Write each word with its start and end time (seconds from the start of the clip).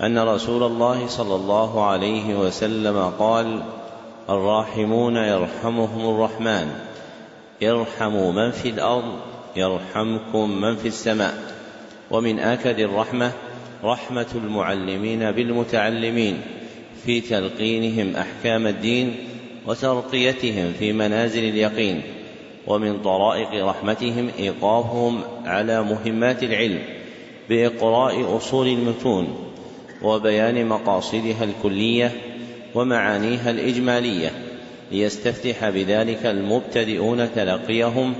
أن 0.00 0.18
رسول 0.18 0.62
الله 0.62 1.06
صلى 1.06 1.34
الله 1.34 1.84
عليه 1.84 2.34
وسلم 2.40 3.12
قال 3.18 3.62
الراحمون 4.30 5.16
يرحمهم 5.16 6.14
الرحمن. 6.14 6.68
ارحموا 7.62 8.32
من 8.32 8.50
في 8.50 8.68
الأرض 8.68 9.12
يرحمكم 9.56 10.50
من 10.60 10.76
في 10.76 10.88
السماء. 10.88 11.34
ومن 12.10 12.38
آكد 12.38 12.78
الرحمة 12.78 13.32
رحمة 13.84 14.26
المعلمين 14.34 15.30
بالمتعلمين 15.30 16.40
في 17.04 17.20
تلقينهم 17.20 18.16
أحكام 18.16 18.66
الدين 18.66 19.16
وترقيتهم 19.66 20.72
في 20.78 20.92
منازل 20.92 21.44
اليقين. 21.44 22.02
ومن 22.66 23.02
طرائق 23.02 23.66
رحمتهم 23.66 24.30
إيقافهم 24.38 25.20
على 25.44 25.82
مهمات 25.82 26.42
العلم 26.42 26.82
بإقراء 27.48 28.36
أصول 28.36 28.66
المتون 28.66 29.47
وبيان 30.02 30.66
مقاصدها 30.66 31.44
الكلية 31.44 32.12
ومعانيها 32.74 33.50
الإجمالية 33.50 34.30
ليستفتح 34.92 35.68
بذلك 35.68 36.26
المبتدئون 36.26 37.28
تلقيهم 37.34 38.14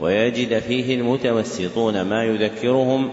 ويجد 0.00 0.58
فيه 0.58 0.94
المتوسطون 0.94 2.02
ما 2.02 2.24
يذكرهم 2.24 3.10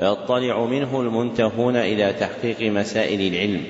ويطلع 0.00 0.64
منه 0.64 1.00
المنتهون 1.00 1.76
إلى 1.76 2.12
تحقيق 2.20 2.72
مسائل 2.72 3.34
العلم. 3.34 3.62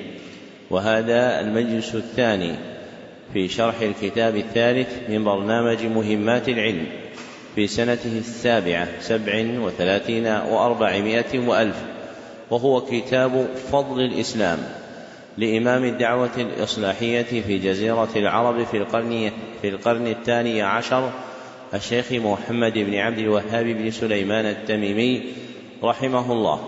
وهذا 0.69 1.39
المجلس 1.39 1.95
الثاني 1.95 2.55
في 3.33 3.47
شرح 3.47 3.81
الكتاب 3.81 4.35
الثالث 4.35 5.09
من 5.09 5.23
برنامج 5.23 5.85
مهمات 5.85 6.49
العلم 6.49 6.85
في 7.55 7.67
سنته 7.67 8.17
السابعة 8.17 8.87
سبع 9.01 9.45
وثلاثين 9.59 10.27
وأربعمائة 10.27 11.39
وألف. 11.39 11.83
وهو 12.49 12.81
كتاب 12.81 13.47
فضل 13.71 14.01
الإسلام 14.01 14.59
لإمام 15.37 15.83
الدعوة 15.83 16.29
الإصلاحية 16.37 17.41
في 17.41 17.57
جزيرة 17.57 18.09
العرب 18.15 18.63
في 18.63 18.77
القرن 18.77 19.31
في 19.61 19.69
القرن 19.69 20.07
الثاني 20.07 20.61
عشر 20.61 21.11
الشيخ 21.73 22.11
محمد 22.11 22.73
بن 22.73 22.95
عبد 22.95 23.17
الوهاب 23.17 23.65
بن 23.65 23.91
سليمان 23.91 24.45
التميمي 24.45 25.23
رحمه 25.83 26.31
الله 26.31 26.59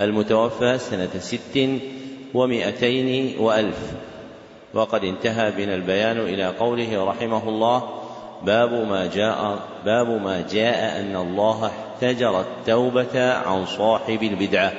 المتوفى 0.00 0.78
سنة 0.78 1.18
ست 1.18 1.68
ومائتين 2.34 3.38
وألف. 3.38 3.92
وقد 4.74 5.04
انتهى 5.04 5.50
بنا 5.50 5.74
البيان 5.74 6.20
إلى 6.20 6.46
قوله 6.46 7.04
رحمه 7.04 7.48
الله 7.48 7.88
باب 8.44 8.72
ما 8.72 9.10
جاء 9.14 9.58
باب 9.84 10.08
ما 10.22 10.44
جاء 10.52 11.00
أن 11.00 11.16
الله 11.16 11.66
احتجر 11.66 12.40
التوبة 12.40 13.32
عن 13.32 13.66
صاحب 13.66 14.22
البدعة. 14.22 14.72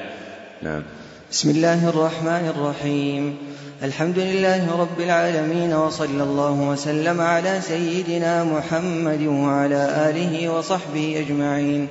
نعم. 0.63 0.83
بسم 1.31 1.49
الله 1.49 1.89
الرحمن 1.89 2.53
الرحيم. 2.55 3.37
الحمد 3.83 4.19
لله 4.19 4.79
رب 4.79 4.99
العالمين 4.99 5.73
وصلى 5.73 6.23
الله 6.23 6.51
وسلم 6.51 7.21
على 7.21 7.61
سيدنا 7.61 8.43
محمد 8.43 9.21
وعلى 9.21 10.09
آله 10.09 10.49
وصحبه 10.49 11.25
أجمعين. 11.27 11.87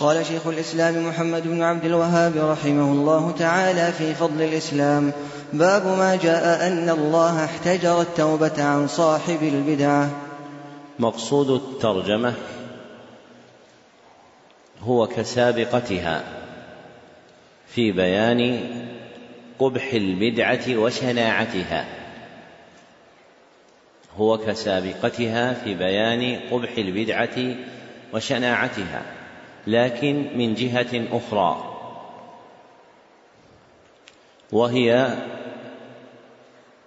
قال 0.00 0.26
شيخ 0.26 0.46
الإسلام 0.46 1.08
محمد 1.08 1.42
بن 1.42 1.62
عبد 1.62 1.84
الوهاب 1.84 2.32
رحمه 2.36 2.92
الله 2.92 3.34
تعالى 3.38 3.92
في 3.92 4.14
فضل 4.14 4.42
الإسلام 4.42 5.12
باب 5.52 5.86
ما 5.86 6.16
جاء 6.22 6.68
أن 6.68 6.88
الله 6.88 7.44
احتجر 7.44 8.00
التوبة 8.00 8.62
عن 8.62 8.88
صاحب 8.88 9.42
البدعة. 9.42 10.10
مقصود 10.98 11.50
الترجمة 11.50 12.34
هو 14.82 15.06
كسابقتها. 15.06 16.45
في 17.76 17.92
بيان 17.92 18.60
قبح 19.58 19.92
البدعة 19.92 20.76
وشناعتها. 20.76 21.84
هو 24.16 24.38
كسابقتها 24.38 25.52
في 25.52 25.74
بيان 25.74 26.40
قبح 26.50 26.78
البدعة 26.78 27.54
وشناعتها 28.12 29.02
لكن 29.66 30.38
من 30.38 30.54
جهة 30.54 31.04
أخرى. 31.12 31.74
وهي 34.52 35.16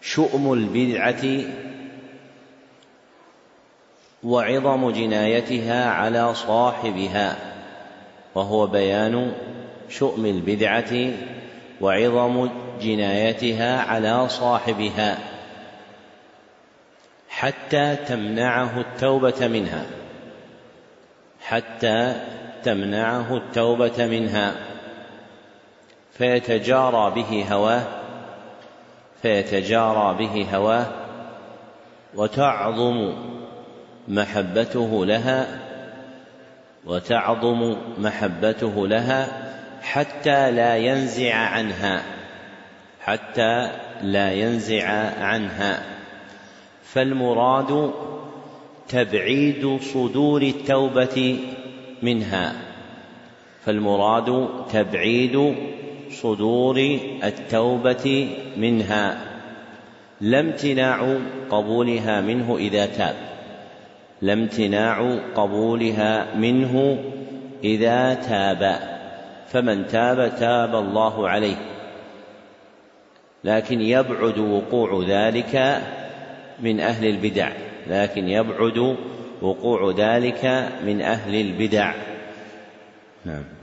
شؤم 0.01 0.53
البدعة 0.53 1.25
وعظم 4.23 4.91
جنايتها 4.91 5.89
على 5.89 6.35
صاحبها 6.35 7.38
وهو 8.35 8.67
بيان 8.67 9.33
شؤم 9.89 10.25
البدعة 10.25 10.94
وعظم 11.81 12.50
جنايتها 12.81 13.81
على 13.81 14.29
صاحبها 14.29 15.17
حتى 17.29 17.95
تمنعه 17.95 18.79
التوبة 18.79 19.47
منها. 19.47 19.85
حتى 21.41 22.16
تمنعه 22.63 23.38
التوبة 23.38 24.05
منها. 24.05 24.55
فيتجارى 26.13 27.11
به 27.16 27.45
هواه 27.51 27.83
فيتجارى 29.22 30.17
به 30.17 30.47
هواه 30.55 30.85
وتعظم 32.16 33.13
محبته 34.07 35.05
لها 35.05 35.47
وتعظم 36.85 37.75
محبته 37.97 38.88
لها 38.88 39.28
حتى 39.81 40.51
لا 40.51 40.78
ينزع 40.78 41.35
عنها. 41.35 42.03
حتى 43.01 43.72
لا 44.01 44.34
ينزع 44.34 44.90
عنها. 45.22 45.84
فالمراد 46.84 47.91
تبعيد 48.90 49.79
صدور 49.81 50.41
التوبة 50.41 51.40
منها. 52.01 52.53
فالمراد 53.66 54.50
تبعيد 54.73 55.56
صدور 56.11 57.00
التوبة 57.23 58.29
منها. 58.57 59.17
لا 60.22 60.40
امتناع 60.40 61.17
قبولها 61.49 62.22
منه 62.22 62.58
إذا 62.58 62.85
تاب. 62.85 63.16
لا 64.22 64.34
امتناع 64.34 65.20
قبولها 65.35 66.35
منه 66.35 67.03
إذا 67.64 68.14
تاب. 68.14 68.89
فمن 69.51 69.87
تاب 69.87 70.35
تاب 70.40 70.75
الله 70.75 71.29
عليه. 71.29 71.57
لكن 73.43 73.81
يبعد 73.81 74.37
وقوع 74.37 75.05
ذلك 75.07 75.81
من 76.59 76.79
أهل 76.79 77.05
البدع. 77.05 77.51
لكن 77.87 78.29
يبعد 78.29 78.97
وقوع 79.41 79.93
ذلك 79.97 80.46
من 80.85 81.01
أهل 81.01 81.35
البدع. 81.35 81.93
نعم. 83.25 83.59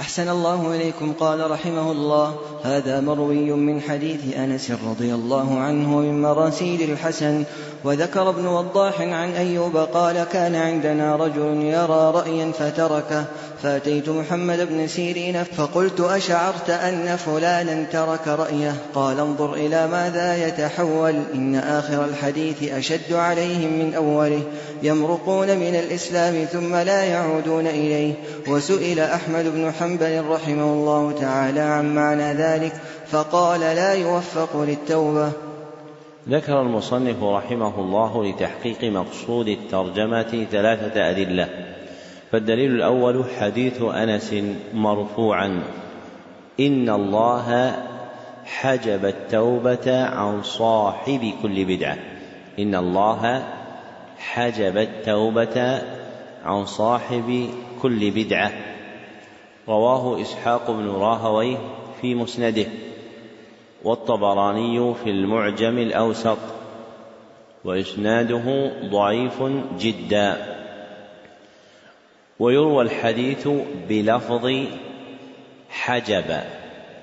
أحسن 0.00 0.28
الله 0.28 0.74
إليكم. 0.74 1.12
قال 1.20 1.50
رحمه 1.50 1.92
الله 1.92 2.36
هذا 2.64 3.00
مروي 3.00 3.50
من 3.50 3.80
حديث 3.80 4.36
أنس 4.36 4.70
رضي 4.70 5.14
الله 5.14 5.58
عنه 5.58 5.98
من 5.98 6.22
مراسيل 6.22 6.90
الحسن 6.90 7.44
وذكر 7.84 8.28
ابن 8.28 8.46
وضاح 8.46 9.00
عن 9.00 9.32
أيوب 9.32 9.76
قال 9.76 10.24
كان 10.32 10.54
عندنا 10.54 11.16
رجل 11.16 11.62
يرى 11.62 12.12
رأيا 12.14 12.52
فتركه 12.52 13.24
فأتيت 13.62 14.08
محمد 14.08 14.68
بن 14.70 14.86
سيرين 14.88 15.44
فقلت 15.44 16.00
أشعرت 16.00 16.70
أن 16.70 17.16
فلانا 17.16 17.84
ترك 17.92 18.28
رأيه؟ 18.28 18.74
قال 18.94 19.20
انظر 19.20 19.54
إلى 19.54 19.86
ماذا 19.86 20.46
يتحول. 20.48 21.14
إن 21.34 21.54
آخر 21.54 22.04
الحديث 22.04 22.72
أشد 22.72 23.12
عليهم 23.12 23.78
من 23.78 23.94
أوله 23.94 24.42
يمرقون 24.82 25.46
من 25.46 25.74
الإسلام 25.74 26.44
ثم 26.44 26.76
لا 26.76 27.04
يعودون 27.04 27.66
إليه. 27.66 28.14
وسئل 28.48 29.00
أحمد 29.00 29.44
بن 29.44 29.72
حنبل 29.82 30.24
رحمه 30.28 30.72
الله 30.72 31.12
تعالى 31.12 31.60
عن 31.60 31.94
معنى 31.94 32.32
ذلك 32.32 32.72
فقال 33.06 33.60
لا 33.60 33.92
يوفق 33.92 34.62
للتوبة. 34.62 35.32
ذكر 36.28 36.60
المصنف 36.60 37.22
رحمه 37.22 37.80
الله 37.80 38.24
لتحقيق 38.24 38.84
مقصود 38.84 39.48
الترجمة 39.48 40.46
ثلاثة 40.50 41.10
أدلة. 41.10 41.48
فالدليل 42.32 42.70
الأول 42.74 43.24
حديث 43.40 43.82
أنس 43.82 44.34
مرفوعا 44.74 45.62
إن 46.60 46.90
الله 46.90 47.76
حجب 48.44 49.04
التوبة 49.04 50.04
عن 50.04 50.42
صاحب 50.42 51.32
كل 51.42 51.64
بدعة. 51.64 51.96
إن 52.58 52.74
الله 52.74 53.42
حجب 54.18 54.76
التوبة 54.76 55.82
عن 56.44 56.66
صاحب 56.66 57.48
كل 57.82 58.10
بدعة. 58.10 58.71
رواه 59.68 60.22
إسحاق 60.22 60.70
بن 60.70 60.90
راهويه 60.90 61.56
في 62.00 62.14
مسنده 62.14 62.66
والطبراني 63.84 64.94
في 64.94 65.10
المعجم 65.10 65.78
الأوسط 65.78 66.38
وإسناده 67.64 68.72
ضعيف 68.90 69.42
جدا. 69.78 70.56
ويروى 72.38 72.84
الحديث 72.84 73.48
بلفظ 73.88 74.50
حجب 75.70 76.40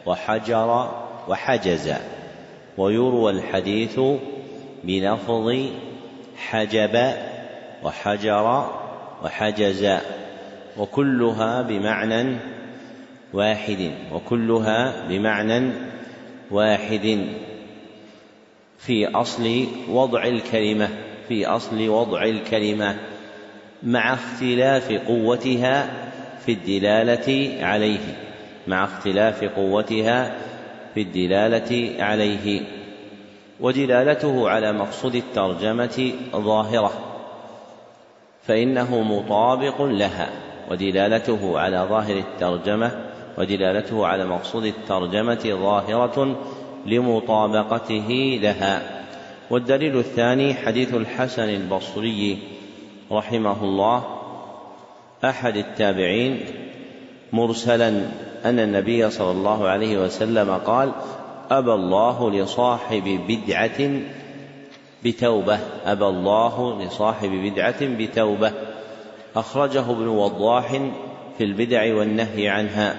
وحجر 0.05 0.89
وحجز 1.27 1.94
ويروى 2.77 3.31
الحديث 3.31 4.00
بلفظ 4.83 5.55
حجب 6.38 7.13
وحجر 7.83 8.65
وحجز. 9.23 10.00
وكلها 10.77 11.62
بمعنى 11.62 12.38
واحد 13.33 13.92
وكلها 14.13 15.07
بمعنى 15.07 15.71
واحد 16.51 17.25
في 18.77 19.07
أصل 19.07 19.68
وضع 19.89 20.24
الكلمة 20.24 20.89
في 21.27 21.45
أصل 21.45 21.89
وضع 21.89 22.24
الكلمة 22.24 22.95
مع 23.83 24.13
اختلاف 24.13 24.92
قوتها 24.92 25.89
في 26.45 26.51
الدلالة 26.51 27.57
عليه 27.65 28.30
مع 28.68 28.83
اختلاف 28.83 29.44
قوتها 29.44 30.36
في 30.94 31.01
الدلالة 31.01 32.04
عليه. 32.04 32.62
ودلالته 33.60 34.50
على 34.50 34.74
مقصود 34.74 35.15
الترجمة 35.15 36.12
ظاهرة 36.36 36.92
فإنه 38.44 39.01
مطابق 39.01 39.81
لها. 39.81 40.30
ودلالته 40.69 41.60
على 41.60 41.86
ظاهر 41.89 42.18
الترجمة 42.18 42.92
ودلالته 43.38 44.07
على 44.07 44.25
مقصود 44.25 44.66
الترجمة 44.66 45.42
ظاهرة 45.45 46.36
لمطابقته 46.86 48.39
لها. 48.42 49.06
والدليل 49.50 49.98
الثاني 49.98 50.54
حديث 50.54 50.94
الحسن 50.94 51.50
البصري 51.50 52.38
رحمه 53.12 53.63
الله 53.63 54.04
أحد 55.25 55.57
التابعين 55.57 56.39
مرسلا 57.33 57.88
أن 58.45 58.60
النبي 58.60 59.10
صلى 59.10 59.31
الله 59.31 59.68
عليه 59.68 59.98
وسلم 59.98 60.51
قال 60.65 60.92
أبى 61.51 61.74
الله 61.74 62.31
لصاحب 62.31 63.19
بدعة 63.27 63.89
بتوبة 65.06 65.60
أبى 65.86 66.06
الله 66.06 66.83
لصاحب 66.83 67.30
بدعة 67.30 67.81
بتوبة. 67.81 68.51
أخرجه 69.35 69.91
ابن 69.91 70.07
وضاح 70.07 70.71
في 71.37 71.43
البدع 71.43 71.95
والنهي 71.95 72.47
عنها. 72.47 72.97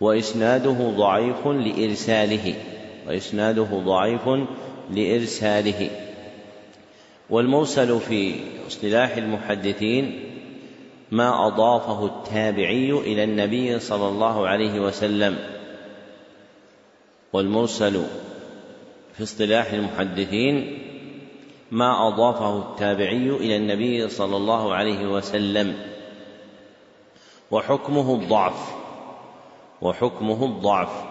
وإسناده 0.00 0.90
ضعيف 0.96 1.46
لإرساله. 1.46 2.54
وإسناده 3.08 3.62
ضعيف 3.62 4.28
لإرساله. 4.90 5.90
والمرسل 7.30 8.00
في 8.00 8.34
اصطلاح 8.66 9.16
المحدثين 9.16 10.24
ما 11.10 11.46
أضافه 11.46 12.06
التابعي 12.06 12.90
إلى 12.90 13.24
النبي 13.24 13.78
صلى 13.78 14.08
الله 14.08 14.48
عليه 14.48 14.80
وسلم. 14.80 15.38
والمرسل 17.32 18.02
في 19.16 19.22
اصطلاح 19.22 19.72
المحدثين 19.72 20.78
ما 21.70 22.08
أضافه 22.08 22.58
التابعي 22.58 23.30
إلى 23.30 23.56
النبي 23.56 24.08
صلى 24.08 24.36
الله 24.36 24.74
عليه 24.74 25.06
وسلم. 25.06 25.76
وحكمه 27.50 28.14
الضعف. 28.14 28.74
وحكمه 29.82 30.44
الضعف. 30.44 31.04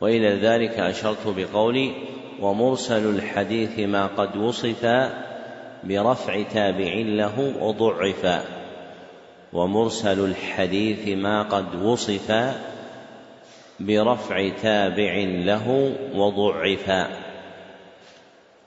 وإلى 0.00 0.28
ذلك 0.28 0.70
أشرت 0.70 1.26
بقولي 1.26 1.92
ومرسل 2.40 3.14
الحديث 3.14 3.78
ما 3.78 4.06
قد 4.06 4.36
وصف 4.36 4.84
برفع 5.84 6.42
تابع 6.42 6.92
له 6.94 7.54
وضعف. 7.60 8.44
ومرسل 9.52 10.24
الحديث 10.24 11.18
ما 11.18 11.42
قد 11.42 11.82
وصف 11.82 12.30
برفع 13.80 14.48
تابع 14.62 15.14
له 15.44 15.92
وضعف 16.14 17.08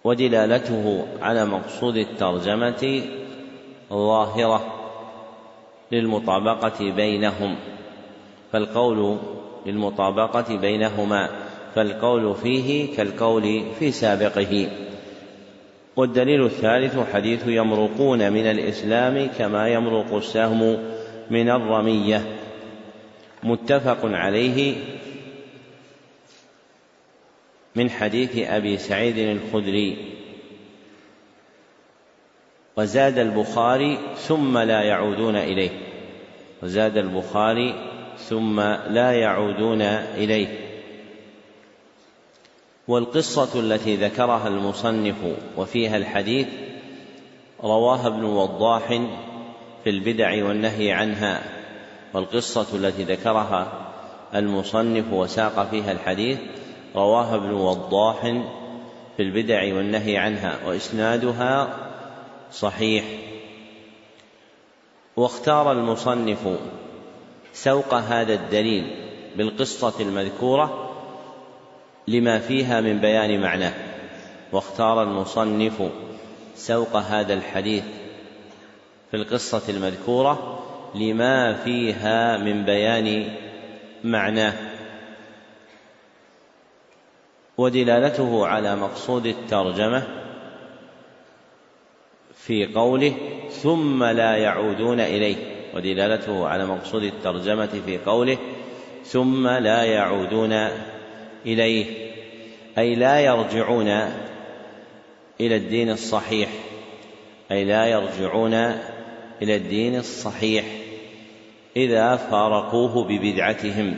ودلالته 0.03 1.05
على 1.21 1.45
مقصود 1.45 1.97
الترجمة 1.97 3.01
ظاهرة 3.89 4.73
للمطابقة 5.91 6.91
بينهم 6.91 7.55
فالقول 8.51 9.17
للمطابقة 9.65 10.57
بينهما 10.57 11.29
فالقول 11.75 12.35
فيه 12.35 12.95
كالقول 12.97 13.63
في 13.79 13.91
سابقه. 13.91 14.67
والدليل 15.95 16.45
الثالث 16.45 17.13
حديث 17.13 17.47
يمرقون 17.47 18.33
من 18.33 18.45
الإسلام 18.45 19.29
كما 19.37 19.69
يمرق 19.69 20.15
السهم 20.15 20.77
من 21.29 21.49
الرمية. 21.49 22.21
متفق 23.43 23.99
عليه 24.03 24.75
من 27.75 27.89
حديث 27.89 28.37
أبي 28.37 28.77
سعيد 28.77 29.17
الخدري. 29.17 29.97
وزاد 32.77 33.17
البخاري 33.17 33.99
ثم 34.15 34.57
لا 34.57 34.81
يعودون 34.81 35.35
إليه. 35.35 35.69
وزاد 36.63 36.97
البخاري 36.97 37.89
ثم 38.17 38.59
لا 38.89 39.11
يعودون 39.11 39.81
إليه. 39.81 40.47
والقصة 42.87 43.59
التي 43.59 43.95
ذكرها 43.95 44.47
المصنف 44.47 45.15
وفيها 45.57 45.97
الحديث 45.97 46.47
رواها 47.63 48.07
ابن 48.07 48.23
وضاح 48.23 48.87
في 49.83 49.89
البدع 49.89 50.45
والنهي 50.45 50.91
عنها. 50.91 51.52
والقصة 52.13 52.67
التي 52.75 53.03
ذكرها 53.03 53.73
المصنف 54.35 55.13
وساق 55.13 55.67
فيها 55.71 55.91
الحديث 55.91 56.39
رواها 56.95 57.35
ابن 57.35 57.51
وضاح 57.51 58.21
في 59.17 59.23
البدع 59.23 59.75
والنهي 59.75 60.17
عنها 60.17 60.59
وإسنادها 60.65 61.77
صحيح. 62.51 63.03
واختار 65.17 65.71
المصنف 65.71 66.57
سوق 67.53 67.93
هذا 67.93 68.33
الدليل 68.33 68.95
بالقصة 69.35 69.93
المذكورة 69.99 70.89
لما 72.07 72.39
فيها 72.39 72.81
من 72.81 72.99
بيان 72.99 73.41
معناه. 73.41 73.73
واختار 74.51 75.03
المصنف 75.03 75.91
سوق 76.55 76.95
هذا 76.95 77.33
الحديث 77.33 77.83
في 79.11 79.17
القصة 79.17 79.61
المذكورة 79.69 80.62
لما 80.95 81.53
فيها 81.53 82.37
من 82.37 82.65
بيان 82.65 83.27
معناه. 84.03 84.53
ودلالته 87.57 88.47
على 88.47 88.75
مقصود 88.75 89.25
الترجمة 89.25 90.03
في 92.35 92.65
قوله 92.65 93.13
ثم 93.49 94.03
لا 94.03 94.37
يعودون 94.37 94.99
إليه. 94.99 95.35
ودلالته 95.75 96.47
على 96.47 96.65
مقصود 96.65 97.03
الترجمة 97.03 97.81
في 97.85 97.97
قوله 97.97 98.37
ثم 99.03 99.47
لا 99.47 99.83
يعودون 99.83 100.53
إليه. 101.45 101.85
أي 102.77 102.95
لا 102.95 103.19
يرجعون 103.19 103.87
إلى 105.41 105.55
الدين 105.55 105.89
الصحيح. 105.89 106.49
أي 107.51 107.63
لا 107.63 107.85
يرجعون 107.85 108.53
إلى 109.41 109.55
الدين 109.55 109.95
الصحيح. 109.95 110.82
إذا 111.75 112.15
فارقوه 112.15 113.03
ببدعتهم 113.03 113.97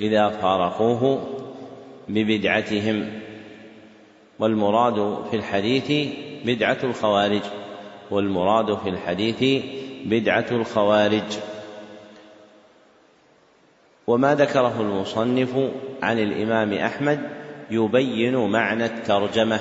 إذا 0.00 0.28
فارقوه 0.28 1.28
ببدعتهم. 2.08 3.22
والمراد 4.38 5.24
في 5.30 5.36
الحديث 5.36 6.12
بدعة 6.44 6.78
الخوارج 6.84 7.42
والمراد 8.10 8.78
في 8.78 8.88
الحديث 8.88 9.64
بدعة 10.04 10.46
الخوارج. 10.50 11.38
وما 14.06 14.34
ذكره 14.34 14.80
المصنف 14.80 15.70
عن 16.02 16.18
الإمام 16.18 16.72
أحمد 16.72 17.20
يبين 17.70 18.36
معنى 18.36 18.84
الترجمة 18.84 19.60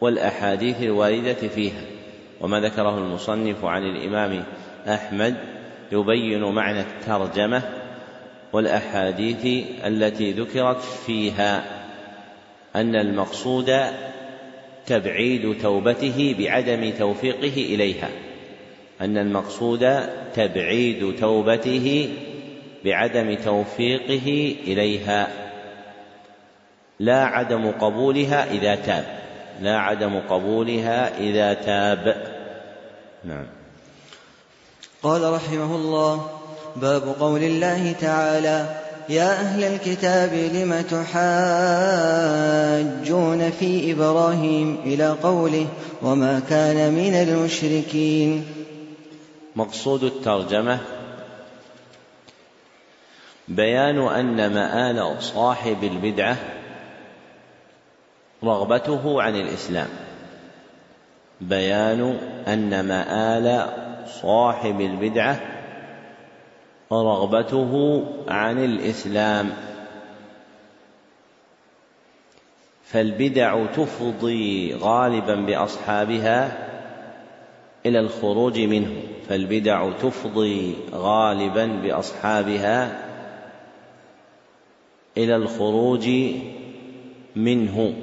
والأحاديث 0.00 0.82
الواردة 0.82 1.34
فيها. 1.34 1.82
وما 2.40 2.60
ذكره 2.60 2.98
المصنف 2.98 3.64
عن 3.64 3.82
الإمام 3.82 4.44
أحمد 4.88 5.57
يبين 5.92 6.44
معنى 6.44 6.80
الترجمة 6.80 7.62
والأحاديث 8.52 9.66
التي 9.86 10.32
ذكرت 10.32 10.80
فيها 10.80 11.64
أن 12.76 12.96
المقصود 12.96 13.72
تبعيد 14.86 15.58
توبته 15.62 16.36
بعدم 16.38 16.90
توفيقه 16.98 17.74
إليها 17.74 18.08
أن 19.00 19.18
المقصود 19.18 20.00
تبعيد 20.34 21.16
توبته 21.16 22.08
بعدم 22.84 23.34
توفيقه 23.34 24.56
إليها. 24.66 25.28
لا 26.98 27.24
عدم 27.24 27.70
قبولها 27.70 28.50
إذا 28.50 28.74
تاب 28.74 29.04
لا 29.62 29.78
عدم 29.78 30.18
قبولها 30.18 31.18
إذا 31.18 31.54
تاب. 31.54 32.26
نعم. 33.24 33.57
قال 35.02 35.32
رحمه 35.32 35.76
الله 35.76 36.30
باب 36.76 37.14
قول 37.20 37.42
الله 37.42 37.92
تعالى 37.92 38.80
يا 39.08 39.30
أهل 39.30 39.64
الكتاب 39.64 40.32
لم 40.32 40.80
تحاجون 40.80 41.10
في 43.50 43.92
إبراهيم 43.92 44.80
إلى 44.84 45.08
قوله 45.08 45.66
وما 46.02 46.40
كان 46.50 46.92
من 46.92 47.14
المشركين؟ 47.14 48.44
مقصود 49.56 50.04
الترجمة 50.04 50.78
بيان 53.48 53.98
أن 53.98 54.54
مآل 54.54 55.22
صاحب 55.22 55.84
البدعة 55.84 56.36
رغبته 58.44 59.22
عن 59.22 59.36
الإسلام. 59.36 59.88
بيان 61.40 62.18
أن 62.48 62.88
مآل 62.88 63.68
صاحب 64.08 64.80
البدعة 64.80 65.40
رغبته 66.92 68.04
عن 68.28 68.64
الإسلام. 68.64 69.50
فالبدع 72.84 73.66
تفضي 73.66 74.74
غالبا 74.74 75.34
بأصحابها 75.34 76.68
إلى 77.86 78.00
الخروج 78.00 78.60
منه. 78.60 78.92
فالبدع 79.28 79.90
تفضي 79.90 80.74
غالبا 80.92 81.66
بأصحابها 81.66 83.04
إلى 85.16 85.36
الخروج 85.36 86.08
منه. 87.36 87.94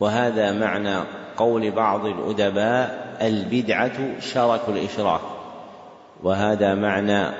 وهذا 0.00 0.52
معنى 0.52 1.04
قول 1.36 1.70
بعض 1.70 2.06
الأدباء 2.06 3.07
البدعة 3.22 4.20
شرك 4.20 4.60
الإشراك. 4.68 5.20
وهذا 6.22 6.74
معنى 6.74 7.34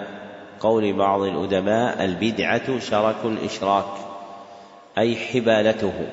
قول 0.61 0.93
بعض 0.93 1.21
الأدباء 1.21 2.05
البدعة 2.05 2.79
شرك 2.79 3.17
الإشراك 3.25 3.85
أي 4.99 5.17
حبالته. 5.17 6.07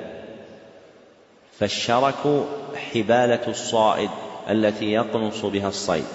فالشرك 1.59 2.45
حبالة 2.93 3.47
الصائد 3.47 4.09
التي 4.49 4.91
يقنص 4.93 5.45
بها 5.45 5.67
الصيد. 5.67 6.05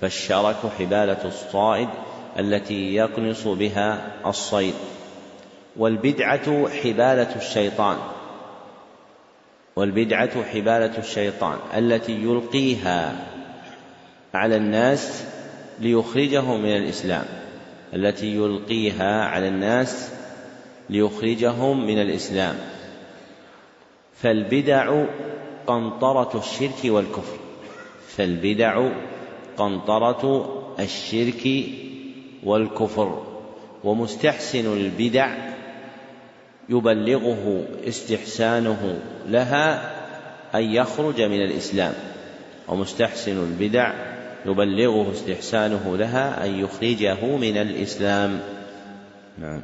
فالشرك 0.00 0.56
حبالة 0.78 1.24
الصائد 1.24 1.88
التي 2.38 2.94
يقنص 2.94 3.46
بها 3.46 3.98
الصيد. 4.26 4.74
والبدعة 5.76 6.68
حبالة 6.68 7.36
الشيطان. 7.36 7.96
والبدعة 9.76 10.42
حبالة 10.44 10.98
الشيطان 10.98 11.58
التي 11.76 12.12
يلقيها 12.12 13.26
على 14.34 14.56
الناس 14.56 15.24
ليخرجهم 15.80 16.62
من 16.62 16.76
الإسلام. 16.76 17.24
التي 17.94 18.36
يلقيها 18.36 19.24
على 19.24 19.48
الناس 19.48 20.12
ليخرجهم 20.90 21.86
من 21.86 22.02
الإسلام. 22.02 22.54
فالبدع 24.14 25.04
قنطرة 25.66 26.38
الشرك 26.38 26.84
والكفر. 26.84 27.36
فالبدع 28.08 28.88
قنطرة 29.56 30.48
الشرك 30.80 31.64
والكفر. 32.44 33.22
ومستحسن 33.84 34.72
البدع 34.72 35.51
يبلغه 36.72 37.64
استحسانه 37.88 38.98
لها 39.28 39.90
أن 40.54 40.62
يخرج 40.62 41.22
من 41.22 41.42
الإسلام. 41.42 41.92
ومستحسن 42.68 43.36
البدع 43.38 43.92
يبلغه 44.46 45.12
استحسانه 45.12 45.96
لها 45.96 46.44
أن 46.46 46.50
يخرجه 46.64 47.36
من 47.36 47.56
الإسلام. 47.56 48.40
نعم. 49.38 49.62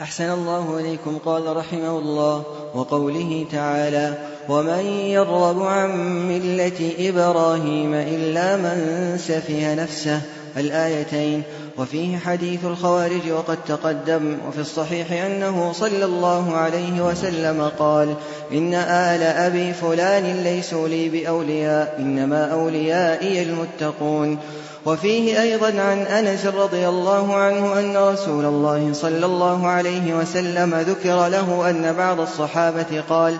أحسن 0.00 0.30
الله 0.30 0.80
إليكم. 0.80 1.18
قال 1.24 1.56
رحمه 1.56 1.98
الله 1.98 2.44
وقوله 2.74 3.46
تعالى 3.52 4.18
ومن 4.48 4.84
يرغب 4.86 5.62
عن 5.62 5.90
ملة 6.28 6.92
إبراهيم 6.98 7.94
إلا 7.94 8.56
من 8.56 9.18
سفه 9.18 9.74
نفسه. 9.74 10.20
الآيتين 10.56 11.42
وفيه 11.78 12.18
حديث 12.18 12.64
الخوارج 12.64 13.30
وقد 13.30 13.58
تقدم 13.68 14.38
وفي 14.48 14.60
الصحيح 14.60 15.12
أنه 15.12 15.72
صلى 15.72 16.04
الله 16.04 16.56
عليه 16.56 17.00
وسلم 17.00 17.70
قال 17.78 18.14
إن 18.52 18.74
آل 18.74 19.22
أبي 19.22 19.72
فلان 19.72 20.42
ليسوا 20.44 20.88
لي 20.88 21.08
بأولياء 21.08 21.96
إنما 21.98 22.52
أوليائي 22.52 23.42
المتقون. 23.42 24.38
وفيه 24.86 25.42
أيضا 25.42 25.80
عن 25.80 25.98
أنس 25.98 26.46
رضي 26.46 26.88
الله 26.88 27.34
عنه 27.34 27.78
أن 27.78 27.96
رسول 27.96 28.44
الله 28.44 28.90
صلى 28.92 29.26
الله 29.26 29.66
عليه 29.66 30.14
وسلم 30.14 30.74
ذكر 30.74 31.28
له 31.28 31.70
أن 31.70 31.92
بعض 31.92 32.20
الصحابة 32.20 33.02
قال 33.08 33.36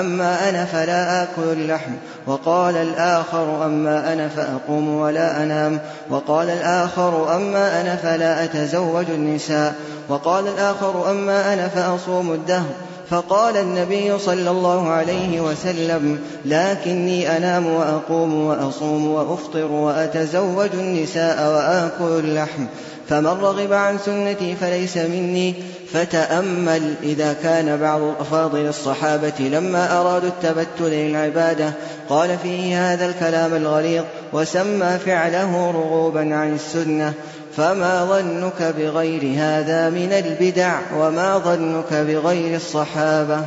أما 0.00 0.48
أنا 0.48 0.64
فلا 0.64 1.22
آكل 1.22 1.42
اللحم. 1.52 1.92
وقال 2.26 2.76
الآخر 2.76 3.66
أما 3.66 4.12
أنا 4.12 4.28
فأقوم 4.28 5.00
ولا 5.00 5.42
أنام. 5.42 5.78
وقال 6.10 6.50
الآخر 6.50 7.36
أما 7.36 7.80
أنا 7.80 7.96
فلا 7.96 8.44
أتزوج 8.44 9.04
النساء. 9.14 9.74
وقال 10.08 10.48
الآخر 10.48 11.10
أما 11.10 11.52
أنا 11.52 11.68
فأصوم 11.68 12.32
الدهر. 12.32 12.72
فقال 13.10 13.56
النبي 13.56 14.18
صلى 14.18 14.50
الله 14.50 14.88
عليه 14.88 15.40
وسلم 15.40 16.18
لكني 16.44 17.36
أنام 17.36 17.66
وأقوم 17.66 18.46
وأصوم 18.46 19.10
وأفطر 19.10 19.72
وأتزوج 19.72 20.68
النساء 20.74 21.50
وآكل 21.50 22.24
اللحم. 22.24 22.66
فمن 23.12 23.26
رغب 23.26 23.72
عن 23.72 23.98
سنتي 23.98 24.56
فليس 24.56 24.96
مني 24.96 25.54
فتأمل 25.92 26.94
إذا 27.02 27.32
كان 27.32 27.76
بعض 27.76 28.00
أفاضل 28.00 28.66
الصحابة 28.66 29.32
لما 29.40 30.00
أرادوا 30.00 30.28
التبتل 30.28 30.90
للعبادة. 30.90 31.72
قال 32.08 32.38
فيه 32.38 32.92
هذا 32.92 33.06
الكلام 33.06 33.54
الغليظ 33.54 34.04
وسمى 34.32 34.98
فعله 34.98 35.70
رغوبا 35.70 36.34
عن 36.34 36.54
السنة. 36.54 37.12
فما 37.56 38.04
ظنك 38.04 38.74
بغير 38.78 39.22
هذا 39.36 39.90
من 39.90 40.12
البدع 40.12 40.78
وما 40.98 41.38
ظنك 41.38 41.92
بغير 41.92 42.56
الصحابة؟ 42.56 43.44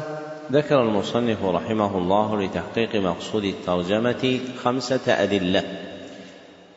ذكر 0.51 0.81
المصنف 0.81 1.43
رحمه 1.43 1.97
الله 1.97 2.41
لتحقيق 2.41 2.95
مقصود 2.95 3.43
الترجمة 3.43 4.39
خمسة 4.63 5.01
أدلة. 5.07 5.63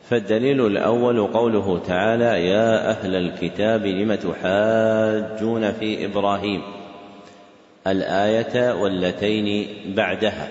فالدليل 0.09 0.65
الأول 0.65 1.27
قوله 1.27 1.79
تعالى 1.87 2.47
يا 2.47 2.89
أهل 2.89 3.15
الكتاب 3.15 3.85
لم 3.85 4.15
تحاجون 4.15 5.71
في 5.71 6.05
إبراهيم؟ 6.05 6.61
الآية 7.87 8.73
والتين 8.73 9.67
بعدها. 9.95 10.47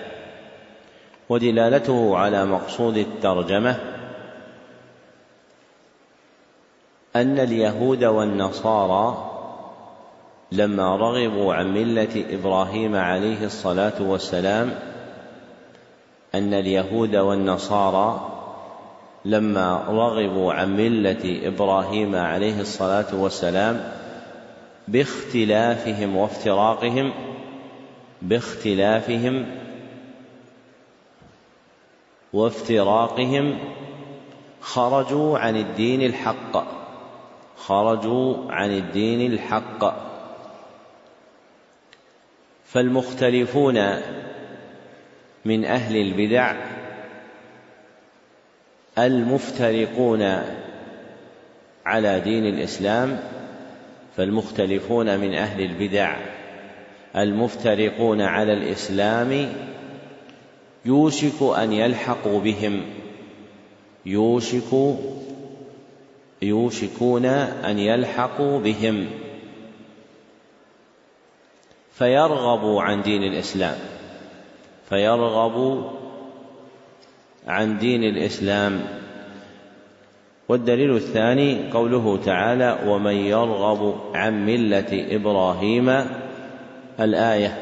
ودلالته 1.29 2.17
على 2.17 2.45
مقصود 2.45 2.97
الترجمة 2.97 3.79
أن 7.15 7.39
اليهود 7.39 8.03
والنصارى 8.03 9.31
لما 10.51 10.95
رغبوا 10.95 11.53
عن 11.53 11.73
ملة 11.73 12.25
إبراهيم 12.29 12.95
عليه 12.95 13.45
الصلاة 13.45 14.01
والسلام 14.01 14.71
أن 16.35 16.53
اليهود 16.53 17.15
والنصارى 17.15 18.38
لما 19.25 19.85
رغبوا 19.89 20.53
عن 20.53 20.77
ملة 20.77 21.47
إبراهيم 21.47 22.15
عليه 22.15 22.61
الصلاة 22.61 23.15
والسلام 23.15 23.91
باختلافهم 24.87 26.15
وافتراقهم 26.15 27.13
باختلافهم 28.21 29.45
وافتراقهم 32.33 33.59
خرجوا 34.61 35.39
عن 35.39 35.55
الدين 35.55 36.01
الحق 36.01 36.79
خرجوا 37.57 38.51
عن 38.51 38.71
الدين 38.71 39.33
الحق. 39.33 40.09
فالمختلفون 42.65 43.95
من 45.45 45.65
أهل 45.65 45.95
البدع 45.95 46.78
المفترقون 48.97 50.43
على 51.85 52.19
دين 52.19 52.45
الإسلام 52.45 53.19
فالمختلفون 54.17 55.19
من 55.19 55.33
أهل 55.33 55.61
البدع. 55.61 56.17
المفترقون 57.15 58.21
على 58.21 58.53
الإسلام 58.53 59.53
يوشك 60.85 61.41
أن 61.57 61.73
يلحقوا 61.73 62.39
بهم. 62.39 62.81
يوشك 64.05 64.97
يوشكون 66.41 67.25
أن 67.25 67.79
يلحقوا 67.79 68.59
بهم. 68.59 69.07
فيرغبوا 71.93 72.81
عن 72.81 73.01
دين 73.01 73.23
الإسلام. 73.23 73.77
فيرغبوا 74.89 75.98
عن 77.49 77.77
دين 77.77 78.03
الإسلام. 78.03 78.81
والدليل 80.49 80.95
الثاني 80.95 81.71
قوله 81.71 82.19
تعالى 82.25 82.79
ومن 82.85 83.15
يرغب 83.15 83.95
عن 84.15 84.45
ملة 84.45 85.15
إبراهيم 85.15 86.05
الآية. 86.99 87.57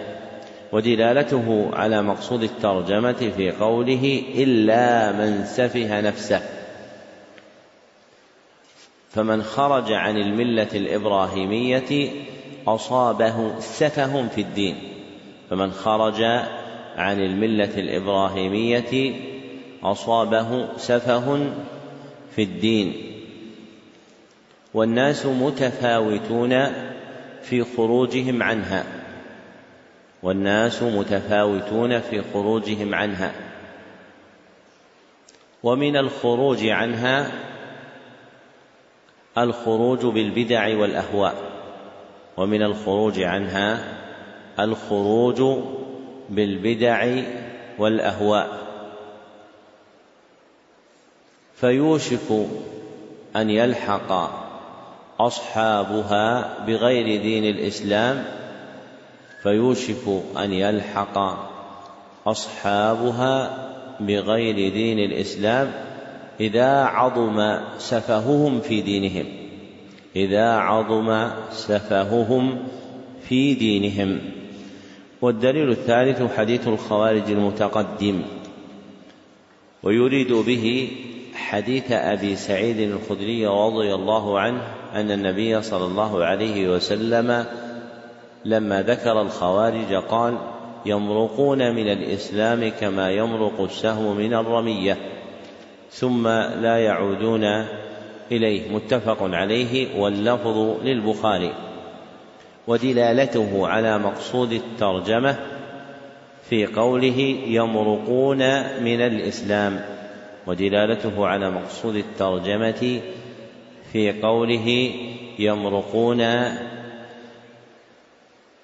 ودلالته 0.72 1.70
على 1.74 2.02
مقصود 2.02 2.44
الترجمة 2.44 3.32
في 3.38 3.52
قوله 3.52 4.24
إلا 4.36 5.12
من 5.12 5.46
سفه 5.46 6.02
نفسه 6.02 6.42
فمن 9.10 9.44
خرج 9.44 9.92
عن 9.92 10.18
الملة 10.18 10.68
الإبراهيمية 10.74 12.10
أصابه 12.68 13.60
سفه 13.60 14.28
في 14.28 14.42
الدين. 14.42 14.76
فمن 15.50 15.72
خرج 15.72 16.24
عن 16.98 17.20
الملة 17.20 17.80
الإبراهيمية 17.80 19.14
أصابه 19.84 20.78
سفه 20.78 21.50
في 22.36 22.44
الدين. 22.44 23.14
والناس 24.74 25.26
متفاوتون 25.26 26.66
في 27.42 27.64
خروجهم 27.64 28.44
عنها. 28.44 28.84
والناس 30.24 30.84
متفاوتون 30.84 32.00
في 32.00 32.24
خروجهم 32.34 32.96
عنها. 32.96 33.32
ومن 35.64 35.98
الخروج 35.98 36.68
عنها 36.68 37.32
الخروج 39.38 40.06
بالبدع 40.06 40.78
والأهواء. 40.78 41.36
ومن 42.38 42.62
الخروج 42.62 43.20
عنها 43.20 43.84
الخروج 44.60 45.64
بالبدع 46.30 47.22
والأهواء. 47.80 48.67
فيوشك 51.60 52.48
أن 53.36 53.50
يلحق 53.50 54.12
أصحابها 55.20 56.58
بغير 56.68 57.22
دين 57.22 57.46
الإسلام 57.46 58.26
فيوشك 59.44 60.24
أن 60.38 60.54
يلحق 60.54 61.18
أصحابها 62.28 63.68
بغير 64.00 64.74
دين 64.74 65.00
الإسلام 65.00 65.72
إذا 66.40 66.84
عظم 66.84 67.60
سفههم 67.78 68.62
في 68.62 68.82
دينهم 68.82 69.26
إذا 70.16 70.50
عظم 70.52 71.30
سفههم 71.52 72.58
في 73.30 73.54
دينهم. 73.54 74.20
والدليل 75.22 75.70
الثالث 75.70 76.38
حديث 76.38 76.68
الخوارج 76.68 77.32
المتقدم 77.32 78.22
ويريد 79.84 80.34
به 80.34 80.92
حديث 81.50 81.92
أبي 81.92 82.36
سعيد 82.36 82.80
الخدري 82.80 83.48
رضي 83.48 83.94
الله 83.94 84.40
عنه 84.40 84.62
أن 84.96 85.12
النبي 85.12 85.62
صلى 85.62 85.86
الله 85.86 86.26
عليه 86.26 86.70
وسلم 86.70 87.46
لما 88.46 88.82
ذكر 88.82 89.22
الخوارج 89.22 89.94
قال 89.94 90.38
يمرقون 90.86 91.76
من 91.76 91.92
الإسلام 91.92 92.72
كما 92.80 93.12
يمرق 93.12 93.62
السهم 93.62 94.18
من 94.18 94.34
الرمية 94.34 94.98
ثم 95.92 96.28
لا 96.62 96.78
يعودون 96.78 97.44
إليه. 98.32 98.72
متفق 98.72 99.18
عليه 99.22 100.02
واللفظ 100.02 100.84
للبخاري. 100.84 101.54
ودلالته 102.68 103.68
على 103.68 103.98
مقصود 103.98 104.52
الترجمة 104.52 105.36
في 106.50 106.66
قوله 106.66 107.20
يمرقون 107.48 108.38
من 108.84 109.02
الإسلام. 109.02 109.97
ودلالته 110.48 111.28
على 111.28 111.50
مقصود 111.50 111.96
الترجمة 111.96 113.02
في 113.92 114.22
قوله 114.22 114.92
يمرقون 115.40 116.18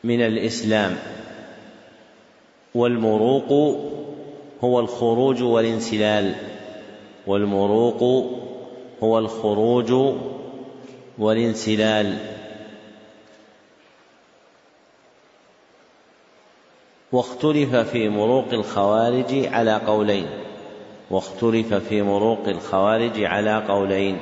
من 0.04 0.22
الإسلام. 0.22 0.98
والمروق 2.76 3.52
هو 4.64 4.80
الخروج 4.80 5.44
والانسلال. 5.44 6.36
والمروق 7.28 8.04
هو 9.04 9.20
الخروج 9.20 10.16
والانسلال. 11.18 12.18
واختلف 17.12 17.76
في 17.76 18.10
مروق 18.10 18.54
الخوارج 18.54 19.46
على 19.46 19.76
قولين. 19.76 20.43
واختلف 21.10 21.74
في 21.74 22.02
مروق 22.02 22.48
الخوارج 22.48 23.24
على 23.24 23.64
قولين. 23.68 24.18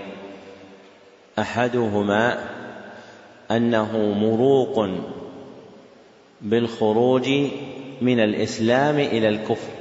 أحدهما 1.39 2.49
أنه 3.51 3.97
مروق 3.97 4.89
بالخروج 6.41 7.29
من 8.01 8.19
الإسلام 8.19 8.95
إلى 8.99 9.29
الكفر. 9.29 9.71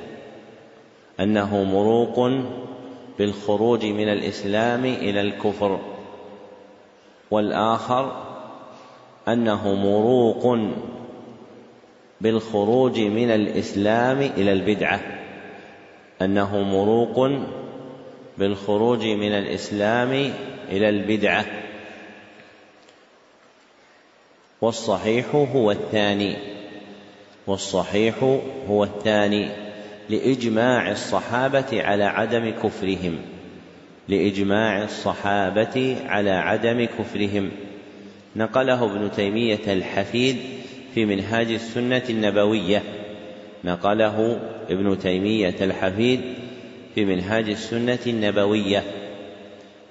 أنه 1.20 1.64
مروق 1.64 2.30
بالخروج 3.18 3.86
من 3.86 4.08
الإسلام 4.08 4.84
إلى 4.84 5.20
الكفر. 5.20 5.78
والآخر 7.30 8.22
أنه 9.28 9.74
مروق 9.74 10.58
بالخروج 12.20 13.00
من 13.00 13.30
الإسلام 13.30 14.18
إلى 14.18 14.52
البدعة. 14.52 15.19
أنه 16.22 16.62
مروق 16.62 17.30
بالخروج 18.38 19.04
من 19.04 19.33
الإسلام 19.33 20.33
إلى 20.68 20.88
البدعة. 20.88 21.44
والصحيح 24.61 25.35
هو 25.35 25.70
الثاني. 25.70 26.37
والصحيح 27.46 28.38
هو 28.68 28.85
الثاني. 28.85 29.48
لإجماع 30.09 30.90
الصحابة 30.90 31.83
على 31.83 32.04
عدم 32.04 32.50
كفرهم. 32.50 33.18
لإجماع 34.09 34.83
الصحابة 34.83 35.96
على 36.06 36.30
عدم 36.30 36.85
كفرهم. 36.85 37.50
نقله 38.37 38.85
ابن 38.85 39.11
تيمية 39.16 39.72
الحفيد 39.72 40.37
في 40.94 41.04
منهاج 41.04 41.50
السنة 41.50 42.02
النبوية. 42.11 42.99
نقله 43.64 44.40
ابن 44.70 44.99
تيمية 44.99 45.57
الحفيد 45.61 46.20
في 46.94 47.05
منهاج 47.05 47.49
السنة 47.49 47.99
النبوية 48.07 48.83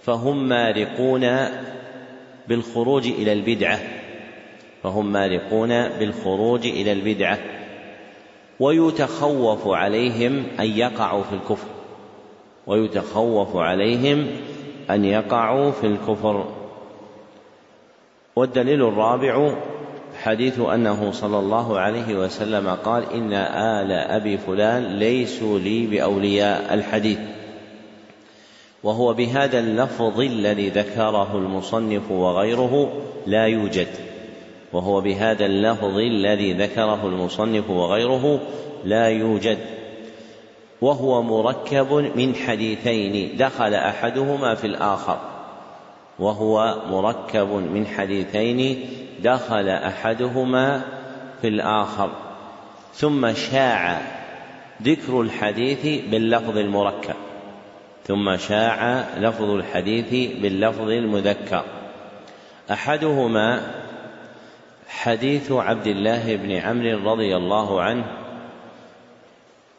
فهم 0.04 0.50
مارقون 0.50 1.28
بالخروج 2.48 3.08
إلى 3.08 3.34
البدعة 3.34 3.80
فهم 4.84 5.12
مارقون 5.12 5.70
بالخروج 5.70 6.68
إلى 6.68 6.92
البدعة 6.92 7.40
ويتخوف 8.60 9.68
عليهم 9.68 10.44
أن 10.60 10.66
يقعوا 10.66 11.24
في 11.24 11.34
الكفر 11.34 11.68
ويتخوف 12.68 13.56
عليهم 13.56 14.28
أن 14.90 15.06
يقعوا 15.06 15.72
في 15.72 15.88
الكفر. 15.88 16.46
والدليل 18.36 18.84
الرابع 18.84 19.54
حديث 20.24 20.60
أنه 20.60 21.12
صلى 21.12 21.40
الله 21.40 21.80
عليه 21.80 22.16
وسلم 22.16 22.70
قال 22.70 23.04
إن 23.14 23.34
آل 23.34 23.92
أبي 23.92 24.38
فلان 24.38 24.84
ليسوا 24.84 25.60
لي 25.60 25.88
بأولياء 25.88 26.74
الحديث. 26.74 27.20
وهو 28.84 29.14
بهذا 29.14 29.60
اللفظ 29.60 30.20
الذي 30.20 30.70
ذكره 30.70 31.38
المصنف 31.38 32.12
وغيره 32.12 32.92
لا 33.28 33.46
يوجد. 33.46 33.88
وهو 34.74 35.02
بهذا 35.02 35.46
اللفظ 35.46 35.98
الذي 35.98 36.54
ذكره 36.54 37.08
المصنف 37.08 37.70
وغيره 37.70 38.40
لا 38.86 39.08
يوجد. 39.08 39.58
وهو 40.82 41.22
مركب 41.22 41.94
من 42.16 42.36
حديثين 42.36 43.38
دخل 43.38 43.74
أحدهما 43.74 44.56
في 44.56 44.68
الآخر. 44.68 45.20
وهو 46.20 46.76
مركب 46.90 47.48
من 47.48 47.88
حديثين 47.88 48.86
دخل 49.24 49.70
أحدهما 49.70 50.82
في 51.42 51.48
الآخر 51.48 52.10
ثم 52.94 53.34
شاع 53.34 54.02
ذكر 54.84 55.22
الحديث 55.22 56.10
باللفظ 56.12 56.58
المركب 56.58 57.16
ثم 58.08 58.38
شاع 58.38 59.06
لفظ 59.18 59.50
الحديث 59.50 60.42
باللفظ 60.42 60.90
المذكر. 60.90 61.64
أحدهما 62.72 63.62
حديث 64.90 65.52
عبد 65.52 65.88
الله 65.88 66.36
بن 66.36 66.52
عمرو 66.52 67.12
رضي 67.12 67.38
الله 67.38 67.82
عنه 67.82 68.06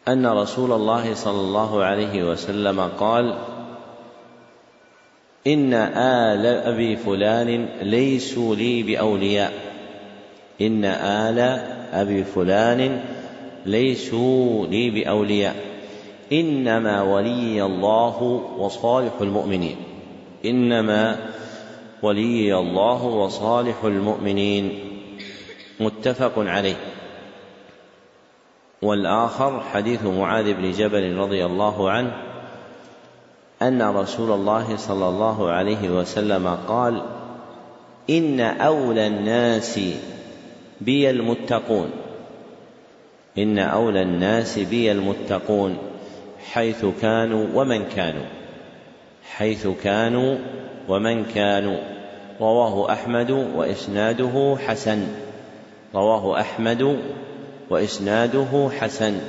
أن 0.08 0.26
رسول 0.26 0.72
الله 0.72 1.14
صلى 1.14 1.40
الله 1.40 1.84
عليه 1.84 2.30
وسلم 2.30 2.80
قال 2.80 3.38
إن 5.46 5.74
آل 5.74 6.46
أبي 6.46 6.96
فلان 6.96 7.68
ليسوا 7.82 8.54
لي 8.54 8.82
بأولياء. 8.82 9.52
إن 10.60 10.84
آل 10.84 11.38
أبي 11.92 12.24
فلان 12.24 13.04
ليسوا 13.66 14.66
لي 14.66 14.90
بأولياء. 14.90 15.56
إنما 16.32 17.02
ولي 17.02 17.62
الله 17.62 18.22
وصالح 18.58 19.12
المؤمنين. 19.20 19.76
إنما 20.44 21.16
ولي 22.02 22.58
الله 22.58 23.04
وصالح 23.04 23.84
المؤمنين. 23.84 24.78
متفق 25.80 26.32
عليه. 26.38 26.76
والآخر 28.82 29.60
حديث 29.60 30.04
معاذ 30.04 30.54
بن 30.54 30.70
جبل 30.70 31.16
رضي 31.16 31.44
الله 31.44 31.90
عنه. 31.90 32.29
أن 33.62 33.82
رسول 33.82 34.32
الله 34.32 34.76
صلى 34.76 35.08
الله 35.08 35.50
عليه 35.50 35.90
وسلم 35.90 36.58
قال 36.68 37.02
إن 38.10 38.40
أولى 38.40 39.06
الناس 39.06 39.80
بي 40.80 41.10
المتقون. 41.10 41.90
إن 43.38 43.58
أولى 43.58 44.02
الناس 44.02 44.58
بي 44.58 44.92
المتقون 44.92 45.76
حيث 46.52 46.86
كانوا 47.02 47.46
ومن 47.54 47.84
كانوا. 47.84 48.26
حيث 49.36 49.68
كانوا 49.84 50.38
ومن 50.88 51.24
كانوا. 51.24 51.78
رواه 52.40 52.92
أحمد 52.92 53.30
وإسناده 53.30 54.56
حسن. 54.66 55.06
رواه 55.94 56.40
أحمد 56.40 56.98
وإسناده 57.70 58.70
حسن. 58.80 59.20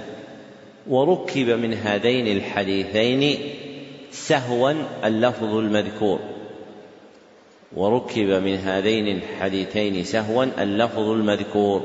وركب 0.88 1.50
من 1.50 1.74
هذين 1.74 2.38
الحديثين 2.38 3.38
سهوا 4.12 4.74
اللفظ 5.04 5.56
المذكور. 5.56 6.20
وركب 7.76 8.30
من 8.30 8.56
هذين 8.56 9.08
الحديثين 9.08 10.04
سهوا 10.04 10.44
اللفظ 10.44 11.10
المذكور 11.10 11.82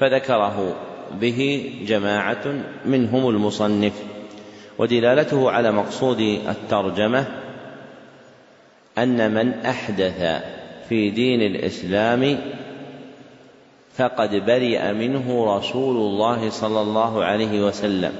فذكره 0.00 0.76
به 1.20 1.70
جماعة 1.86 2.44
منهم 2.84 3.28
المصنف 3.28 3.92
ودلالته 4.78 5.50
على 5.50 5.72
مقصود 5.72 6.20
الترجمة 6.48 7.26
أن 8.98 9.34
من 9.34 9.52
أحدث 9.52 10.42
في 10.88 11.10
دين 11.10 11.40
الإسلام 11.42 12.38
فقد 13.96 14.34
برئ 14.34 14.92
منه 14.92 15.56
رسول 15.56 15.96
الله 15.96 16.50
صلى 16.50 16.80
الله 16.80 17.24
عليه 17.24 17.66
وسلم 17.66 18.12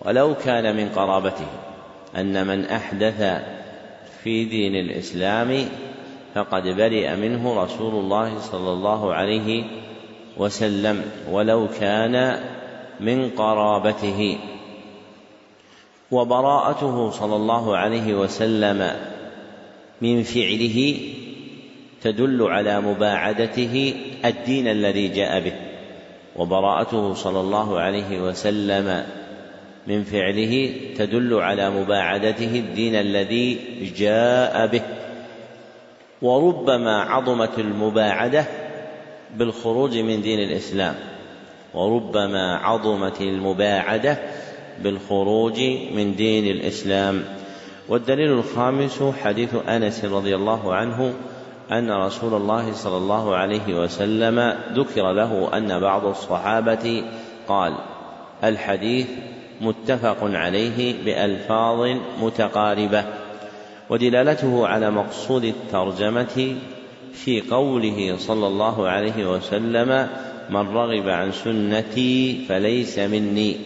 ولو 0.00 0.34
كان 0.34 0.76
من 0.76 0.88
قرابته. 0.88 1.46
أن 2.16 2.46
من 2.46 2.64
أحدث 2.64 3.42
في 4.22 4.44
دين 4.44 4.74
الإسلام 4.76 5.68
فقد 6.34 6.62
برئ 6.62 7.16
منه 7.16 7.62
رسول 7.64 7.94
الله 7.94 8.38
صلى 8.38 8.72
الله 8.72 9.14
عليه 9.14 9.64
وسلم 10.36 11.04
ولو 11.30 11.68
كان 11.80 12.40
من 13.00 13.30
قرابته. 13.30 14.38
وبراءته 16.10 17.10
صلى 17.10 17.36
الله 17.36 17.76
عليه 17.76 18.14
وسلم 18.14 18.96
من 20.00 20.22
فعله 20.22 20.98
تدل 22.02 22.42
على 22.42 22.80
مباعدته 22.80 23.94
الدين 24.24 24.68
الذي 24.68 25.08
جاء 25.08 25.40
به. 25.40 25.52
وبراءته 26.36 27.14
صلى 27.14 27.40
الله 27.40 27.78
عليه 27.80 28.20
وسلم 28.20 29.06
من 29.86 30.04
فعله 30.04 30.72
تدل 30.96 31.34
على 31.34 31.70
مباعدته 31.70 32.58
الدين 32.58 32.94
الذي 32.94 33.58
جاء 33.96 34.66
به. 34.66 34.82
وربما 36.22 37.02
عظمت 37.02 37.58
المباعدة 37.58 38.44
بالخروج 39.36 39.98
من 39.98 40.22
دين 40.22 40.38
الإسلام. 40.38 40.94
وربما 41.74 42.56
عظمت 42.56 43.20
المباعدة 43.20 44.18
بالخروج 44.82 45.60
من 45.94 46.14
دين 46.16 46.56
الإسلام. 46.56 47.24
والدليل 47.88 48.32
الخامس 48.32 49.02
حديث 49.22 49.54
أنس 49.68 50.04
رضي 50.04 50.34
الله 50.34 50.74
عنه 50.74 51.14
أن 51.72 51.90
رسول 51.90 52.34
الله 52.34 52.72
صلى 52.72 52.96
الله 52.96 53.36
عليه 53.36 53.74
وسلم 53.82 54.56
ذكر 54.72 55.12
له 55.12 55.56
أن 55.56 55.80
بعض 55.80 56.06
الصحابة 56.06 57.04
قال 57.48 57.74
الحديث 58.44 59.06
متفق 59.60 60.18
عليه 60.22 61.04
بألفاظ 61.04 61.96
متقاربة 62.20 63.04
ودلالته 63.90 64.66
على 64.66 64.90
مقصود 64.90 65.44
الترجمة 65.44 66.56
في 67.12 67.40
قوله 67.40 68.16
صلى 68.18 68.46
الله 68.46 68.88
عليه 68.88 69.32
وسلم 69.32 70.08
من 70.50 70.68
رغب 70.68 71.08
عن 71.08 71.32
سنتي 71.32 72.44
فليس 72.48 72.98
مني 72.98 73.56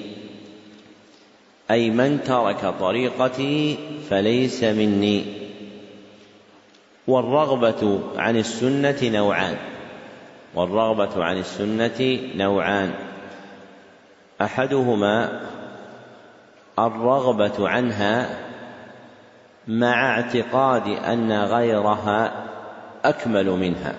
أي 1.71 1.91
من 1.91 2.21
ترك 2.25 2.75
طريقتي 2.81 3.79
فليس 4.11 4.65
مني 4.65 5.25
والرغبة 7.07 8.01
عن 8.17 8.37
السنة 8.37 8.99
نوعان 9.03 9.57
والرغبة 10.55 11.25
عن 11.25 11.39
السنة 11.39 12.19
نوعان 12.37 12.93
أحدهما 14.43 15.41
الرغبة 16.79 17.69
عنها 17.69 18.29
مع 19.69 20.11
اعتقاد 20.11 20.89
أن 20.89 21.33
غيرها 21.33 22.33
أكمل 23.05 23.47
منها. 23.47 23.95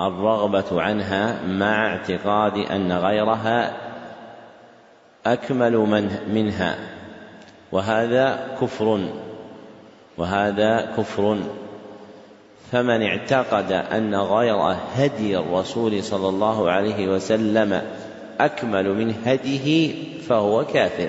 الرغبة 0.00 0.82
عنها 0.82 1.42
مع 1.46 1.86
اعتقاد 1.86 2.58
أن 2.58 2.92
غيرها 2.92 3.72
أكمل 5.26 5.76
من 5.76 6.18
منها. 6.34 6.76
وهذا 7.72 8.56
كفر. 8.60 9.08
وهذا 10.18 10.94
كفر. 10.96 11.38
فمن 12.72 13.02
اعتقد 13.02 13.72
أن 13.72 14.14
غير 14.14 14.76
هدي 14.96 15.38
الرسول 15.38 16.02
صلى 16.02 16.28
الله 16.28 16.70
عليه 16.70 17.08
وسلم 17.08 17.82
أكمل 18.40 18.94
من 18.94 19.14
هديه 19.24 19.94
فهو 20.20 20.64
كافر. 20.64 21.08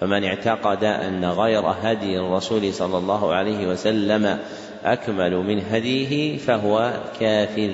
فمن 0.00 0.24
اعتقد 0.24 0.84
أن 0.84 1.24
غير 1.24 1.62
هدي 1.82 2.18
الرسول 2.18 2.74
صلى 2.74 2.98
الله 2.98 3.34
عليه 3.34 3.66
وسلم 3.66 4.38
أكمل 4.84 5.36
من 5.36 5.62
هديه 5.70 6.38
فهو 6.38 6.92
كافر. 7.20 7.70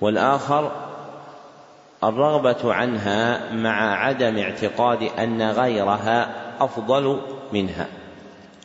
والآخر 0.00 0.72
الرغبة 2.04 2.74
عنها 2.74 3.52
مع 3.52 4.04
عدم 4.04 4.38
اعتقاد 4.38 5.02
أن 5.18 5.42
غيرها 5.42 6.28
أفضل 6.60 7.20
منها. 7.52 7.86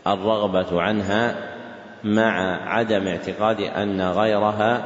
الرغبة 0.07 0.81
عنها 0.81 1.35
مع 2.03 2.59
عدم 2.69 3.07
اعتقاد 3.07 3.61
أن 3.61 4.01
غيرها 4.01 4.83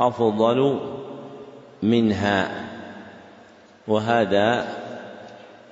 أفضل 0.00 0.80
منها. 1.82 2.67
وهذا 3.88 4.68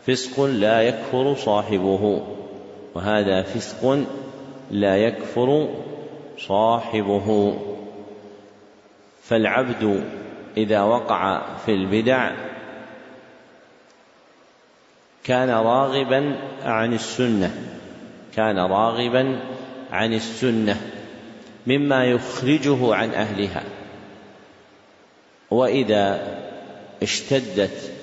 فسق 0.07 0.41
لا 0.41 0.83
يكفر 0.83 1.35
صاحبه. 1.35 2.23
وهذا 2.95 3.43
فسق 3.43 4.05
لا 4.71 4.97
يكفر 4.97 5.69
صاحبه. 6.39 7.59
فالعبد 9.23 10.05
إذا 10.57 10.83
وقع 10.83 11.43
في 11.67 11.73
البدع 11.73 12.33
كان 15.25 15.51
راغبا 15.51 16.37
عن 16.63 16.93
السنة. 16.95 17.55
كان 18.37 18.59
راغبا 18.59 19.41
عن 19.93 20.15
السنة 20.15 20.81
مما 21.67 22.05
يخرجه 22.05 22.95
عن 22.95 23.11
أهلها. 23.11 23.63
وإذا 25.51 26.37
اشتدت 27.03 27.96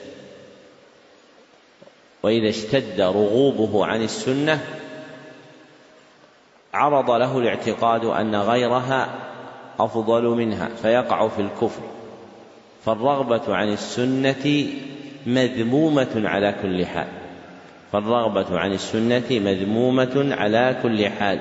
وإذا 2.24 2.50
اشتد 2.50 3.02
رغوبه 3.02 3.86
عن 3.86 4.02
السنة 4.02 4.60
عرض 6.74 7.12
له 7.12 7.38
الاعتقاد 7.38 8.06
أن 8.06 8.36
غيرها 8.36 9.10
أفضل 9.80 10.24
منها 10.24 10.70
فيقع 10.82 11.28
في 11.28 11.42
الكفر. 11.42 11.82
فالرغبة 12.86 13.56
عن 13.56 13.74
السنة 13.74 14.68
مذمومة 15.26 16.22
على 16.26 16.56
كل 16.62 16.86
حال. 16.86 17.08
فالرغبة 17.92 18.60
عن 18.60 18.74
السنة 18.74 19.28
مذمومة 19.32 20.36
على 20.36 20.80
كل 20.84 21.10
حال. 21.10 21.40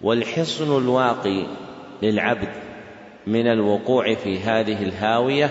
والحصن 0.00 0.76
الواقي 0.76 1.46
للعبد 2.02 2.48
من 3.26 3.46
الوقوع 3.46 4.14
في 4.14 4.40
هذه 4.40 4.82
الهاوية 4.82 5.50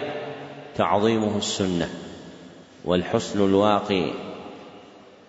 تعظيمه 0.75 1.37
السنة. 1.37 2.04
والحسن 2.85 3.45
الواقي 3.45 4.11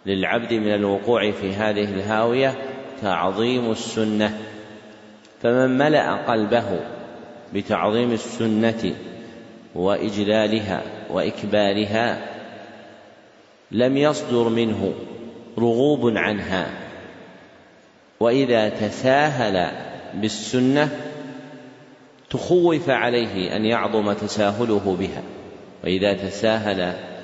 للعبد 0.06 0.54
من 0.54 0.74
الوقوع 0.74 1.30
في 1.30 1.52
هذه 1.52 1.84
الهاوية 1.84 2.54
تعظيم 3.02 3.70
السنة. 3.70 4.38
فمن 5.42 5.78
ملأ 5.78 6.14
قلبه 6.14 6.80
بتعظيم 7.54 8.12
السنة 8.12 8.94
وإجلالها 9.74 10.82
واكبارها 11.10 12.26
لم 13.70 13.96
يصدر 13.96 14.48
منه 14.48 14.94
رغوب 15.58 16.16
عنها. 16.16 16.70
وإذا 18.20 18.68
تساهل 18.68 19.70
بالسنة 20.14 20.88
تخوف 22.30 22.90
عليه 22.90 23.56
أن 23.56 23.64
يعظم 23.64 24.12
تساهله 24.12 24.96
بها. 25.00 25.22
وإذا 25.84 26.12
تساهل 26.12 27.15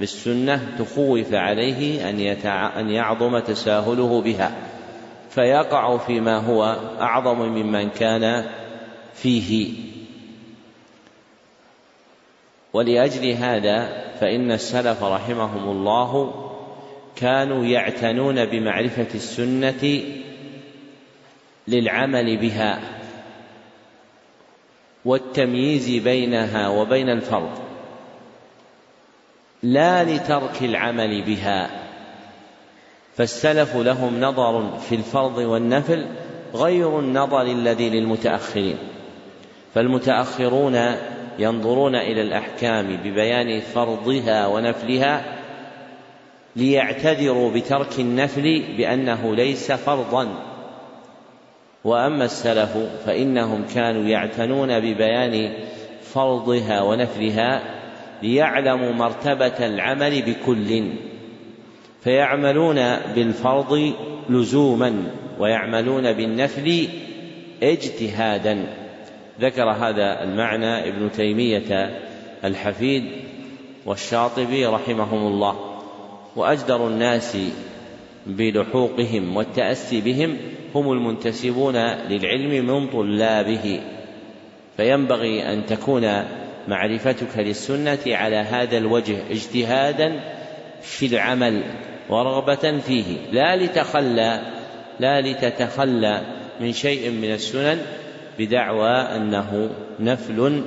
بالسنة 0.00 0.76
تخوف 0.78 1.34
عليه 1.34 2.10
أن 2.10 2.20
يتع... 2.20 2.80
أن 2.80 2.90
يعظم 2.90 3.38
تساهله 3.38 4.20
بها 4.20 4.52
فيقع 5.30 5.96
فيما 5.96 6.36
هو 6.36 6.64
أعظم 7.00 7.38
ممن 7.38 7.90
كان 7.90 8.44
فيه. 9.14 9.72
ولأجل 12.72 13.30
هذا 13.30 14.04
فإن 14.20 14.52
السلف 14.52 15.02
رحمهم 15.02 15.68
الله 15.68 16.34
كانوا 17.16 17.64
يعتنون 17.64 18.44
بمعرفة 18.44 19.06
السنة 19.14 20.02
للعمل 21.68 22.36
بها 22.36 22.80
والتمييز 25.04 25.90
بينها 26.04 26.68
وبين 26.68 27.08
الفرض. 27.08 27.69
لا 29.62 30.04
لترك 30.04 30.62
العمل 30.62 31.22
بها. 31.22 31.70
فالسلف 33.16 33.76
لهم 33.76 34.20
نظر 34.20 34.78
في 34.78 34.94
الفرض 34.94 35.38
والنفل 35.38 36.06
غير 36.54 36.98
النظر 36.98 37.42
الذي 37.42 37.90
للمتأخرين. 37.90 38.76
فالمتأخرون 39.74 40.80
ينظرون 41.38 41.94
إلى 41.94 42.22
الأحكام 42.22 42.96
ببيان 42.96 43.60
فرضها 43.60 44.46
ونفلها 44.46 45.22
ليعتذروا 46.56 47.50
بترك 47.50 47.98
النفل 47.98 48.62
بأنه 48.76 49.34
ليس 49.34 49.72
فرضا. 49.72 50.28
وأما 51.84 52.24
السلف 52.24 52.76
فإنهم 53.06 53.64
كانوا 53.74 54.02
يعتنون 54.02 54.80
ببيان 54.80 55.52
فرضها 56.02 56.82
ونفلها 56.82 57.79
ليعلموا 58.22 58.92
مرتبة 58.92 59.66
العمل 59.66 60.22
بكل. 60.22 60.84
فيعملون 62.04 62.96
بالفرض 63.14 63.92
لزوما 64.30 65.04
ويعملون 65.38 66.12
بالنفل 66.12 66.88
اجتهادا. 67.62 68.66
ذكر 69.40 69.70
هذا 69.70 70.22
المعنى 70.22 70.88
ابن 70.88 71.12
تيمية 71.12 72.00
الحفيد 72.44 73.04
والشاطبي 73.86 74.66
رحمهم 74.66 75.26
الله. 75.26 75.56
وأجدر 76.36 76.88
الناس 76.88 77.36
بلحوقهم 78.26 79.36
والتأسي 79.36 80.00
بهم 80.00 80.36
هم 80.74 80.92
المنتسبون 80.92 81.76
للعلم 82.08 82.66
من 82.66 82.86
طلابه. 82.86 83.80
فينبغي 84.76 85.52
أن 85.52 85.66
تكون 85.66 86.24
معرفتك 86.68 87.38
للسنة 87.38 87.98
على 88.06 88.36
هذا 88.36 88.78
الوجه 88.78 89.16
اجتهادا 89.30 90.20
في 90.82 91.06
العمل 91.06 91.62
ورغبة 92.08 92.78
فيه. 92.86 93.16
لا 93.32 93.56
لتخلى 93.56 94.40
لا 95.00 95.20
لتتخلى 95.20 96.20
من 96.60 96.72
شيء 96.72 97.10
من 97.10 97.34
السنن 97.34 97.78
بدعوى 98.38 98.90
أنه 98.90 99.70
نفل 100.00 100.62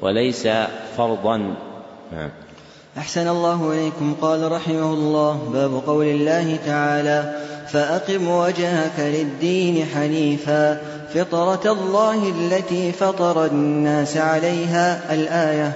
وليس 0.00 0.48
فرضا. 0.96 1.36
نعم. 2.12 2.30
أحسن 2.98 3.28
الله 3.28 3.72
إليكم. 3.72 4.14
قال 4.20 4.52
رحمه 4.52 4.92
الله 4.92 5.50
باب 5.52 5.82
قول 5.86 6.06
الله 6.06 6.58
تعالى 6.66 7.36
فأقم 7.68 8.28
وجهك 8.28 8.98
للدين 8.98 9.86
حنيفا. 9.94 10.80
فطرة 11.14 11.72
الله 11.72 12.30
التي 12.30 12.92
فطر 12.92 13.46
الناس 13.46 14.16
عليها 14.16 15.14
الآية. 15.14 15.72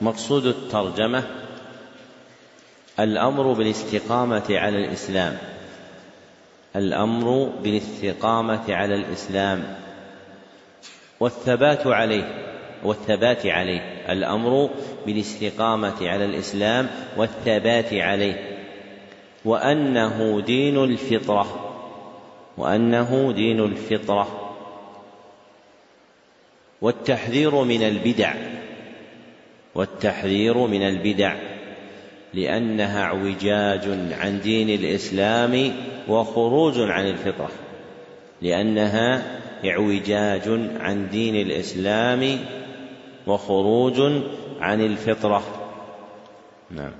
مقصود 0.00 0.46
الترجمة 0.46 1.22
الأمر 3.00 3.52
بالاستقامة 3.52 4.44
على 4.50 4.84
الإسلام. 4.84 5.38
الأمر 6.76 7.50
بالاستقامة 7.62 8.64
على 8.68 8.94
الإسلام. 8.94 9.76
والثبات 11.20 11.86
عليه 11.86 12.44
والثبات 12.84 13.46
عليه. 13.46 14.12
الأمر 14.12 14.70
بالاستقامة 15.06 16.08
على 16.08 16.24
الإسلام 16.24 16.90
والثبات 17.16 17.92
عليه. 17.92 18.58
وأنه 19.44 20.40
دين 20.40 20.84
الفطرة 20.84 21.74
وأنه 22.56 23.32
دين 23.32 23.60
الفطرة. 23.60 24.47
والتحذير 26.82 27.64
من 27.64 27.82
البدع 27.82 28.34
والتحذير 29.74 30.58
من 30.66 30.82
البدع 30.82 31.34
لأنها 32.34 33.02
اعوجاج 33.02 33.88
عن 34.12 34.40
دين 34.40 34.70
الإسلام 34.70 35.72
وخروج 36.08 36.78
عن 36.78 37.06
الفطرة 37.06 37.50
لأنها 38.42 39.38
اعوجاج 39.64 40.48
عن 40.80 41.08
دين 41.10 41.34
الإسلام 41.46 42.38
وخروج 43.26 44.00
عن 44.60 44.80
الفطرة. 44.80 45.42
نعم. 46.70 46.92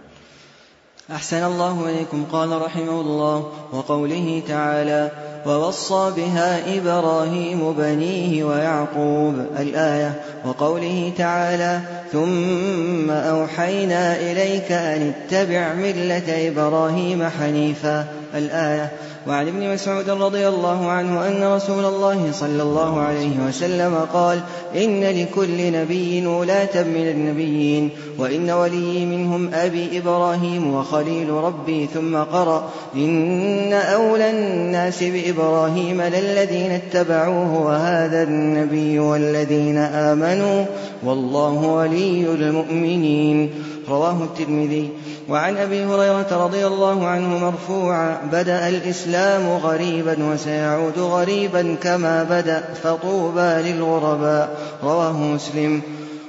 أحسن 1.11 1.45
الله 1.45 1.91
إليكم. 1.91 2.25
قال 2.33 2.63
رحمه 2.63 3.01
الله 3.01 3.53
وقوله 3.73 4.43
تعالى 4.49 5.28
ووصى 5.47 6.13
بها 6.17 6.79
إبراهيم 6.79 7.73
بنيه 7.73 8.45
ويعقوب 8.45 9.35
الآية 9.59 10.13
وقوله 10.45 11.13
تعالى 11.19 11.81
ثم 12.13 13.11
أوحينا 13.11 14.17
إليك 14.17 14.73
أن 14.73 15.13
اتبع 15.13 15.75
ملة 15.75 16.49
إبراهيم 16.49 17.29
حنيفا. 17.41 18.19
الآية 18.35 18.91
وعن 19.27 19.49
ابن 19.49 19.73
مسعود 19.73 20.11
رضي 20.11 20.49
الله 20.49 20.91
عنه 20.91 21.29
أن 21.29 21.45
رسول 21.45 21.85
الله 21.85 22.33
صلى 22.33 22.63
الله 22.63 23.01
عليه 23.01 23.31
وسلم 23.49 23.95
قال 24.13 24.41
إن 24.77 25.05
لكل 25.05 25.73
نبي 25.73 26.27
ولاة 26.27 26.83
من 26.83 27.09
النبيين 27.09 27.91
وإن 28.19 28.51
ولي 28.51 29.07
منهم 29.07 29.51
أبي 29.55 29.99
إبراهيم 29.99 30.75
وخليل 30.75 31.31
ربي 31.31 31.87
ثم 31.95 32.17
قرأ 32.17 32.71
إن 32.95 33.73
أولى 33.73 34.31
الناس 34.31 35.03
بإبراهيم 35.03 36.03
للذين 36.03 36.71
اتبعوه 36.71 37.67
وهذا 37.67 38.23
النبي 38.23 38.99
والذين 38.99 39.79
آمنوا. 39.79 40.65
والله 41.05 41.67
ولي 41.67 42.25
المؤمنين. 42.35 43.51
رواه 43.89 44.25
الترمذي. 44.25 44.89
وعن 45.29 45.57
أبي 45.57 45.85
هريرة 45.85 46.45
رضي 46.45 46.67
الله 46.67 47.07
عنه 47.07 47.39
مرفوعا 47.39 48.17
بدأ 48.33 48.69
الإسلام 48.69 49.49
غريبا 49.63 50.17
وسيعود 50.33 50.99
غريبا 50.99 51.77
كما 51.83 52.23
بدأ 52.23 52.65
فطوبى 52.83 53.73
للغرباء. 53.73 54.59
رواه 54.85 55.13
مسلم. 55.13 55.83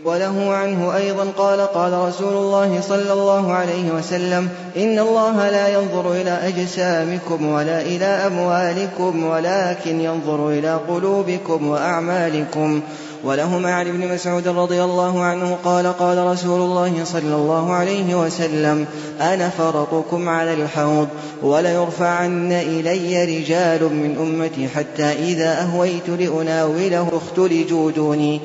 وله 0.05 0.51
عنه 0.53 0.95
أيضا 0.95 1.25
قال 1.38 1.62
قال 1.62 1.93
رسول 1.93 2.34
الله 2.34 2.82
صلى 2.82 3.13
الله 3.13 3.53
عليه 3.53 3.91
وسلم 3.91 4.49
إن 4.77 4.99
الله 4.99 5.49
لا 5.49 5.67
ينظر 5.67 6.12
إلى 6.12 6.39
أجسامكم 6.47 7.45
ولا 7.45 7.82
إلى 7.82 8.05
أموالكم 8.05 9.23
ولكن 9.23 10.01
ينظر 10.01 10.49
إلى 10.49 10.79
قلوبكم 10.89 11.67
وأعمالكم. 11.67 12.82
ولهما 13.23 13.73
عن 13.73 13.88
ابن 13.88 14.13
مسعود 14.13 14.47
رضي 14.47 14.84
الله 14.84 15.23
عنه 15.23 15.58
قال 15.65 15.97
قال 15.97 16.17
رسول 16.17 16.62
الله 16.62 17.03
صلى 17.03 17.36
الله 17.36 17.73
عليه 17.73 18.15
وسلم 18.15 18.86
أنا 19.21 19.49
فرطكم 19.49 20.29
على 20.29 20.53
الحوض 20.53 21.08
وليرفعن 21.43 22.51
إلي 22.51 23.25
رجال 23.25 23.84
من 23.84 24.17
أمتي 24.17 24.67
حتى 24.67 25.03
إذا 25.03 25.62
أهويت 25.62 26.10
لأناوله 26.10 27.10
اختلجوا 27.13 27.91
دوني. 27.91 28.41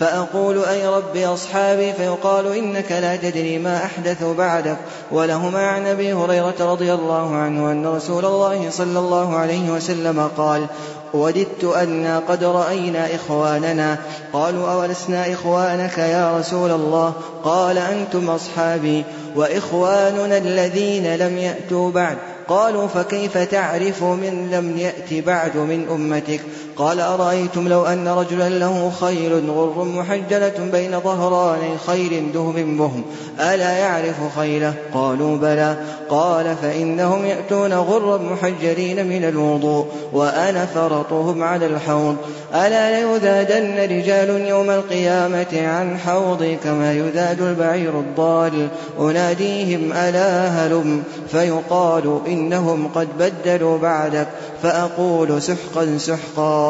فأقول 0.00 0.64
أي 0.64 0.86
رب 0.86 1.16
أصحابي؟ 1.16 1.92
فيقال 1.92 2.46
إنك 2.46 2.92
لا 2.92 3.16
تدري 3.16 3.58
ما 3.58 3.76
أحدث 3.84 4.24
بعدك. 4.38 4.76
ولهما 5.12 5.66
عن 5.66 5.86
أبي 5.86 6.12
هريرة 6.12 6.54
رضي 6.60 6.94
الله 6.94 7.34
عنه 7.34 7.72
أن 7.72 7.86
رسول 7.86 8.24
الله 8.24 8.70
صلى 8.70 8.98
الله 8.98 9.36
عليه 9.36 9.70
وسلم 9.70 10.30
قال 10.36 10.66
وددت 11.14 11.64
أنا 11.64 12.18
قد 12.18 12.44
رأينا 12.44 13.14
إخواننا. 13.14 13.98
قالوا 14.32 14.72
أولسنا 14.72 15.32
إخوانك 15.32 15.98
يا 15.98 16.38
رسول 16.38 16.70
الله؟ 16.70 17.12
قال 17.44 17.78
أنتم 17.78 18.30
أصحابي 18.30 19.04
وإخواننا 19.36 20.38
الذين 20.38 21.16
لم 21.16 21.38
يأتوا 21.38 21.90
بعد. 21.90 22.16
قالوا 22.48 22.86
فكيف 22.86 23.38
تعرف 23.38 24.02
من 24.02 24.48
لم 24.52 24.78
يأت 24.78 25.24
بعد 25.26 25.56
من 25.56 25.86
أمتك؟ 25.90 26.40
قال 26.78 27.00
أرأيتم 27.00 27.68
لو 27.68 27.86
أن 27.86 28.08
رجلا 28.08 28.48
له 28.48 28.92
خيل 29.00 29.50
غر 29.50 29.84
محجلة 29.84 30.68
بين 30.72 31.00
ظهراني 31.00 31.78
خيل 31.86 32.32
دهم 32.32 32.76
بهم 32.78 33.02
ألا 33.40 33.72
يعرف 33.72 34.38
خيله؟ 34.38 34.74
قالوا 34.94 35.36
بلى. 35.36 35.76
قال 36.10 36.56
فإنهم 36.62 37.24
يأتون 37.24 37.72
غرا 37.72 38.18
محجلين 38.18 39.06
من 39.06 39.24
الوضوء 39.24 39.86
وأنا 40.12 40.66
فرطهم 40.66 41.42
على 41.42 41.66
الحوض. 41.66 42.16
ألا 42.54 43.00
ليذادن 43.00 43.96
رجال 43.96 44.28
يوم 44.48 44.70
القيامة 44.70 45.68
عن 45.68 45.98
حوضي 45.98 46.56
كما 46.56 46.92
يذاد 46.92 47.40
البعير 47.40 48.00
الضال؟ 48.00 48.68
أناديهم 49.00 49.92
ألا 49.92 50.48
هلم؟ 50.48 51.02
فيقال 51.28 52.20
إنهم 52.26 52.88
قد 52.94 53.08
بدلوا 53.18 53.78
بعدك 53.78 54.28
فأقول 54.62 55.42
سحقا 55.42 55.98
سحقا. 55.98 56.65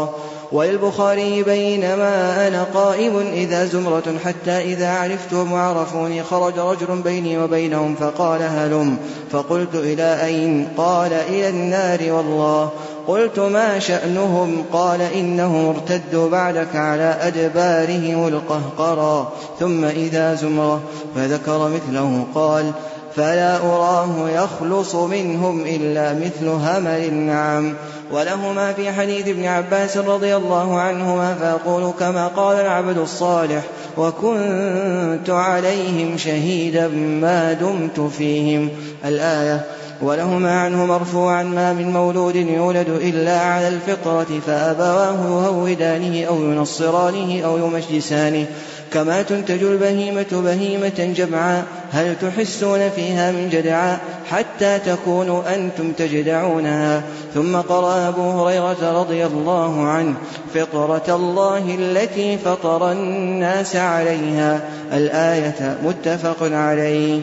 وللبخاري 0.52 1.42
بينما 1.42 2.48
أنا 2.48 2.66
قائم 2.74 3.18
إذا 3.32 3.64
زمرة 3.64 4.14
حتى 4.24 4.50
إذا 4.50 4.88
عرفتهم 4.88 5.52
وعرفوني 5.52 6.22
خرج 6.22 6.58
رجل 6.58 7.02
بيني 7.04 7.38
وبينهم 7.38 7.94
فقال 7.94 8.42
هلم. 8.42 8.96
فقلت 9.32 9.74
إلى 9.74 10.24
أين؟ 10.24 10.68
قال 10.76 11.12
إلى 11.12 11.48
النار 11.48 12.12
والله. 12.12 12.70
قلت 13.08 13.38
ما 13.38 13.78
شأنهم؟ 13.78 14.64
قال 14.72 15.00
إنهم 15.00 15.68
ارتدوا 15.68 16.28
بعدك 16.28 16.76
على 16.76 17.16
أدبارهم 17.20 18.28
القهقرى 18.28 19.28
ثم 19.60 19.84
إذا 19.84 20.34
زمرة 20.34 20.80
فذكر 21.16 21.68
مثله 21.68 22.24
قال 22.34 22.72
فلا 23.16 23.56
أراه 23.56 24.28
يخلص 24.28 24.94
منهم 24.94 25.60
إلا 25.60 26.14
مثل 26.14 26.48
همل 26.48 27.04
النعم. 27.08 27.74
ولهما 28.10 28.72
في 28.72 28.92
حديث 28.92 29.28
ابن 29.28 29.44
عباس 29.44 29.96
رضي 29.96 30.36
الله 30.36 30.80
عنهما 30.80 31.34
فأقول 31.34 31.92
كما 32.00 32.26
قال 32.26 32.60
العبد 32.60 32.98
الصالح 32.98 33.62
وكنت 33.96 35.30
عليهم 35.30 36.16
شهيدا 36.16 36.88
ما 36.88 37.52
دمت 37.52 38.00
فيهم. 38.00 38.68
الآية 39.04 39.64
ولهما 40.02 40.60
عنه 40.60 40.86
مرفوعا 40.86 41.42
ما 41.42 41.72
من 41.72 41.92
مولود 41.92 42.36
يولد 42.36 42.88
إلا 42.88 43.40
على 43.40 43.68
الفطرة 43.68 44.40
فأبواه 44.46 45.44
يهودانه 45.44 46.24
أو 46.24 46.36
ينصرانه 46.36 47.40
أو 47.44 47.58
يمجسانه. 47.58 48.46
كما 48.92 49.22
تنتج 49.22 49.62
البهيمة 49.62 50.26
بهيمة 50.32 51.14
جمعاء 51.16 51.64
هل 51.92 52.16
تحسون 52.18 52.90
فيها 52.90 53.32
من 53.32 53.48
جدعاء 53.52 53.98
حتى 54.30 54.78
تكونوا 54.78 55.54
أنتم 55.54 55.92
تجدعونها. 55.92 57.02
ثم 57.34 57.56
قرأ 57.56 58.08
أبو 58.08 58.30
هريرة 58.30 59.00
رضي 59.00 59.26
الله 59.26 59.86
عنه 59.86 60.14
فطرة 60.54 61.16
الله 61.16 61.76
التي 61.78 62.38
فطر 62.38 62.92
الناس 62.92 63.76
عليها. 63.76 64.60
الآية 64.92 65.76
متفق 65.84 66.36
عليه. 66.42 67.20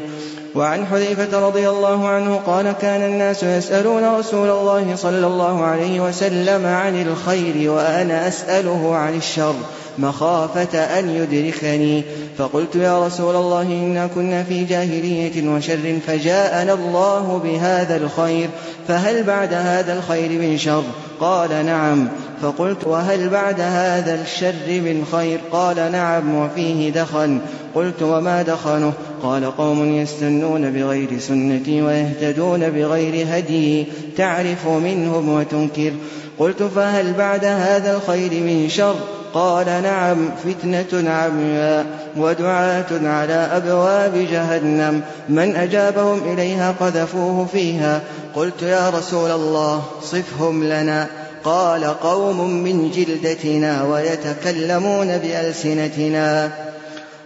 وعن 0.56 0.86
حذيفة 0.86 1.48
رضي 1.48 1.70
الله 1.70 2.08
عنه 2.08 2.40
قال 2.46 2.72
كان 2.82 3.02
الناس 3.02 3.44
يسألون 3.44 4.20
رسول 4.20 4.50
الله 4.50 4.96
صلى 4.96 5.28
الله 5.28 5.64
عليه 5.64 6.00
وسلم 6.00 6.66
عن 6.66 7.02
الخير 7.02 7.72
وأنا 7.72 8.28
أسأله 8.28 8.96
عن 8.96 9.18
الشر. 9.18 9.56
مخافة 9.98 10.80
أن 10.80 11.10
يدركني. 11.10 12.04
فقلت 12.38 12.76
يا 12.76 13.06
رسول 13.06 13.36
الله 13.36 13.62
إنا 13.62 14.08
كنا 14.08 14.44
في 14.44 14.64
جاهلية 14.64 15.50
وشر 15.50 16.00
فجاءنا 16.08 16.74
الله 16.74 17.42
بهذا 17.44 17.98
الخير 17.98 18.50
فهل 18.88 19.24
بعد 19.24 19.54
هذا 19.54 19.98
الخير 19.98 20.30
من 20.30 20.58
شر؟ 20.58 20.84
قال 21.20 21.66
نعم. 21.66 22.08
فقلت 22.42 22.88
وهل 22.88 23.30
بعد 23.30 23.60
هذا 23.60 24.22
الشر 24.22 24.82
من 24.82 25.06
خير؟ 25.12 25.40
قال 25.52 25.92
نعم 25.92 26.36
وفيه 26.36 26.90
دخن. 26.92 27.40
قلت 27.76 28.02
وما 28.02 28.42
دخنه؟ 28.42 28.94
قال 29.24 29.58
قوم 29.58 29.96
يستنون 29.96 30.72
بغير 30.72 31.20
سنتي 31.20 31.82
ويهتدون 31.82 32.70
بغير 32.70 33.28
هدي 33.30 33.86
تعرف 34.18 34.68
منهم 34.68 35.30
وتنكر. 35.30 35.92
قلت 36.40 36.64
فهل 36.64 37.14
بعد 37.14 37.46
هذا 37.46 37.96
الخير 37.96 38.32
من 38.32 38.70
شر؟ 38.70 38.96
قال 39.34 39.66
نعم 39.66 40.30
فتنة 40.44 41.10
عمياء 41.10 41.86
ودعاة 42.18 42.86
على 42.92 43.34
أبواب 43.34 44.28
جهنم. 44.32 45.02
من 45.30 45.56
أجابهم 45.56 46.34
إليها 46.34 46.76
قذفوه 46.80 47.46
فيها. 47.52 48.02
قلت 48.36 48.62
يا 48.62 48.90
رسول 48.90 49.32
الله 49.32 49.84
صفهم 50.02 50.64
لنا. 50.64 51.08
قال 51.44 51.86
قوم 51.86 52.50
من 52.50 52.92
جلدتنا 52.92 53.84
ويتكلمون 53.84 55.18
بألسنتنا. 55.18 56.52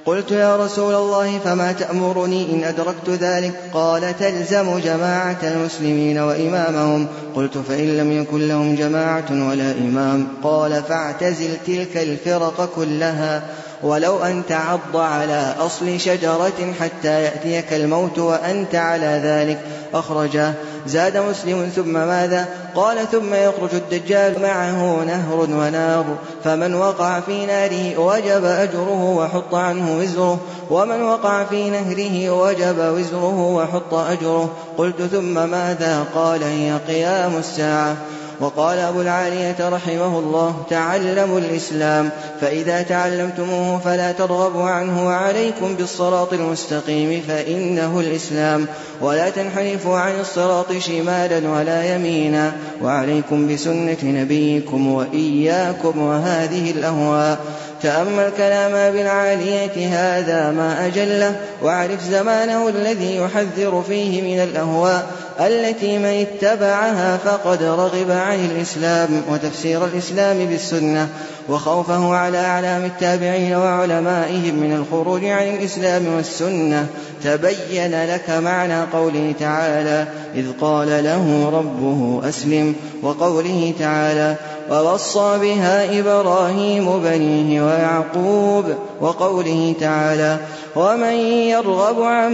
قلت 0.08 0.32
يا 0.32 0.56
رسول 0.56 0.96
الله 0.96 1.40
فما 1.40 1.72
تأمرني 1.72 2.54
إن 2.54 2.64
أدركت 2.64 3.10
ذلك؟ 3.10 3.54
قال 3.74 4.18
تلزم 4.20 4.80
جماعة 4.80 5.38
المسلمين 5.44 6.18
وإمامهم. 6.18 7.08
قلت 7.36 7.58
فإن 7.58 7.98
لم 7.98 8.22
يكن 8.22 8.48
لهم 8.48 8.76
جماعة 8.76 9.26
ولا 9.32 9.72
إمام. 9.72 10.28
قال 10.44 10.84
فاعتزل 10.84 11.50
تلك 11.68 11.98
الفرق 11.98 12.70
كلها 12.76 13.44
ولو 13.84 14.20
أن 14.20 14.42
تعض 14.50 14.96
على 14.96 15.56
أصل 15.60 16.00
شجرة 16.00 16.74
حتى 16.80 17.24
يأتيك 17.24 17.74
الموت 17.74 18.20
وأنت 18.20 18.76
على 18.76 19.22
ذلك. 19.24 19.60
أخرجاه 19.94 20.54
زاد 20.88 21.18
مسلم 21.18 21.72
ثم 21.76 21.94
ماذا؟ 21.94 22.46
قال 22.76 22.98
ثم 23.12 23.34
يخرج 23.34 23.70
الدجال 23.74 24.42
معه 24.42 25.04
نهر 25.04 25.40
ونار 25.40 26.06
فمن 26.44 26.76
وقع 26.76 27.20
في 27.20 27.46
ناره 27.46 27.98
وجب 27.98 28.46
أجره 28.46 29.04
وحط 29.04 29.56
عنه 29.56 29.98
وزره 29.98 30.40
ومن 30.70 31.02
وقع 31.02 31.44
في 31.44 31.70
نهره 31.70 32.32
وجب 32.32 32.80
وزره 32.80 33.40
وحط 33.42 33.94
أجره. 33.94 34.50
قلت 34.78 35.02
ثم 35.02 35.50
ماذا؟ 35.50 36.06
قال 36.16 36.44
هي 36.44 36.80
قيام 36.88 37.38
الساعة. 37.38 37.96
وقال 38.40 38.80
أبو 38.80 39.02
العالية 39.02 39.56
رحمه 39.60 40.20
الله 40.20 40.56
تعلموا 40.70 41.40
الإسلام 41.40 42.10
فإذا 42.42 42.82
تعلمتموه 42.82 43.80
فلا 43.80 44.12
ترغبوا 44.12 44.70
عنه 44.70 45.08
وعليكم 45.08 45.76
بالصراط 45.76 46.34
المستقيم 46.34 47.24
فإنه 47.28 48.00
الإسلام. 48.00 48.66
ولا 49.02 49.30
تنحرفوا 49.30 49.98
عن 49.98 50.20
الصراط 50.20 50.72
شمالا 50.78 51.50
ولا 51.50 51.96
يمينا. 51.96 52.52
وعليكم 52.82 53.54
بسنة 53.54 53.98
نبيكم 54.04 54.94
وإياكم 54.94 56.02
وهذه 56.02 56.72
الأهواء. 56.72 57.38
تأمل 57.82 58.32
كلام 58.38 58.76
أبي 58.76 59.02
العالية 59.02 59.88
هذا 59.88 60.52
ما 60.52 60.86
أجله 60.86 61.36
واعرف 61.62 62.04
زمانه 62.04 62.70
الذي 62.70 63.18
يحذر 63.18 63.84
فيه 63.88 64.22
من 64.22 64.44
الأهواء. 64.44 65.08
التي 65.40 65.98
من 65.98 66.06
اتبعها 66.06 67.18
فقد 67.18 67.64
رغب 67.64 68.12
عن 68.12 68.46
الإسلام 68.46 69.22
وتفسير 69.30 69.86
الإسلام 69.86 70.46
بالسنة. 70.46 71.10
وخوفه 71.50 72.16
على 72.16 72.38
أعلام 72.38 72.86
التابعين 72.86 73.56
وعلمائهم 73.56 74.56
من 74.56 74.76
الخروج 74.76 75.26
عن 75.26 75.48
الإسلام 75.48 76.08
والسنة. 76.16 76.88
تبين 77.24 78.06
لك 78.06 78.30
معنى 78.30 78.82
قوله 78.94 79.34
تعالى 79.40 80.08
إذ 80.36 80.46
قال 80.62 80.88
له 80.88 81.50
ربه 81.54 82.30
أسلم 82.30 82.76
وقوله 83.04 83.74
تعالى 83.80 84.36
ووصى 84.72 85.38
بها 85.42 86.00
إبراهيم 86.00 87.00
بنيه 87.04 87.62
ويعقوب 87.62 88.66
وقوله 89.02 89.76
تعالى 89.80 90.38
ومن 90.76 91.14
يرغب 91.50 92.02
عن 92.02 92.34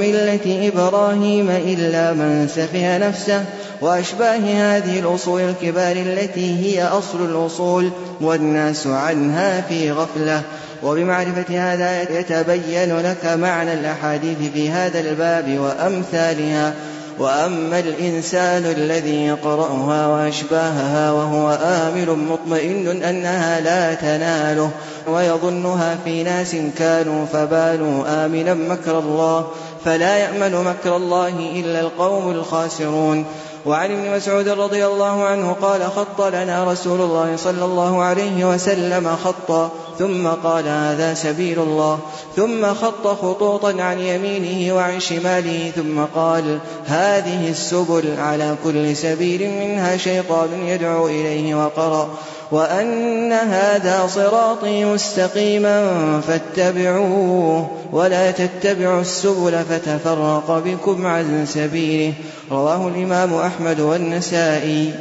ملة 0.00 0.70
إبراهيم 0.74 1.50
إلا 1.50 2.12
من 2.12 2.48
سفه 2.48 2.98
نفسه 2.98 3.44
وأشباه 3.80 4.36
هذه 4.36 4.98
الأصول 4.98 5.40
الكبار 5.40 5.96
التي 5.96 6.64
هي 6.64 6.84
أصل 6.84 7.24
الأصول 7.24 7.90
والناس 8.20 8.86
عنها 8.86 9.60
في 9.60 9.92
غفلة. 9.92 10.42
وبمعرفة 10.82 11.72
هذا 11.72 12.18
يتبين 12.18 13.00
لك 13.00 13.24
معنى 13.24 13.72
الأحاديث 13.72 14.38
في 14.54 14.70
هذا 14.70 15.00
الباب 15.00 15.58
وأمثالها. 15.58 16.74
وأما 17.20 17.78
الإنسان 17.78 18.64
الذي 18.64 19.26
يقرأها 19.26 20.06
وأشباهها 20.06 21.12
وهو 21.12 21.58
آمل 21.62 22.18
مطمئن 22.18 23.02
أنها 23.02 23.60
لا 23.60 23.94
تناله 23.94 24.70
ويظنها 25.08 25.96
في 26.04 26.22
ناس 26.22 26.56
كانوا 26.78 27.26
فبالوا 27.26 28.24
آمنا 28.24 28.54
مكر 28.54 28.98
الله 28.98 29.46
فلا 29.84 30.18
يأمن 30.18 30.64
مكر 30.64 30.96
الله 30.96 31.28
إلا 31.56 31.80
القوم 31.80 32.30
الخاسرون. 32.30 33.24
وعن 33.66 33.90
ابن 33.90 34.16
مسعود 34.16 34.48
رضي 34.48 34.86
الله 34.86 35.24
عنه 35.24 35.52
قال 35.52 35.82
خط 35.82 36.22
لنا 36.22 36.72
رسول 36.72 37.00
الله 37.00 37.36
صلى 37.36 37.64
الله 37.64 38.02
عليه 38.02 38.44
وسلم 38.44 39.16
خطا 39.24 39.70
ثم 39.98 40.28
قال 40.28 40.68
هذا 40.68 41.14
سبيل 41.14 41.58
الله 41.58 41.98
ثم 42.36 42.74
خط 42.74 43.06
خطوطا 43.06 43.82
عن 43.82 43.98
يمينه 43.98 44.74
وعن 44.74 45.00
شماله 45.00 45.72
ثم 45.76 46.00
قال 46.14 46.58
هذه 46.86 47.50
السبل 47.50 48.14
على 48.18 48.56
كل 48.64 48.96
سبيل 48.96 49.50
منها 49.50 49.96
شيطان 49.96 50.48
يدعو 50.66 51.08
إليه 51.08 51.64
وقرأ 51.64 52.08
وأن 52.52 53.32
هذا 53.32 54.06
صراطي 54.06 54.84
مستقيما 54.84 56.20
فاتبعوه 56.20 57.70
ولا 57.92 58.30
تتبعوا 58.30 59.00
السبل 59.00 59.64
فتفرق 59.70 60.62
بكم 60.64 61.06
عن 61.06 61.46
سبيله. 61.48 62.12
رواه 62.50 62.88
الإمام 62.88 63.34
أحمد 63.34 63.80
والنسائي. 63.80 64.94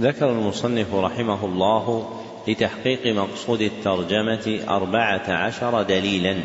ذكر 0.00 0.30
المصنف 0.30 0.94
رحمه 0.94 1.44
الله 1.44 2.10
لتحقيق 2.48 3.06
مقصود 3.06 3.60
الترجمة 3.60 4.58
أربعة 4.68 5.30
عشر 5.30 5.82
دليلا. 5.82 6.36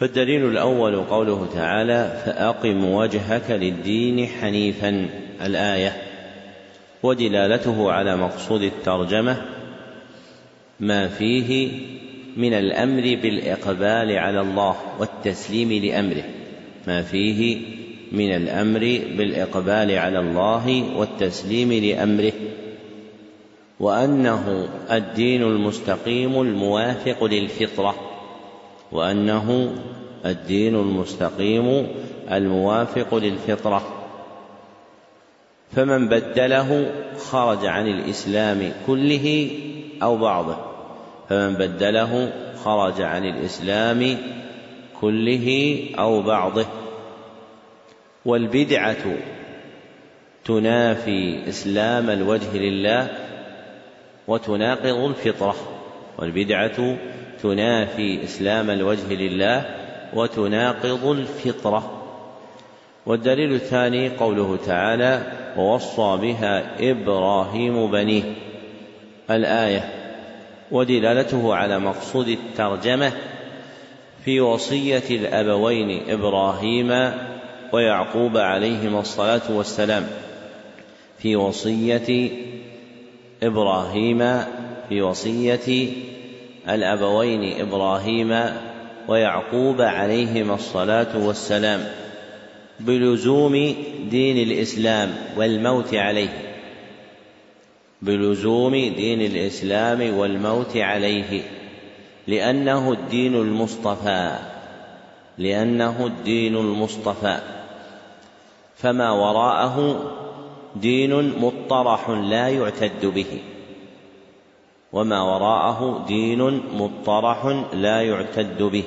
فالدليل 0.00 0.48
الأول 0.48 0.96
قوله 0.96 1.48
تعالى 1.54 2.22
فأقم 2.24 2.84
وجهك 2.84 3.50
للدين 3.50 4.26
حنيفا 4.26 5.08
الآية. 5.46 6.02
ودلالته 7.02 7.92
على 7.92 8.16
مقصود 8.16 8.62
الترجمة 8.62 9.42
ما 10.80 11.08
فيه 11.08 11.70
من 12.36 12.54
الأمر 12.54 13.02
بالإقبال 13.02 14.18
على 14.18 14.40
الله 14.40 14.76
والتسليم 14.98 15.84
لأمره. 15.84 16.24
ما 16.86 17.02
فيه 17.02 17.60
من 18.12 18.34
الأمر 18.34 18.80
بالإقبال 19.16 19.98
على 19.98 20.18
الله 20.18 20.96
والتسليم 20.96 21.72
لأمره 21.72 22.32
وأنه 23.80 24.68
الدين 24.90 25.42
المستقيم 25.42 26.40
الموافق 26.40 27.24
للفطرة 27.24 27.94
وأنه 28.92 29.72
الدين 30.26 30.74
المستقيم 30.74 31.86
الموافق 32.30 33.14
للفطرة. 33.14 33.82
فمن 35.76 36.08
بدله 36.08 36.92
خرج 37.18 37.66
عن 37.66 37.86
الإسلام 37.86 38.72
كله 38.86 39.50
أو 40.02 40.16
بعضه 40.16 40.56
فمن 41.28 41.54
بدله 41.54 42.32
خرج 42.64 43.02
عن 43.02 43.24
الإسلام 43.24 44.18
كله 45.00 45.78
أو 45.98 46.22
بعضه. 46.22 46.66
والبدعة 48.24 49.16
تنافي 50.44 51.48
إسلام 51.48 52.10
الوجه 52.10 52.56
لله 52.58 53.08
وتناقض 54.28 54.86
الفطرة. 54.86 55.54
والبدعة 56.18 56.96
تنافي 57.42 58.24
إسلام 58.24 58.70
الوجه 58.70 59.14
لله 59.14 59.64
وتناقض 60.14 61.06
الفطرة. 61.06 62.00
والدليل 63.06 63.52
الثاني 63.52 64.08
قوله 64.08 64.58
تعالى 64.66 65.22
ووصى 65.56 66.18
بها 66.22 66.64
إبراهيم 66.90 67.90
بنيه 67.90 68.22
الآية 69.30 69.90
ودلالته 70.70 71.54
على 71.54 71.78
مقصود 71.78 72.28
الترجمة 72.28 73.12
في 74.24 74.40
وصية 74.40 75.02
الأبوين 75.10 76.10
إبراهيم 76.10 77.12
ويعقوب 77.72 78.36
عليهما 78.36 79.00
الصلاة 79.00 79.50
والسلام 79.50 80.06
في 81.18 81.36
وصية 81.36 82.30
إبراهيم 83.42 84.18
في 84.88 85.02
وصية 85.02 85.88
الأبوين 86.68 87.60
إبراهيم 87.60 88.40
ويعقوب 89.08 89.80
عليهما 89.80 90.54
الصلاة 90.54 91.26
والسلام 91.26 91.84
بلزوم 92.80 93.74
دين 94.10 94.48
الإسلام 94.48 95.14
والموت 95.36 95.94
عليه. 95.94 96.28
بلزوم 98.02 98.74
دين 98.74 99.20
الإسلام 99.20 100.18
والموت 100.18 100.76
عليه. 100.76 101.42
لأنه 102.26 102.92
الدين 102.92 103.34
المصطفى. 103.34 104.38
لأنه 105.38 106.06
الدين 106.06 106.56
المصطفى. 106.56 107.40
فما 108.82 109.10
وراءه 109.10 110.10
دين 110.76 111.38
مطرح 111.38 112.10
لا 112.10 112.48
يعتد 112.48 113.06
به. 113.06 113.38
وما 114.92 115.22
وراءه 115.22 116.04
دين 116.08 116.60
مطرح 116.74 117.64
لا 117.72 118.02
يعتد 118.02 118.62
به. 118.62 118.84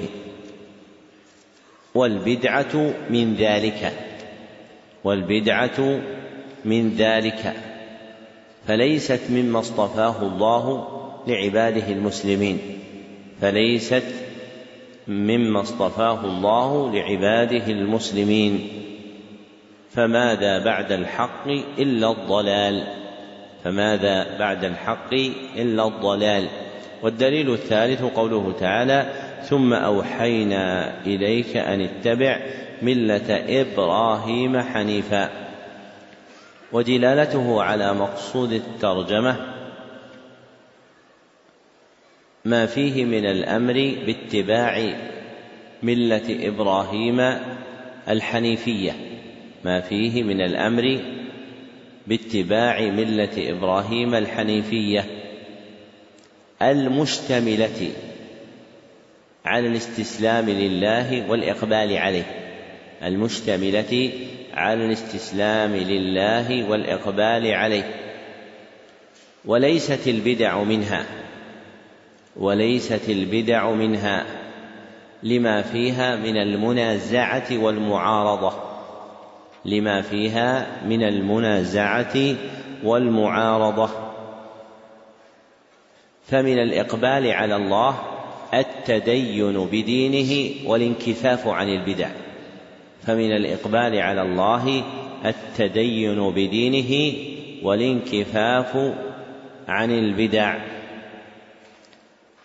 والبدعة 1.95 2.93
من 3.09 3.35
ذلك. 3.35 3.93
والبدعة 5.03 6.01
من 6.65 6.89
ذلك. 6.97 7.53
فليست 8.67 9.21
مما 9.29 9.59
اصطفاه 9.59 10.21
الله 10.21 10.87
لعباده 11.27 11.87
المسلمين. 11.87 12.59
فليست 13.41 14.03
مما 15.07 15.61
اصطفاه 15.61 16.25
الله 16.25 16.93
لعباده 16.93 17.67
المسلمين. 17.67 18.82
فماذا 19.95 20.59
بعد 20.59 20.91
الحق 20.91 21.47
إلا 21.77 22.11
الضلال؟ 22.11 22.83
فماذا 23.63 24.37
بعد 24.37 24.63
الحق 24.63 25.13
إلا 25.55 25.87
الضلال؟ 25.87 26.47
والدليل 27.01 27.53
الثالث 27.53 28.01
قوله 28.01 28.53
تعالى 28.59 29.05
ثم 29.43 29.73
أوحينا 29.73 30.93
إليك 31.05 31.57
أن 31.57 31.81
اتبع 31.81 32.39
ملة 32.81 33.61
إبراهيم 33.61 34.61
حنيفا. 34.61 35.29
ودلالته 36.71 37.63
على 37.63 37.93
مقصود 37.93 38.51
الترجمة 38.51 39.35
ما 42.45 42.65
فيه 42.65 43.05
من 43.05 43.25
الأمر 43.25 43.95
باتباع 44.05 44.93
ملة 45.83 46.47
إبراهيم 46.47 47.39
الحنيفية. 48.09 49.12
ما 49.63 49.81
فيه 49.81 50.23
من 50.23 50.41
الأمر 50.41 50.99
باتباع 52.07 52.81
ملة 52.81 53.51
إبراهيم 53.51 54.15
الحنيفية 54.15 55.05
المشتملة 56.61 57.91
على 59.45 59.67
الاستسلام 59.67 60.49
لله 60.49 61.29
والإقبال 61.29 61.97
عليه. 61.97 62.25
المشتملة 63.03 64.11
على 64.53 64.85
الاستسلام 64.85 65.75
لله 65.75 66.69
والإقبال 66.69 67.47
عليه. 67.53 67.95
وليست 69.45 70.07
البدع 70.07 70.63
منها. 70.63 71.05
وليست 72.35 73.09
البدع 73.09 73.71
منها 73.71 74.25
لما 75.23 75.61
فيها 75.61 76.15
من 76.15 76.37
المنازعة 76.37 77.57
والمعارضة. 77.57 78.72
لما 79.65 80.01
فيها 80.01 80.67
من 80.85 81.03
المنازعة 81.03 82.35
والمعارضة. 82.83 83.89
فمن 86.23 86.59
الإقبال 86.59 87.31
على 87.31 87.55
الله 87.55 87.99
التدين 88.53 89.65
بدينه 89.65 90.51
والانكفاف 90.69 91.47
عن 91.47 91.69
البدع. 91.69 92.09
فمن 93.01 93.31
الإقبال 93.31 93.99
على 93.99 94.21
الله 94.21 94.83
التدين 95.25 96.29
بدينه 96.29 97.13
والانكفاف 97.63 98.93
عن 99.67 99.91
البدع. 99.91 100.57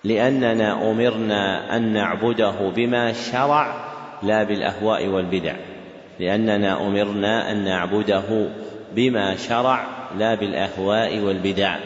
لأننا 0.05 0.91
أمرنا 0.91 1.77
أن 1.77 1.93
نعبده 1.93 2.73
بما 2.77 3.13
شرع 3.13 3.89
لا 4.23 4.43
بالأهواء 4.43 5.07
والبدع. 5.07 5.57
لأننا 6.21 6.87
أمرنا 6.87 7.53
أن 7.53 7.65
نعبده 7.65 8.49
بما 8.97 9.37
شرع 9.37 9.87
لا 10.19 10.35
بالأهواء 10.35 11.19
والبدع. 11.19 11.77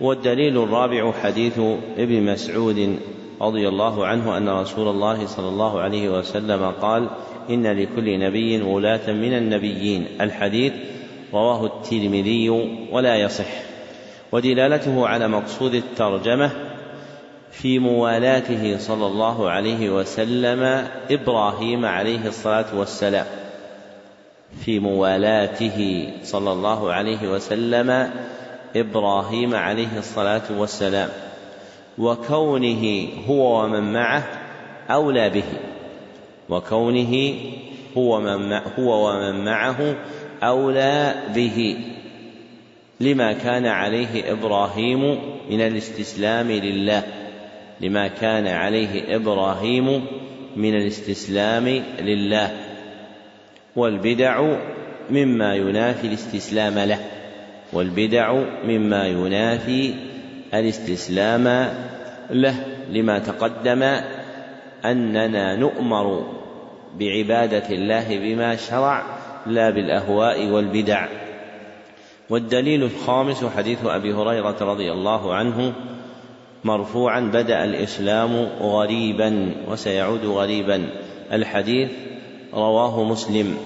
والدليل 0.00 0.62
الرابع 0.62 1.12
حديث 1.12 1.58
ابن 1.98 2.22
مسعود 2.22 2.98
رضي 3.40 3.68
الله 3.68 4.06
عنه 4.06 4.36
أن 4.36 4.48
رسول 4.48 4.88
الله 4.88 5.26
صلى 5.26 5.48
الله 5.48 5.80
عليه 5.80 6.08
وسلم 6.18 6.72
قال 6.80 7.08
إن 7.50 7.66
لكل 7.66 8.18
نبي 8.18 8.62
ولاة 8.62 9.12
من 9.12 9.34
النبيين. 9.34 10.06
الحديث 10.20 10.72
رواه 11.34 11.66
الترمذي 11.66 12.50
ولا 12.92 13.16
يصح. 13.16 13.62
ودلالته 14.32 15.08
على 15.08 15.28
مقصود 15.28 15.74
الترجمة 15.74 16.50
في 17.50 17.78
موالاته 17.78 18.78
صلى 18.78 19.06
الله 19.06 19.50
عليه 19.50 19.90
وسلم 19.90 20.88
إبراهيم 21.10 21.86
عليه 21.86 22.26
الصلاة 22.26 22.78
والسلام. 22.78 23.41
في 24.64 24.78
موالاته 24.78 26.08
صلى 26.22 26.52
الله 26.52 26.92
عليه 26.92 27.28
وسلم 27.28 28.10
إبراهيم 28.76 29.54
عليه 29.54 29.98
الصلاة 29.98 30.42
والسلام 30.58 31.08
وكونه 31.98 33.08
هو 33.28 33.64
ومن 33.64 33.92
معه 33.92 34.24
أولى 34.90 35.30
به 35.30 35.44
وكونه 36.48 37.34
هو 37.98 38.20
من 38.20 38.52
هو 38.78 39.10
ومن 39.10 39.44
معه 39.44 39.96
أولى 40.42 41.14
به 41.34 41.76
لما 43.00 43.32
كان 43.32 43.66
عليه 43.66 44.32
إبراهيم 44.32 45.18
من 45.50 45.60
الاستسلام 45.60 46.50
لله 46.50 47.02
لما 47.80 48.08
كان 48.08 48.46
عليه 48.46 49.16
إبراهيم 49.16 50.04
من 50.56 50.74
الاستسلام 50.74 51.82
لله. 52.00 52.61
والبدع 53.76 54.56
مما 55.10 55.54
ينافي 55.54 56.06
الاستسلام 56.06 56.78
له 56.78 56.98
والبدع 57.72 58.42
مما 58.64 59.06
ينافي 59.06 59.94
الاستسلام 60.54 61.68
له 62.30 62.54
لما 62.90 63.18
تقدم 63.18 63.82
أننا 64.84 65.56
نؤمر 65.56 66.26
بعبادة 66.98 67.68
الله 67.70 68.18
بما 68.18 68.56
شرع 68.56 69.02
لا 69.46 69.70
بالأهواء 69.70 70.46
والبدع. 70.46 71.06
والدليل 72.30 72.82
الخامس 72.82 73.44
حديث 73.44 73.84
أبي 73.84 74.12
هريرة 74.12 74.56
رضي 74.60 74.92
الله 74.92 75.34
عنه 75.34 75.72
مرفوعا 76.64 77.20
بدأ 77.20 77.64
الإسلام 77.64 78.48
غريبا 78.60 79.54
وسيعود 79.68 80.24
غريبا. 80.24 80.90
الحديث 81.32 81.90
رواه 82.54 83.04
مسلم. 83.04 83.58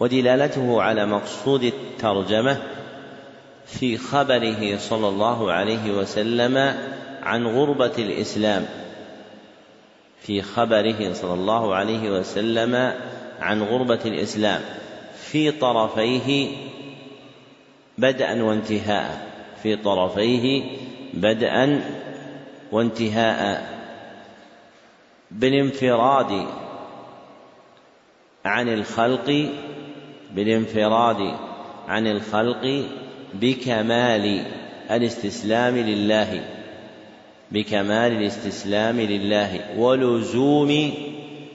ودلالته 0.00 0.82
على 0.82 1.06
مقصود 1.06 1.62
الترجمة 1.62 2.56
في 3.66 3.96
خبره 3.96 4.76
صلى 4.76 5.08
الله 5.08 5.52
عليه 5.52 5.98
وسلم 5.98 6.74
عن 7.22 7.46
غربة 7.46 7.92
الإسلام. 7.98 8.66
في 10.22 10.42
خبره 10.42 11.12
صلى 11.12 11.34
الله 11.34 11.74
عليه 11.74 12.10
وسلم 12.10 12.92
عن 13.40 13.62
غربة 13.62 14.00
الإسلام. 14.04 14.60
في 15.14 15.50
طرفيه 15.50 16.56
بدءا 17.98 18.42
وانتهاء. 18.42 19.30
في 19.62 19.76
طرفيه 19.76 20.62
بدءا 21.14 21.80
وانتهاء. 22.72 23.70
بالانفراد 25.30 26.46
عن 28.44 28.68
الخلق 28.68 29.48
بالانفراد 30.34 31.34
عن 31.88 32.06
الخلق 32.06 32.84
بكمال 33.34 34.44
الاستسلام 34.90 35.76
لله 35.76 36.44
بكمال 37.52 38.12
الاستسلام 38.12 39.00
لله 39.00 39.60
ولزوم 39.78 40.92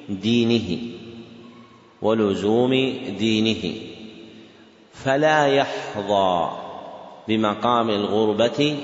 دينه 0.10 0.78
ولزوم 2.02 2.74
دينه. 3.20 3.74
فلا 4.94 5.48
يحظى 5.48 6.52
بمقام 7.28 7.90
الغربة 7.90 8.78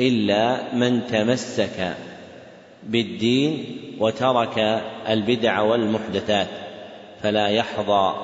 إلا 0.00 0.74
من 0.74 1.06
تمسك 1.06 1.96
بالدين 2.82 3.64
وترك 3.98 4.58
البدع 5.08 5.60
والمحدثات. 5.60 6.61
فلا 7.22 7.48
يحظى 7.48 8.14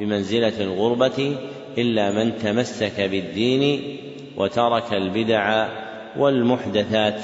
بمنزلة 0.00 0.60
الغربة 0.60 1.36
إلا 1.78 2.10
من 2.10 2.38
تمسك 2.38 3.00
بالدين 3.00 3.96
وترك 4.36 4.92
البدع 4.92 5.68
والمحدثات. 6.18 7.20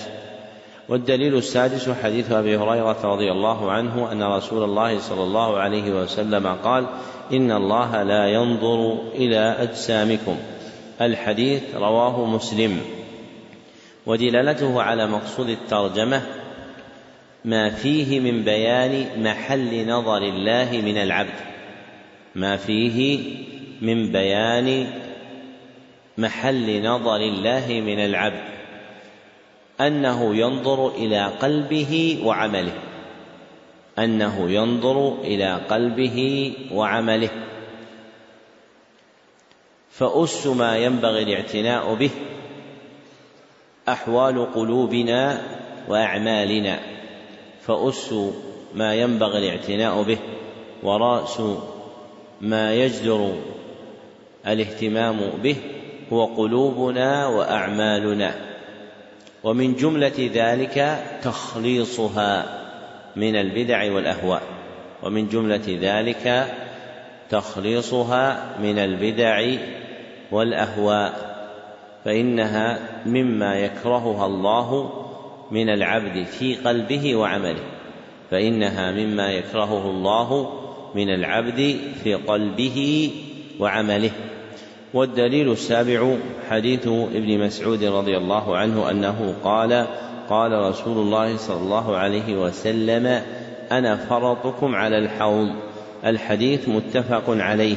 والدليل 0.88 1.36
السادس 1.36 1.90
حديث 2.02 2.32
أبي 2.32 2.56
هريرة 2.56 2.98
رضي 3.04 3.32
الله 3.32 3.70
عنه 3.70 4.12
أن 4.12 4.22
رسول 4.22 4.64
الله 4.64 4.98
صلى 4.98 5.22
الله 5.22 5.56
عليه 5.58 5.90
وسلم 6.02 6.46
قال 6.46 6.86
إن 7.32 7.52
الله 7.52 8.02
لا 8.02 8.26
ينظر 8.26 8.98
إلى 9.14 9.56
أجسامكم. 9.58 10.36
الحديث 11.00 11.62
رواه 11.74 12.24
مسلم. 12.24 12.80
ودلالته 14.06 14.82
على 14.82 15.06
مقصود 15.06 15.48
الترجمة 15.48 16.22
ما 17.45 17.70
فيه 17.70 18.20
من 18.20 18.45
بيان 18.45 19.22
محل 19.22 19.88
نظر 19.88 20.22
الله 20.22 20.82
من 20.84 20.97
العبد. 20.97 21.41
ما 22.34 22.57
فيه 22.57 23.18
من 23.80 24.12
بيان 24.12 24.86
محل 26.18 26.82
نظر 26.82 27.16
الله 27.16 27.82
من 27.86 27.99
العبد. 27.99 28.45
أنه 29.80 30.36
ينظر 30.36 30.88
إلى 30.88 31.24
قلبه 31.26 32.18
وعمله. 32.24 32.72
أنه 33.99 34.51
ينظر 34.51 35.22
إلى 35.22 35.55
قلبه 35.55 36.53
وعمله. 36.72 37.30
فأس 39.91 40.47
ما 40.47 40.76
ينبغي 40.76 41.22
الاعتناء 41.22 41.95
به. 41.95 42.11
أحوال 43.88 44.53
قلوبنا 44.55 45.43
وأعمالنا. 45.88 46.99
فأس 47.62 48.14
ما 48.74 48.94
ينبغي 48.94 49.38
الاعتناء 49.38 50.02
به 50.02 50.18
ورأس 50.82 51.42
ما 52.40 52.74
يجدر 52.74 53.32
الاهتمام 54.46 55.20
به 55.42 55.56
هو 56.12 56.24
قلوبنا 56.24 57.26
وأعمالنا. 57.26 58.34
ومن 59.44 59.74
جملة 59.74 60.30
ذلك 60.34 61.04
تخليصها 61.22 62.61
من 63.16 63.36
البدع 63.36 63.92
والأهواء. 63.92 64.42
ومن 65.02 65.28
جملة 65.28 65.78
ذلك 65.80 66.54
تخليصها 67.30 68.56
من 68.58 68.78
البدع 68.78 69.52
والأهواء. 70.32 71.30
فإنها 72.04 72.78
مما 73.06 73.56
يكرهها 73.56 74.26
الله 74.26 74.99
من 75.51 75.68
العبد 75.68 76.24
في 76.24 76.55
قلبه 76.55 77.16
وعمله 77.16 77.61
فإنها 78.30 78.92
مما 78.92 79.32
يكرهه 79.32 79.90
الله 79.90 80.53
من 80.94 81.14
العبد 81.14 81.76
في 82.03 82.14
قلبه 82.14 83.11
وعمله. 83.59 84.11
والدليل 84.94 85.53
السابع 85.53 86.16
حديث 86.51 86.86
ابن 86.86 87.38
مسعود 87.38 87.84
رضي 87.84 88.16
الله 88.16 88.57
عنه 88.57 88.90
أنه 88.90 89.34
قال 89.44 89.86
قال 90.28 90.53
رسول 90.53 90.98
الله 90.98 91.36
صلى 91.36 91.57
الله 91.57 91.96
عليه 91.96 92.36
وسلم 92.36 93.22
أنا 93.72 93.96
فرطكم 93.96 94.74
على 94.74 94.98
الحوض. 94.98 95.48
الحديث 96.05 96.68
متفق 96.68 97.24
عليه. 97.28 97.76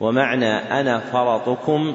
ومعنى 0.00 0.50
أنا 0.50 0.98
فرطكم 0.98 1.94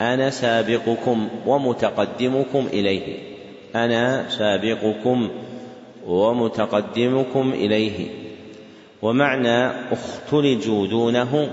أنا 0.00 0.30
سابقكم 0.30 1.28
ومتقدمكم 1.46 2.66
إليه. 2.72 3.29
أنا 3.74 4.28
سابقكم 4.28 5.30
ومتقدمكم 6.06 7.52
إليه. 7.52 8.08
ومعنى 9.02 9.70
اختلجوا 9.92 10.86
دونه 10.86 11.50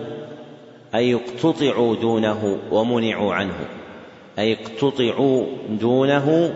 أي 0.95 1.15
اقتطعوا 1.15 1.95
دونه 1.95 2.57
ومنعوا 2.71 3.33
عنه. 3.33 3.65
أي 4.39 4.53
اقتطعوا 4.53 5.45
دونه 5.69 6.53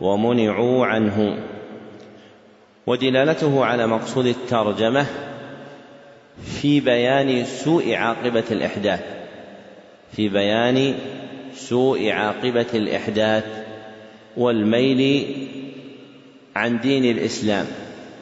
ومنعوا 0.00 0.86
عنه. 0.86 1.38
ودلالته 2.86 3.64
على 3.64 3.86
مقصود 3.86 4.26
الترجمة 4.26 5.06
في 6.44 6.80
بيان 6.80 7.44
سوء 7.44 7.94
عاقبة 7.94 8.44
الإحداث. 8.50 9.02
في 10.12 10.28
بيان 10.28 10.94
سوء 11.54 12.10
عاقبة 12.10 12.66
الإحداث. 12.74 13.61
والميل 14.36 15.24
عن 16.56 16.80
دين 16.80 17.04
الإسلام 17.04 17.66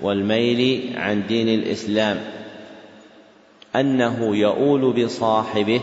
والميل 0.03 0.93
عن 0.97 1.27
دين 1.27 1.49
الإسلام. 1.49 2.21
أنه 3.77 4.37
يؤول 4.37 5.05
بصاحبه 5.05 5.81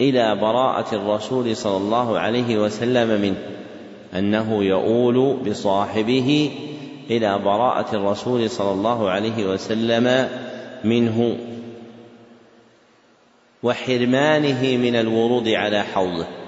إلى 0.00 0.34
براءة 0.34 0.94
الرسول 0.94 1.56
صلى 1.56 1.76
الله 1.76 2.18
عليه 2.18 2.58
وسلم 2.58 3.20
منه. 3.20 3.38
أنه 4.18 4.64
يؤول 4.64 5.36
بصاحبه 5.36 6.50
إلى 7.10 7.38
براءة 7.38 7.96
الرسول 7.96 8.50
صلى 8.50 8.72
الله 8.72 9.10
عليه 9.10 9.46
وسلم 9.46 10.28
منه. 10.84 11.38
وحرمانه 13.62 14.76
من 14.76 14.96
الورود 14.96 15.48
على 15.48 15.82
حوضه. 15.82 16.41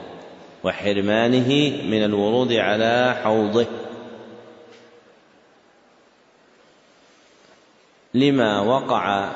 وحرمانه 0.64 1.48
من 1.84 2.04
الورود 2.04 2.52
على 2.52 3.16
حوضه. 3.24 3.66
لما 8.14 8.60
وقع 8.60 9.30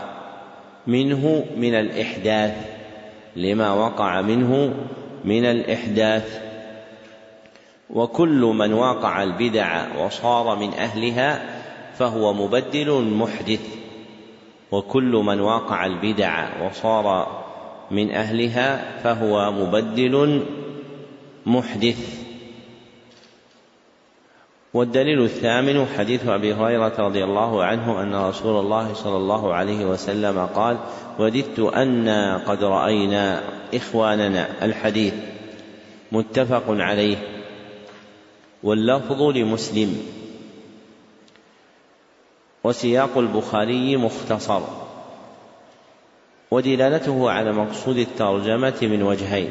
منه 0.86 1.44
من 1.56 1.74
الإحداث 1.74 2.54
لما 3.36 3.72
وقع 3.72 4.20
منه 4.20 4.74
من 5.24 5.44
الإحداث. 5.44 6.40
وكل 7.90 8.40
من 8.40 8.72
واقع 8.72 9.22
البدع 9.22 9.96
وصار 10.04 10.56
من 10.56 10.74
أهلها 10.74 11.40
فهو 11.94 12.32
مبدل 12.32 13.02
محدث. 13.02 13.76
وكل 14.72 15.12
من 15.12 15.40
واقع 15.40 15.86
البدع 15.86 16.48
وصار 16.66 17.38
من 17.90 18.10
أهلها 18.10 19.00
فهو 19.02 19.52
مبدل 19.52 20.44
محدث. 21.48 22.28
والدليل 24.74 25.22
الثامن 25.22 25.86
حديث 25.98 26.26
أبي 26.26 26.54
هريرة 26.54 26.94
رضي 26.98 27.24
الله 27.24 27.64
عنه 27.64 28.02
أن 28.02 28.14
رسول 28.14 28.60
الله 28.60 28.94
صلى 28.94 29.16
الله 29.16 29.54
عليه 29.54 29.84
وسلم 29.84 30.46
قال 30.46 30.78
وددت 31.18 31.58
أنا 31.58 32.36
قد 32.36 32.64
رأينا 32.64 33.42
إخواننا. 33.74 34.64
الحديث 34.64 35.14
متفق 36.12 36.64
عليه. 36.68 37.16
واللفظ 38.62 39.22
لمسلم. 39.22 40.06
وسياق 42.64 43.18
البخاري 43.18 43.96
مختصر. 43.96 44.60
ودلالته 46.50 47.30
على 47.30 47.52
مقصود 47.52 47.96
الترجمة 47.96 48.78
من 48.82 49.02
وجهين. 49.02 49.50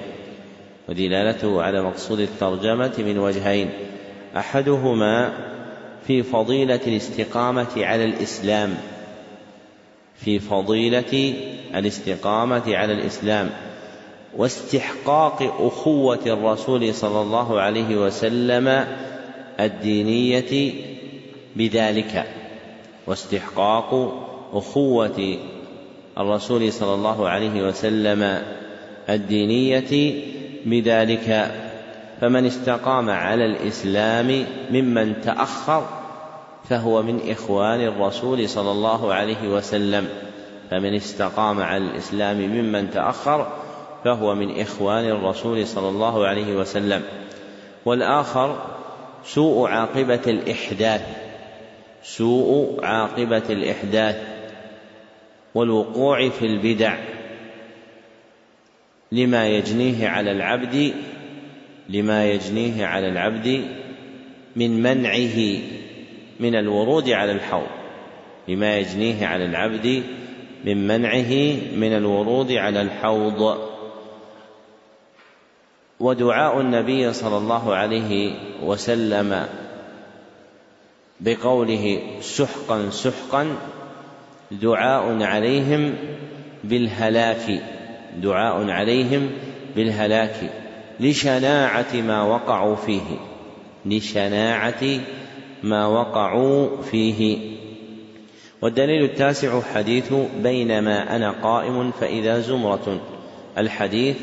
ودلالته 0.89 1.61
على 1.61 1.81
مقصود 1.83 2.19
الترجمة 2.19 2.93
من 2.97 3.17
وجهين. 3.17 3.69
أحدهما 4.37 5.33
في 6.07 6.23
فضيلة 6.23 6.79
الاستقامة 6.87 7.67
على 7.77 8.05
الإسلام. 8.05 8.77
في 10.15 10.39
فضيلة 10.39 11.33
الاستقامة 11.75 12.75
على 12.75 12.93
الإسلام. 12.93 13.49
واستحقاق 14.37 15.55
أخوة 15.59 16.19
الرسول 16.25 16.93
صلى 16.93 17.21
الله 17.21 17.59
عليه 17.59 17.95
وسلم 17.95 18.85
الدينية 19.59 20.73
بذلك. 21.55 22.25
واستحقاق 23.07 24.13
أخوة 24.53 25.37
الرسول 26.17 26.73
صلى 26.73 26.93
الله 26.93 27.29
عليه 27.29 27.67
وسلم 27.67 28.41
الدينية 29.09 30.13
بذلك 30.67 31.51
فمن 32.21 32.45
استقام 32.45 33.09
على 33.09 33.45
الإسلام 33.45 34.45
ممن 34.71 35.21
تأخر 35.21 35.87
فهو 36.69 37.01
من 37.01 37.31
إخوان 37.31 37.81
الرسول 37.81 38.49
صلى 38.49 38.71
الله 38.71 39.13
عليه 39.13 39.47
وسلم. 39.47 40.07
فمن 40.71 40.95
استقام 40.95 41.61
على 41.61 41.83
الإسلام 41.83 42.37
ممن 42.37 42.91
تأخر 42.91 43.47
فهو 44.03 44.35
من 44.35 44.61
إخوان 44.61 45.05
الرسول 45.05 45.67
صلى 45.67 45.89
الله 45.89 46.27
عليه 46.27 46.55
وسلم. 46.55 47.01
والآخر 47.85 48.55
سوء 49.25 49.69
عاقبة 49.69 50.21
الإحداث 50.27 51.01
سوء 52.03 52.79
عاقبة 52.83 53.43
الإحداث 53.49 54.15
والوقوع 55.55 56.29
في 56.29 56.45
البدع. 56.45 57.16
لما 59.11 59.47
يجنيه 59.47 60.07
على 60.07 60.31
العبد 60.31 60.93
لما 61.89 62.31
يجنيه 62.31 62.85
على 62.85 63.09
العبد 63.09 63.65
من 64.55 64.81
منعه 64.81 65.59
من 66.39 66.55
الورود 66.55 67.09
على 67.09 67.31
الحوض. 67.31 67.67
لما 68.47 68.77
يجنيه 68.77 69.25
على 69.25 69.45
العبد 69.45 70.03
من 70.65 70.87
منعه 70.87 71.55
من 71.75 71.97
الورود 71.97 72.51
على 72.51 72.81
الحوض. 72.81 73.57
ودعاء 75.99 76.61
النبي 76.61 77.13
صلى 77.13 77.37
الله 77.37 77.75
عليه 77.75 78.35
وسلم 78.63 79.47
بقوله 81.19 82.01
سحقا 82.21 82.89
سحقا 82.89 83.47
دعاء 84.51 85.23
عليهم 85.23 85.95
بالهلاك. 86.63 87.76
دعاء 88.21 88.69
عليهم 88.69 89.29
بالهلاك 89.75 90.35
لشناعة 90.99 91.93
ما 91.93 92.23
وقعوا 92.23 92.75
فيه. 92.75 93.17
لشناعة 93.85 94.83
ما 95.63 95.85
وقعوا 95.85 96.81
فيه. 96.81 97.37
والدليل 98.61 99.03
التاسع 99.03 99.61
حديث 99.61 100.13
بينما 100.43 101.15
أنا 101.15 101.31
قائم 101.31 101.91
فإذا 101.91 102.39
زمرة. 102.39 102.99
الحديث 103.57 104.17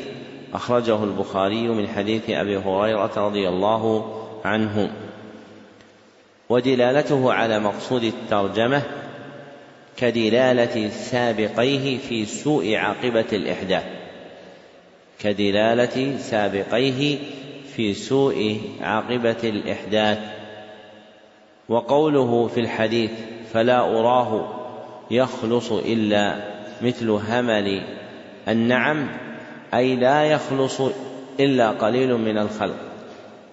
أخرجه 0.53 1.03
البخاري 1.03 1.67
من 1.67 1.87
حديث 1.87 2.29
أبي 2.29 2.57
هريرة 2.57 3.11
رضي 3.17 3.49
الله 3.49 4.13
عنه. 4.45 4.91
ودلالته 6.49 7.33
على 7.33 7.59
مقصود 7.59 8.03
الترجمة 8.03 8.81
كدلالة 9.97 10.89
سابقيه 10.89 11.97
في 11.97 12.25
سوء 12.25 12.75
عاقبة 12.75 13.25
الإحداث. 13.33 13.83
كدلالة 15.19 16.17
سابقيه 16.17 17.17
في 17.75 17.93
سوء 17.93 18.61
عاقبة 18.81 19.37
الإحداث. 19.43 20.19
وقوله 21.69 22.47
في 22.47 22.59
الحديث 22.59 23.11
فلا 23.53 23.79
أراه 23.79 24.61
يخلص 25.11 25.71
إلا 25.71 26.35
مثل 26.81 27.09
همل 27.09 27.81
النعم 28.47 29.07
أي 29.73 29.95
لا 29.95 30.23
يخلص 30.23 30.81
إلا 31.39 31.69
قليل 31.69 32.17
من 32.17 32.37
الخلق. 32.37 32.77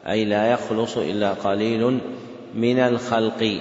أي 0.08 0.24
لا 0.24 0.52
يخلص 0.52 0.96
إلا 0.96 1.32
قليل 1.32 2.00
من 2.54 2.78
الخلق. 2.78 3.60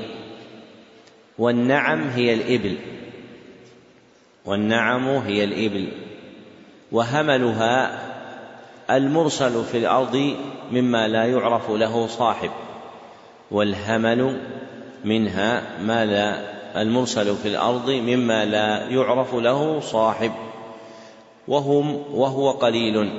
والنعم 1.41 2.09
هي 2.09 2.33
الإبل. 2.33 2.77
والنعم 4.45 5.07
هي 5.07 5.43
الإبل. 5.43 5.87
وهملها 6.91 7.99
المرسل 8.91 9.63
في 9.63 9.77
الأرض 9.77 10.35
مما 10.71 11.07
لا 11.07 11.25
يعرف 11.25 11.69
له 11.69 12.07
صاحب. 12.07 12.49
والهمل 13.51 14.39
منها 15.05 15.63
ما 15.81 16.05
لا 16.05 16.51
المرسل 16.81 17.35
في 17.35 17.47
الأرض 17.47 17.89
مما 17.89 18.45
لا 18.45 18.87
يعرف 18.89 19.35
له 19.35 19.79
صاحب. 19.79 20.31
وهم 21.47 21.95
وهو 22.13 22.51
قليل. 22.51 23.09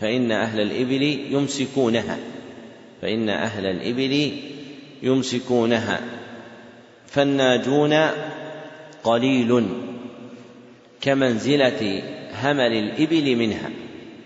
فإن 0.00 0.32
أهل 0.32 0.60
الإبل 0.60 1.02
يمسكونها. 1.30 2.18
فإن 3.02 3.28
أهل 3.28 3.66
الإبل 3.66 4.32
يمسكونها. 5.02 6.00
فالناجون 7.14 7.94
قليل 9.04 9.66
كمنزلة 11.00 12.02
همل 12.42 12.72
الإبل 12.72 13.36
منها. 13.36 13.70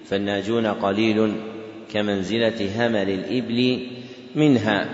فالناجون 0.07 0.67
قليل 0.67 1.33
كمنزلة 1.93 2.87
همل 2.87 3.11
الإبل 3.11 3.87
منها. 4.35 4.89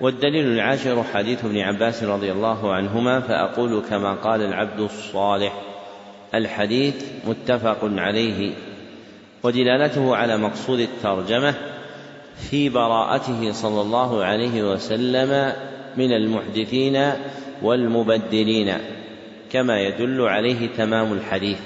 والدليل 0.00 0.46
العاشر 0.46 1.02
حديث 1.02 1.44
ابن 1.44 1.58
عباس 1.58 2.02
رضي 2.02 2.32
الله 2.32 2.72
عنهما 2.72 3.20
فأقول 3.20 3.82
كما 3.90 4.14
قال 4.14 4.42
العبد 4.42 4.80
الصالح 4.80 5.52
الحديث 6.34 6.94
متفق 7.28 7.78
عليه 7.82 8.52
ودلالته 9.42 10.16
على 10.16 10.36
مقصود 10.36 10.80
الترجمة 10.80 11.54
في 12.50 12.68
براءته 12.68 13.52
صلى 13.52 13.80
الله 13.80 14.24
عليه 14.24 14.72
وسلم 14.72 15.52
من 15.96 16.12
المحدثين 16.12 17.12
والمبدلين 17.62 18.74
كما 19.52 19.80
يدل 19.80 20.20
عليه 20.20 20.68
تمام 20.76 21.12
الحديث 21.12 21.58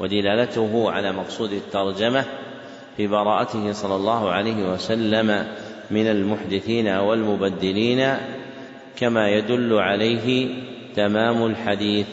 ودلالته 0.00 0.90
على 0.90 1.12
مقصود 1.12 1.52
الترجمة 1.52 2.24
في 2.96 3.06
براءته 3.06 3.72
صلى 3.72 3.96
الله 3.96 4.30
عليه 4.30 4.72
وسلم 4.72 5.46
من 5.90 6.06
المحدثين 6.06 6.88
والمبدلين 6.88 8.16
كما 8.96 9.28
يدل 9.28 9.74
عليه 9.74 10.48
تمام 10.96 11.46
الحديث. 11.46 12.06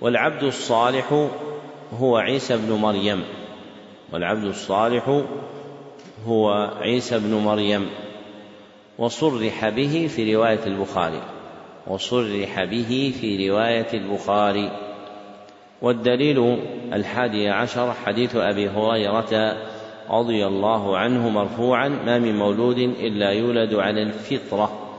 والعبد 0.00 0.42
الصالح 0.42 1.28
هو 1.98 2.16
عيسى 2.16 2.56
بن 2.56 2.72
مريم 2.72 3.22
والعبد 4.12 4.44
الصالح 4.44 5.22
هو 6.26 6.70
عيسى 6.80 7.18
بن 7.18 7.34
مريم. 7.34 7.86
وصرح 8.98 9.68
به 9.68 10.08
في 10.16 10.34
رواية 10.34 10.66
البخاري. 10.66 11.22
وصرح 11.86 12.64
به 12.64 13.14
في 13.20 13.50
رواية 13.50 13.86
البخاري. 13.94 14.70
والدليل 15.82 16.58
الحادي 16.92 17.48
عشر 17.48 17.92
حديث 17.92 18.36
أبي 18.36 18.68
هريرة 18.68 19.56
رضي 20.10 20.46
الله 20.46 20.98
عنه 20.98 21.28
مرفوعا 21.28 21.88
ما 21.88 22.18
من 22.18 22.38
مولود 22.38 22.78
إلا 22.78 23.30
يولد 23.30 23.74
على 23.74 24.02
الفطرة. 24.02 24.98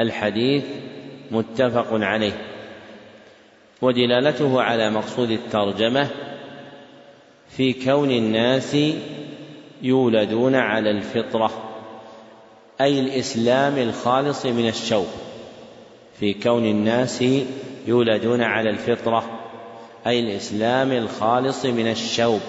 الحديث 0.00 0.64
متفق 1.30 1.88
عليه. 1.92 2.32
ودلالته 3.82 4.62
على 4.62 4.90
مقصود 4.90 5.30
الترجمة 5.30 6.08
في 7.48 7.72
كون 7.72 8.10
الناس 8.10 8.76
يولدون 9.82 10.54
على 10.54 10.90
الفطرة. 10.90 11.71
أي 12.82 13.00
الإسلام 13.00 13.78
الخالص 13.78 14.46
من 14.46 14.68
الشوق 14.68 15.08
في 16.20 16.34
كون 16.34 16.64
الناس 16.64 17.24
يولدون 17.86 18.42
على 18.42 18.70
الفطرة 18.70 19.24
أي 20.06 20.20
الإسلام 20.20 20.92
الخالص 20.92 21.64
من 21.64 21.90
الشوب 21.90 22.40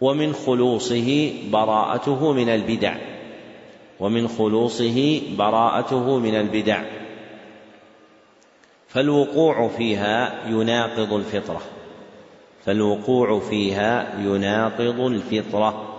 ومن 0.00 0.32
خلوصه 0.32 1.32
براءته 1.52 2.32
من 2.32 2.48
البدع 2.48 2.96
ومن 4.00 4.28
خلوصه 4.28 5.22
براءته 5.38 6.18
من 6.18 6.34
البدع. 6.34 6.82
فالوقوع 8.88 9.68
فيها 9.68 10.48
يناقض 10.48 11.12
الفطرة 11.12 11.60
فالوقوع 12.64 13.40
فيها 13.40 14.18
يناقض 14.18 15.00
الفطرة. 15.00 15.89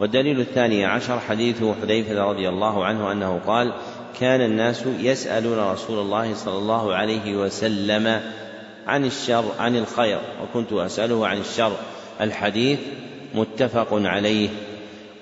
والدليل 0.00 0.40
الثاني 0.40 0.84
عشر 0.84 1.20
حديث 1.20 1.64
حذيفة 1.82 2.24
رضي 2.24 2.48
الله 2.48 2.84
عنه 2.84 3.12
أنه 3.12 3.40
قال 3.46 3.72
كان 4.20 4.40
الناس 4.40 4.84
يسألون 5.00 5.58
رسول 5.58 5.98
الله 5.98 6.34
صلى 6.34 6.58
الله 6.58 6.94
عليه 6.94 7.36
وسلم 7.36 8.20
عن 8.86 9.04
الشر 9.04 9.44
عن 9.58 9.76
الخير 9.76 10.18
وكنت 10.42 10.72
أسأله 10.72 11.26
عن 11.26 11.38
الشر. 11.38 11.72
الحديث 12.20 12.78
متفق 13.34 13.88
عليه. 13.92 14.48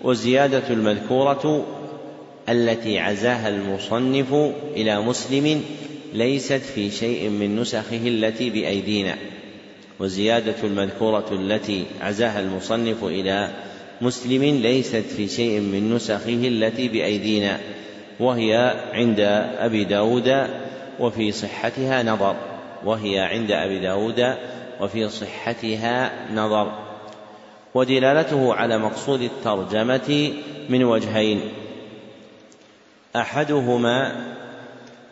والزياده 0.02 0.62
المذكورة 0.70 1.66
التي 2.48 2.98
عزاها 2.98 3.48
المصنف 3.48 4.32
إلى 4.76 5.00
مسلم 5.00 5.64
ليست 6.14 6.62
في 6.74 6.90
شيء 6.90 7.28
من 7.28 7.56
نسخه 7.60 8.08
التي 8.08 8.50
بأيدينا. 8.50 9.14
والزياده 9.98 10.54
المذكورة 10.64 11.26
التي 11.32 11.84
عزاها 12.00 12.40
المصنف 12.40 13.04
إلى 13.04 13.50
مسلم 14.00 14.42
ليست 14.42 15.04
في 15.16 15.28
شيء 15.28 15.60
من 15.60 15.94
نسخه 15.94 16.48
التي 16.48 16.88
بأيدينا 16.88 17.60
وهي 18.20 18.74
عند 18.92 19.20
أبي 19.58 19.84
داود 19.84 20.46
وفي 21.00 21.32
صحتها 21.32 22.02
نظر 22.02 22.36
وهي 22.84 23.18
عند 23.18 23.50
أبي 23.50 23.78
داود 23.78 24.36
وفي 24.80 25.08
صحتها 25.08 26.12
نظر. 26.34 26.72
ودلالته 27.74 28.54
على 28.54 28.78
مقصود 28.78 29.22
الترجمة 29.22 30.32
من 30.68 30.84
وجهين. 30.84 31.40
أحدهما 33.16 34.26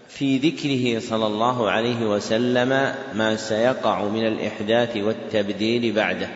في 0.08 0.38
ذكره 0.38 1.00
صلى 1.00 1.26
الله 1.26 1.70
عليه 1.70 2.06
وسلم 2.06 2.94
ما 3.14 3.36
سيقع 3.36 4.04
من 4.04 4.26
الإحداث 4.26 4.96
والتبديل 4.96 5.92
بعده 5.92 6.28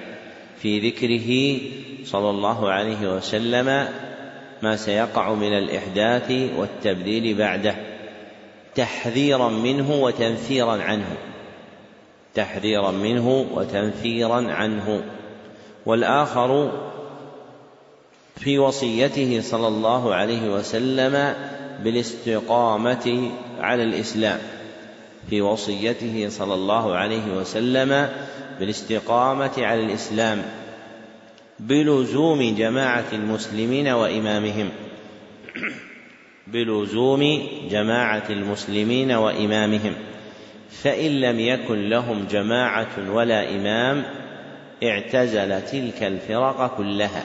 في 0.63 0.91
ذكره 0.91 1.61
صلى 2.05 2.31
الله 2.31 2.71
عليه 2.71 3.17
وسلم 3.17 3.89
ما 4.63 4.77
سيقع 4.77 5.35
من 5.35 5.59
الإحداث 5.59 6.31
والتبديل 6.57 7.39
بعده 7.39 7.75
تحذيرا 8.75 9.49
منه 9.49 9.91
وتنفيرا 9.91 10.83
عنه 10.83 11.17
تحذيرا 12.35 12.91
منه 12.91 13.47
وتنفيرا 13.55 14.53
عنه. 14.53 15.03
والآخر 15.87 16.73
في 18.37 18.59
وصيته 18.59 19.41
صلى 19.43 19.69
الله 19.69 20.15
عليه 20.15 20.55
وسلم 20.55 21.35
بالاستقامة 21.85 23.31
على 23.61 23.83
الإسلام 23.83 24.39
في 25.31 25.41
وصيته 25.43 26.27
صلى 26.31 26.55
الله 26.55 26.95
عليه 26.97 27.37
وسلم 27.37 28.09
بالاستقامة 28.59 29.53
على 29.59 29.85
الإسلام. 29.85 30.43
بلزوم 31.61 32.55
جماعة 32.55 33.05
المسلمين 33.13 33.89
وإمامهم. 33.89 34.69
بلزوم 36.47 37.49
جماعة 37.71 38.23
المسلمين 38.31 39.13
وإمامهم. 39.13 39.93
فإن 40.71 41.21
لم 41.21 41.41
يكن 41.41 41.89
لهم 41.89 42.27
جماعة 42.31 43.13
ولا 43.13 43.51
إمام 43.51 44.03
اعتزل 44.85 45.63
تلك 45.63 46.03
الفرق 46.03 46.77
كلها. 46.77 47.25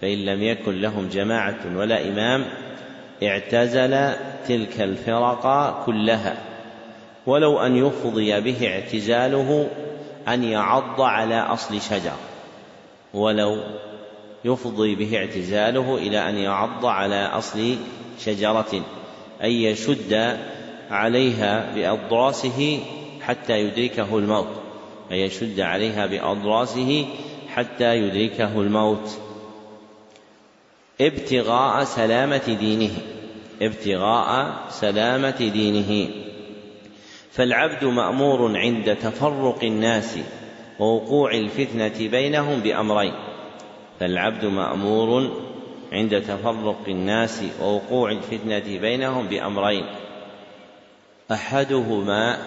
فإن 0.00 0.18
لم 0.18 0.42
يكن 0.42 0.80
لهم 0.80 1.08
جماعة 1.08 1.58
ولا 1.76 2.08
إمام 2.08 2.44
اعتزل 3.22 4.12
تلك 4.48 4.80
الفرق 4.80 5.84
كلها. 5.86 6.36
ولو 7.26 7.60
أن 7.60 7.76
يفضي 7.76 8.40
به 8.40 8.68
اعتزاله 8.68 9.68
أن 10.28 10.44
يعض 10.44 11.00
على 11.00 11.40
أصل 11.40 11.80
شجر. 11.80 12.31
ولو 13.14 13.62
يفضي 14.44 14.94
به 14.94 15.18
اعتزاله 15.18 15.96
إلى 15.98 16.28
أن 16.28 16.38
يعض 16.38 16.86
على 16.86 17.26
أصل 17.26 17.76
شجرة 18.18 18.84
أي 19.42 19.62
يشد 19.64 20.38
عليها 20.90 21.74
بأضراسه 21.74 22.80
حتى 23.20 23.60
يدركه 23.60 24.18
الموت 24.18 24.62
أي 25.12 25.20
يشد 25.20 25.60
عليها 25.60 26.06
بأضراسه 26.06 27.06
حتى 27.48 27.96
يدركه 27.96 28.60
الموت. 28.60 29.18
ابتغاء 31.00 31.84
سلامة 31.84 32.56
دينه 32.60 32.90
ابتغاء 33.62 34.56
سلامة 34.70 35.50
دينه. 35.52 36.10
فالعبد 37.30 37.84
مأمور 37.84 38.58
عند 38.58 38.96
تفرق 38.96 39.58
الناس 39.64 40.18
ووقوع 40.82 41.34
الفتنة 41.34 42.08
بينهم 42.08 42.60
بأمرين 42.60 43.12
فالعبد 44.00 44.44
مأمور 44.44 45.30
عند 45.92 46.20
تفرق 46.20 46.84
الناس 46.88 47.42
ووقوع 47.62 48.10
الفتنة 48.10 48.78
بينهم 48.78 49.26
بأمرين 49.26 49.84
أحدهما 51.32 52.38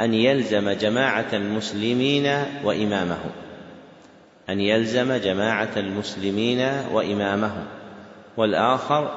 أن 0.00 0.14
يلزم 0.14 0.70
جماعة 0.70 1.26
المسلمين 1.32 2.26
وإمامهم. 2.64 3.30
أن 4.48 4.60
يلزم 4.60 5.12
جماعة 5.12 5.70
المسلمين 5.76 6.68
وإمامهم. 6.92 7.64
والآخر 8.36 9.10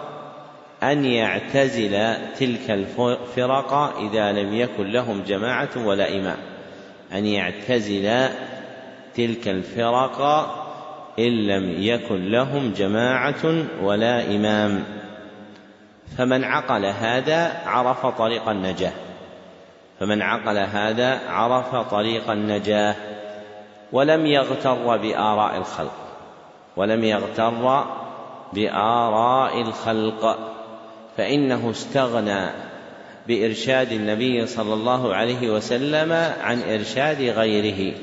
أن 0.83 1.05
يعتزل 1.05 2.15
تلك 2.39 2.71
الفرق 2.71 3.73
إذا 3.73 4.31
لم 4.31 4.53
يكن 4.53 4.91
لهم 4.91 5.23
جماعة 5.23 5.69
ولا 5.85 6.15
إمام. 6.19 6.58
أن 7.13 7.25
يعتزل 7.25 8.29
تلك 9.15 9.47
الفرق 9.47 10.21
إن 11.19 11.47
لم 11.47 11.83
يكن 11.83 12.31
لهم 12.31 12.73
جماعة 12.73 13.65
ولا 13.81 14.35
إمام. 14.35 14.83
فمن 16.17 16.43
عقل 16.43 16.85
هذا 16.85 17.61
عرف 17.65 18.05
طريق 18.05 18.49
النجاة. 18.49 18.91
فمن 19.99 20.21
عقل 20.21 20.57
هذا 20.57 21.19
عرف 21.29 21.75
طريق 21.75 22.31
النجاة. 22.31 22.95
ولم 23.91 24.25
يغتر 24.25 24.97
بآراء 24.97 25.57
الخلق. 25.57 25.95
ولم 26.77 27.03
يغتر 27.03 27.83
بآراء 28.53 29.61
الخلق. 29.61 30.39
فإنه 31.17 31.71
استغنى 31.71 32.68
بإرشاد 33.29 33.91
النبي 33.91 34.45
صلى 34.45 34.73
الله 34.73 35.15
عليه 35.15 35.49
وسلم 35.49 36.11
عن 36.41 36.61
إرشاد 36.61 37.21
غيره 37.21 37.93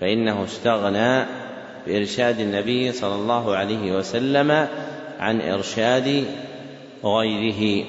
فإنه 0.00 0.44
استغنى 0.44 1.26
بإرشاد 1.86 2.40
النبي 2.40 2.92
صلى 2.92 3.14
الله 3.14 3.56
عليه 3.56 3.92
وسلم 3.92 4.68
عن 5.20 5.40
إرشاد 5.40 6.24
غيره. 7.04 7.84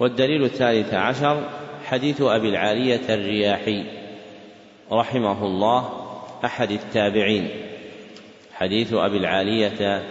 والدليل 0.00 0.44
الثالث 0.44 0.94
عشر 0.94 1.42
حديث 1.84 2.22
أبي 2.22 2.48
العالية 2.48 3.00
الرياحي 3.08 3.84
رحمه 4.92 5.44
الله 5.46 5.92
أحد 6.44 6.70
التابعين. 6.70 7.48
حديث 8.54 8.92
أبي 8.92 9.16
العالية 9.16 10.02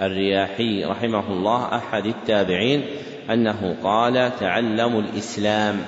الرياحي 0.00 0.84
رحمه 0.84 1.32
الله 1.32 1.76
أحد 1.76 2.06
التابعين. 2.06 2.84
أنه 3.30 3.76
قال 3.82 4.32
تعلموا 4.40 5.00
الإسلام. 5.00 5.84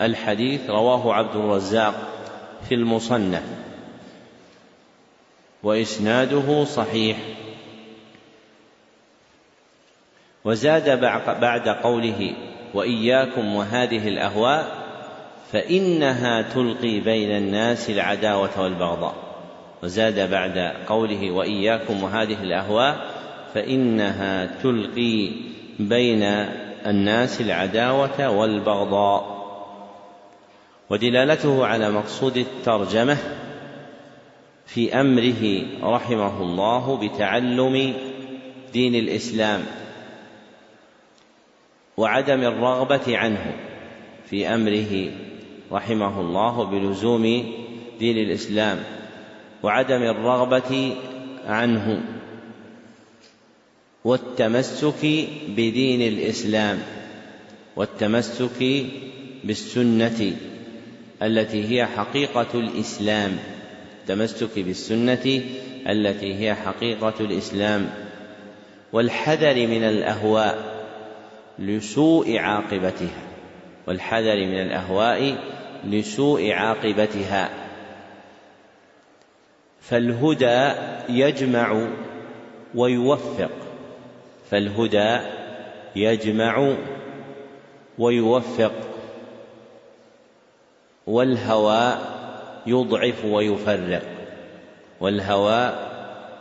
الحديث 0.00 0.70
رواه 0.70 1.14
عبد 1.14 1.36
الرزاق 1.36 1.94
في 2.68 2.74
المصنف 2.74 3.42
وإسناده 5.62 6.64
صحيح. 6.64 7.16
وزاد 10.44 11.00
بعد 11.40 11.68
قوله 11.68 12.32
وإياكم 12.74 13.54
وهذه 13.54 14.08
الأهواء 14.08 14.80
فإنها 15.52 16.42
تلقي 16.42 17.00
بين 17.00 17.30
الناس 17.30 17.90
العداوة 17.90 18.60
والبغضاء. 18.60 19.14
وزاد 19.82 20.30
بعد 20.30 20.58
قوله 20.88 21.30
وإياكم 21.30 22.02
وهذه 22.02 22.42
الأهواء 22.42 23.09
فإنها 23.54 24.46
تلقي 24.62 25.30
بين 25.78 26.22
الناس 26.86 27.40
العداوة 27.40 28.28
والبغضاء. 28.30 29.40
ودلالته 30.90 31.66
على 31.66 31.90
مقصود 31.90 32.36
الترجمة 32.36 33.16
في 34.66 35.00
أمره 35.00 35.62
رحمه 35.82 36.42
الله 36.42 36.96
بتعلم 36.96 37.94
دين 38.72 38.94
الإسلام 38.94 39.60
وعدم 41.96 42.40
الرغبة 42.42 43.18
عنه 43.18 43.52
في 44.26 44.48
أمره 44.54 45.10
رحمه 45.72 46.20
الله 46.20 46.64
بلزوم 46.64 47.22
دين 47.98 48.18
الإسلام 48.18 48.78
وعدم 49.62 50.02
الرغبة 50.02 50.96
عنه. 51.46 52.02
والتمسك 54.04 55.28
بدين 55.48 56.12
الإسلام 56.12 56.78
والتمسك 57.76 58.84
بالسنة 59.44 60.36
التي 61.22 61.68
هي 61.68 61.86
حقيقة 61.86 62.48
الإسلام 62.54 63.38
التمسك 64.10 64.58
بالسنة 64.58 65.42
التي 65.88 66.34
هي 66.34 66.54
حقيقة 66.54 67.14
الإسلام. 67.20 67.90
والحذر 68.92 69.66
من 69.66 69.84
الأهواء 69.84 70.84
لسوء 71.58 72.38
عاقبتها 72.38 73.22
والحذر 73.86 74.36
من 74.36 74.60
الأهواء 74.60 75.38
لسوء 75.84 76.50
عاقبتها. 76.50 77.50
فالهدى 79.80 80.72
يجمع 81.08 81.88
ويوفق. 82.74 83.69
فالهدى 84.50 85.18
يجمع 85.96 86.74
ويوفق 87.98 88.72
والهوى 91.06 91.94
يضعف 92.66 93.24
ويفرق 93.24 94.02
والهوى 95.00 95.72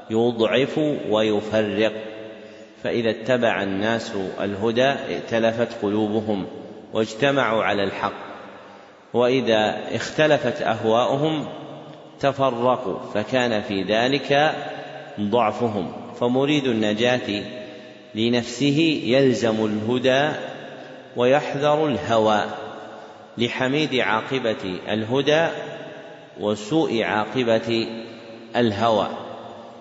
يضعف 0.09 0.77
ويفرق. 1.09 1.93
فإذا 2.83 3.09
اتبع 3.09 3.63
الناس 3.63 4.11
الهدى 4.41 4.89
ائتلفت 4.89 5.81
قلوبهم 5.81 6.47
واجتمعوا 6.93 7.63
على 7.63 7.83
الحق 7.83 8.13
وإذا 9.13 9.79
اختلفت 9.95 10.61
أهواؤهم 10.61 11.47
تفرقوا 12.19 12.99
فكان 13.13 13.61
في 13.61 13.83
ذلك 13.83 14.51
ضعفهم. 15.19 15.91
فمريد 16.19 16.67
النجاة 16.67 17.58
لنفسه 18.15 19.01
يلزم 19.05 19.65
الهدى 19.65 20.29
ويحذر 21.15 21.87
الهوى 21.87 22.45
لحميد 23.37 23.95
عاقبة 23.95 24.79
الهدى 24.89 25.47
وسوء 26.39 27.03
عاقبة 27.03 27.87
الهوى. 28.55 29.09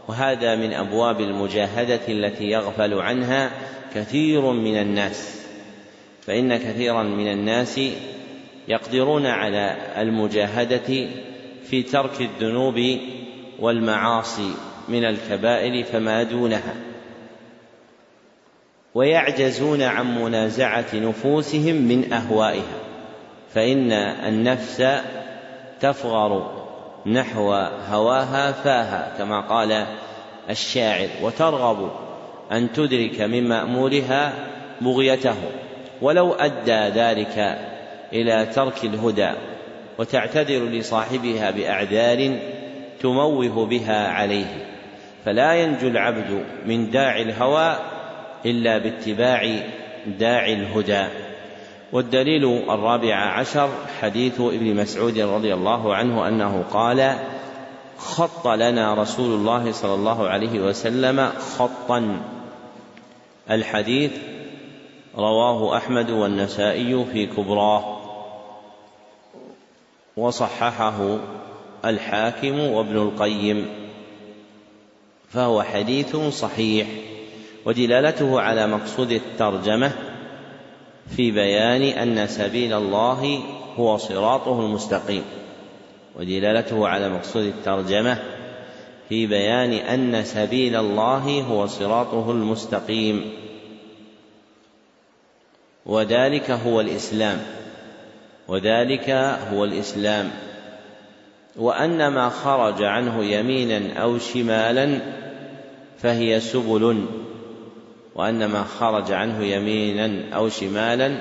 وهذا 0.08 0.56
من 0.56 0.72
أبواب 0.72 1.20
المجاهدة 1.20 2.00
التي 2.08 2.44
يغفل 2.44 2.94
عنها 2.94 3.50
كثير 3.94 4.40
من 4.40 4.76
الناس. 4.76 5.46
فإن 6.26 6.56
كثيرا 6.56 7.02
من 7.02 7.32
الناس 7.32 7.80
يقدرون 8.68 9.26
على 9.26 9.76
المجاهدة 9.96 11.08
في 11.64 11.82
ترك 11.82 12.20
الذنوب 12.20 12.98
والمعاصي 13.58 14.54
من 14.88 15.04
الكبائر 15.04 15.84
فما 15.84 16.22
دونها. 16.22 16.87
ويعجزون 18.98 19.82
عن 19.82 20.22
منازعة 20.22 20.86
نفوسهم 20.94 21.74
من 21.74 22.12
أهوائها 22.12 22.78
فإن 23.54 23.92
النفس 23.92 24.84
تفغر 25.80 26.50
نحو 27.06 27.52
هواها 27.90 28.52
فاها 28.52 29.14
كما 29.18 29.40
قال 29.40 29.86
الشاعر 30.50 31.08
وترغب 31.22 31.90
أن 32.52 32.72
تدرك 32.72 33.20
من 33.20 33.48
مأمورها 33.48 34.32
بغيته 34.80 35.36
ولو 36.02 36.32
أدى 36.32 37.00
ذلك 37.00 37.58
إلى 38.12 38.46
ترك 38.46 38.84
الهدى 38.84 39.30
وتعتذر 39.98 40.64
لصاحبها 40.64 41.50
بأعذار 41.50 42.38
تموه 43.00 43.66
بها 43.66 44.08
عليه 44.08 44.66
فلا 45.24 45.54
ينجو 45.54 45.88
العبد 45.88 46.44
من 46.66 46.90
داعي 46.90 47.22
الهوى 47.22 47.76
إلا 48.46 48.78
باتباع 48.78 49.60
داعي 50.06 50.52
الهدى. 50.52 51.06
والدليل 51.92 52.44
الرابع 52.70 53.14
عشر 53.14 53.68
حديث 54.00 54.40
ابن 54.40 54.76
مسعود 54.76 55.18
رضي 55.18 55.54
الله 55.54 55.94
عنه 55.94 56.28
أنه 56.28 56.64
قال 56.72 57.18
خط 57.98 58.48
لنا 58.48 58.94
رسول 58.94 59.34
الله 59.34 59.72
صلى 59.72 59.94
الله 59.94 60.28
عليه 60.28 60.60
وسلم 60.60 61.30
خطا. 61.58 62.20
الحديث 63.50 64.12
رواه 65.16 65.76
أحمد 65.76 66.10
والنسائي 66.10 67.04
في 67.12 67.26
كبراه 67.26 67.98
وصححه 70.16 71.18
الحاكم 71.84 72.60
وابن 72.60 72.96
القيم 72.96 73.66
فهو 75.30 75.62
حديث 75.62 76.16
صحيح. 76.16 76.86
ودلالته 77.64 78.40
على 78.40 78.66
مقصود 78.66 79.12
الترجمة 79.12 79.92
في 81.16 81.30
بيان 81.30 81.82
أن 81.82 82.26
سبيل 82.26 82.72
الله 82.72 83.40
هو 83.76 83.96
صراطه 83.96 84.60
المستقيم 84.60 85.22
ودلالته 86.16 86.88
على 86.88 87.08
مقصود 87.08 87.42
الترجمة 87.44 88.18
في 89.08 89.26
بيان 89.26 89.72
أن 89.72 90.24
سبيل 90.24 90.76
الله 90.76 91.42
هو 91.42 91.66
صراطه 91.66 92.30
المستقيم 92.30 93.30
وذلك 95.86 96.50
هو 96.50 96.80
الإسلام 96.80 97.38
وذلك 98.48 99.10
هو 99.52 99.64
الإسلام 99.64 100.30
وأن 101.56 102.08
ما 102.08 102.28
خرج 102.28 102.82
عنه 102.82 103.24
يمينا 103.24 104.00
أو 104.02 104.18
شمالا 104.18 105.00
فهي 105.98 106.40
سبل 106.40 107.06
وأن 108.18 108.44
ما 108.44 108.64
خرج 108.64 109.12
عنه 109.12 109.44
يمينا 109.44 110.36
أو 110.36 110.48
شمالا 110.48 111.16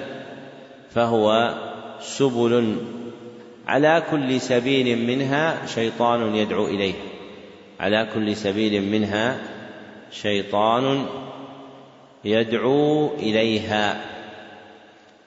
فهو 0.90 1.56
سبل 2.00 2.78
على 3.68 4.04
كل 4.12 4.42
سبيل 4.42 5.08
منها 5.08 5.66
شيطان 5.66 6.36
يدعو 6.36 6.68
إليه. 6.68 6.94
على 7.80 8.08
كل 8.14 8.36
سبيل 8.36 8.92
منها 8.92 9.40
شيطان 10.12 11.06
يدعو 12.26 13.14
إليها. 13.16 14.02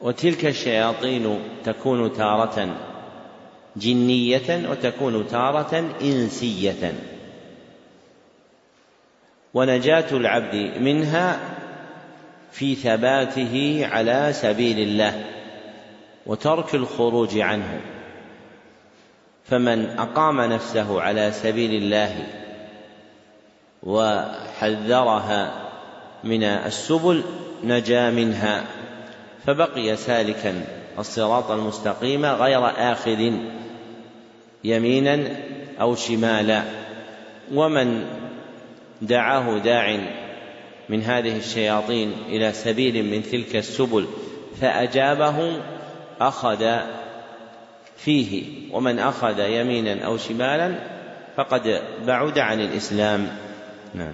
وتلك 0.01 0.47
الشياطين 0.47 1.39
تكون 1.65 2.13
تارة 2.13 2.77
جنية 3.77 4.69
وتكون 4.71 5.27
تارة 5.27 5.85
إنسية. 6.03 6.95
ونجاة 9.55 10.07
العبد 10.13 10.79
منها 10.81 11.60
في 12.53 12.75
ثباته 12.75 13.87
على 13.93 14.33
سبيل 14.33 14.79
الله 14.79 15.25
وترك 16.27 16.75
الخروج 16.75 17.39
عنه. 17.39 17.81
فمن 19.45 19.99
أقام 19.99 20.41
نفسه 20.41 21.01
على 21.01 21.33
سبيل 21.33 21.83
الله 21.83 22.27
وحذرها 23.83 25.53
من 26.25 26.45
السبل 26.45 27.25
نجا 27.65 28.11
منها 28.11 28.65
فبقي 29.47 29.97
سالكا 29.97 30.65
الصراط 30.99 31.51
المستقيم 31.51 32.27
غير 32.27 32.67
آخذ 32.93 33.33
يمينا 34.65 35.27
أو 35.81 35.95
شمالا. 35.95 36.63
ومن 37.55 38.07
دعاه 39.03 39.59
داع 39.59 39.99
من 40.91 41.03
هذه 41.03 41.37
الشياطين 41.37 42.13
إلى 42.29 42.53
سبيل 42.53 43.11
من 43.11 43.23
تلك 43.23 43.57
السبل 43.57 44.07
فأجابه 44.61 45.61
أخذ 46.21 46.67
فيه 47.97 48.43
ومن 48.73 48.99
أخذ 48.99 49.39
يمينا 49.39 50.05
أو 50.05 50.17
شمالا 50.17 50.75
فقد 51.37 51.83
بعد 52.07 52.39
عن 52.39 52.61
الإسلام. 52.61 53.29
نعم. 53.95 54.13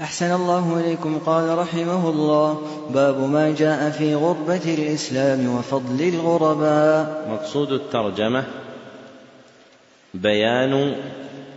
أحسن 0.00 0.32
الله 0.34 0.80
إليكم 0.80 1.18
قال 1.18 1.58
رحمه 1.58 2.10
الله 2.10 2.62
باب 2.90 3.20
ما 3.20 3.54
جاء 3.58 3.90
في 3.90 4.14
غربة 4.14 4.74
الإسلام 4.74 5.56
وفضل 5.56 6.00
الغرباء. 6.00 7.28
مقصود 7.30 7.72
الترجمة 7.72 8.44
بيان 10.14 10.94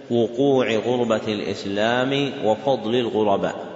وقوع 0.10 0.72
غربة 0.72 1.28
الإسلام 1.28 2.32
وفضل 2.46 2.96
الغرباء. 2.96 3.67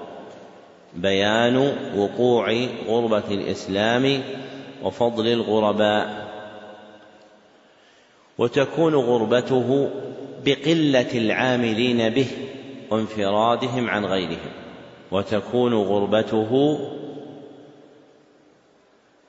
بيان 0.96 1.76
وقوع 1.98 2.66
غربة 2.88 3.24
الإسلام 3.32 4.24
وفضل 4.84 5.28
الغرباء. 5.28 6.32
وتكون 8.38 8.96
غربته 8.96 9.89
بقلة 10.46 11.12
العاملين 11.18 12.10
به 12.10 12.28
وانفرادهم 12.89 13.89
عن 13.89 14.06
غيرهم. 14.06 14.52
وتكون 15.12 15.74
غربته 15.74 16.80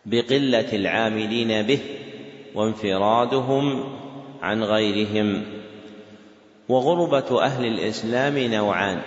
بقلة 0.07 0.73
العاملين 0.73 1.63
به 1.63 1.79
وانفرادهم 2.55 3.85
عن 4.43 4.65
غيرهم. 4.65 5.43
وغربة 6.69 7.43
أهل 7.43 7.67
الإسلام 7.67 8.39
نوعان. 8.39 9.01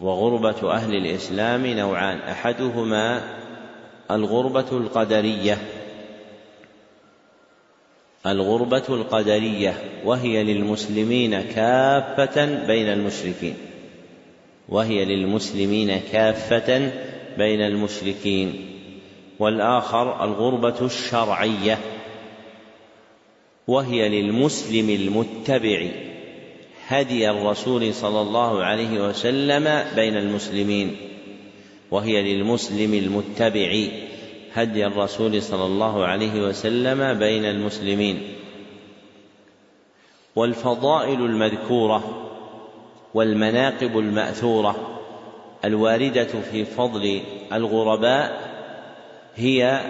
وغربة 0.00 0.72
أهل 0.72 0.94
الإسلام 0.94 1.66
نوعان. 1.66 2.18
أحدهما 2.18 3.22
الغربة 4.10 4.66
القدرية. 4.72 5.58
الغربة 8.26 8.84
القدرية 8.88 9.74
وهي 10.04 10.44
للمسلمين 10.44 11.42
كافة 11.42 12.66
بين 12.66 12.86
المشركين. 12.86 13.54
وهي 14.68 15.04
للمسلمين 15.04 16.00
كافة 16.12 16.92
بين 17.38 17.60
المشركين. 17.60 18.70
والآخر 19.38 20.24
الغربة 20.24 20.86
الشرعية 20.86 21.78
وهي 23.66 24.08
للمسلم 24.08 24.90
المتبع. 24.90 26.07
هدي 26.88 27.30
الرسول 27.30 27.94
صلى 27.94 28.20
الله 28.20 28.64
عليه 28.64 29.08
وسلم 29.08 29.84
بين 29.96 30.16
المسلمين 30.16 30.96
وهي 31.90 32.22
للمسلم 32.34 32.94
المتبع 32.94 33.88
هدي 34.54 34.86
الرسول 34.86 35.42
صلى 35.42 35.66
الله 35.66 36.04
عليه 36.04 36.40
وسلم 36.48 37.18
بين 37.18 37.44
المسلمين. 37.44 38.22
والفضائل 40.36 41.20
المذكورة 41.20 42.28
والمناقب 43.14 43.98
المأثورة 43.98 45.00
الواردة 45.64 46.24
في 46.24 46.64
فضل 46.64 47.20
الغرباء 47.52 48.48
هي 49.36 49.80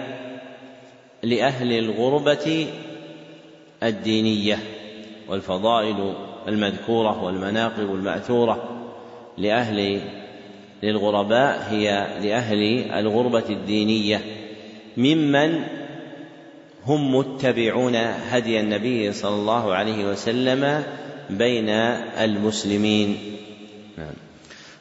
لأهل 1.23 1.71
الغربة 1.71 2.67
الدينية 3.83 4.59
والفضائل 5.27 6.28
المذكورة 6.47 7.23
والمناقب 7.23 7.95
الماثوره 7.95 8.63
لأهل 9.37 10.01
للغرباء 10.83 11.67
هي 11.69 12.07
لأهل 12.21 12.91
الغربة 12.91 13.43
الدينية 13.49 14.21
ممن 14.97 15.63
هم 16.85 17.15
متبعون 17.15 17.95
هدي 18.29 18.59
النبي 18.59 19.13
صلى 19.13 19.35
الله 19.35 19.73
عليه 19.73 20.11
وسلم 20.11 20.83
بين 21.29 21.69
المسلمين 21.69 23.17
نعم. 23.97 24.13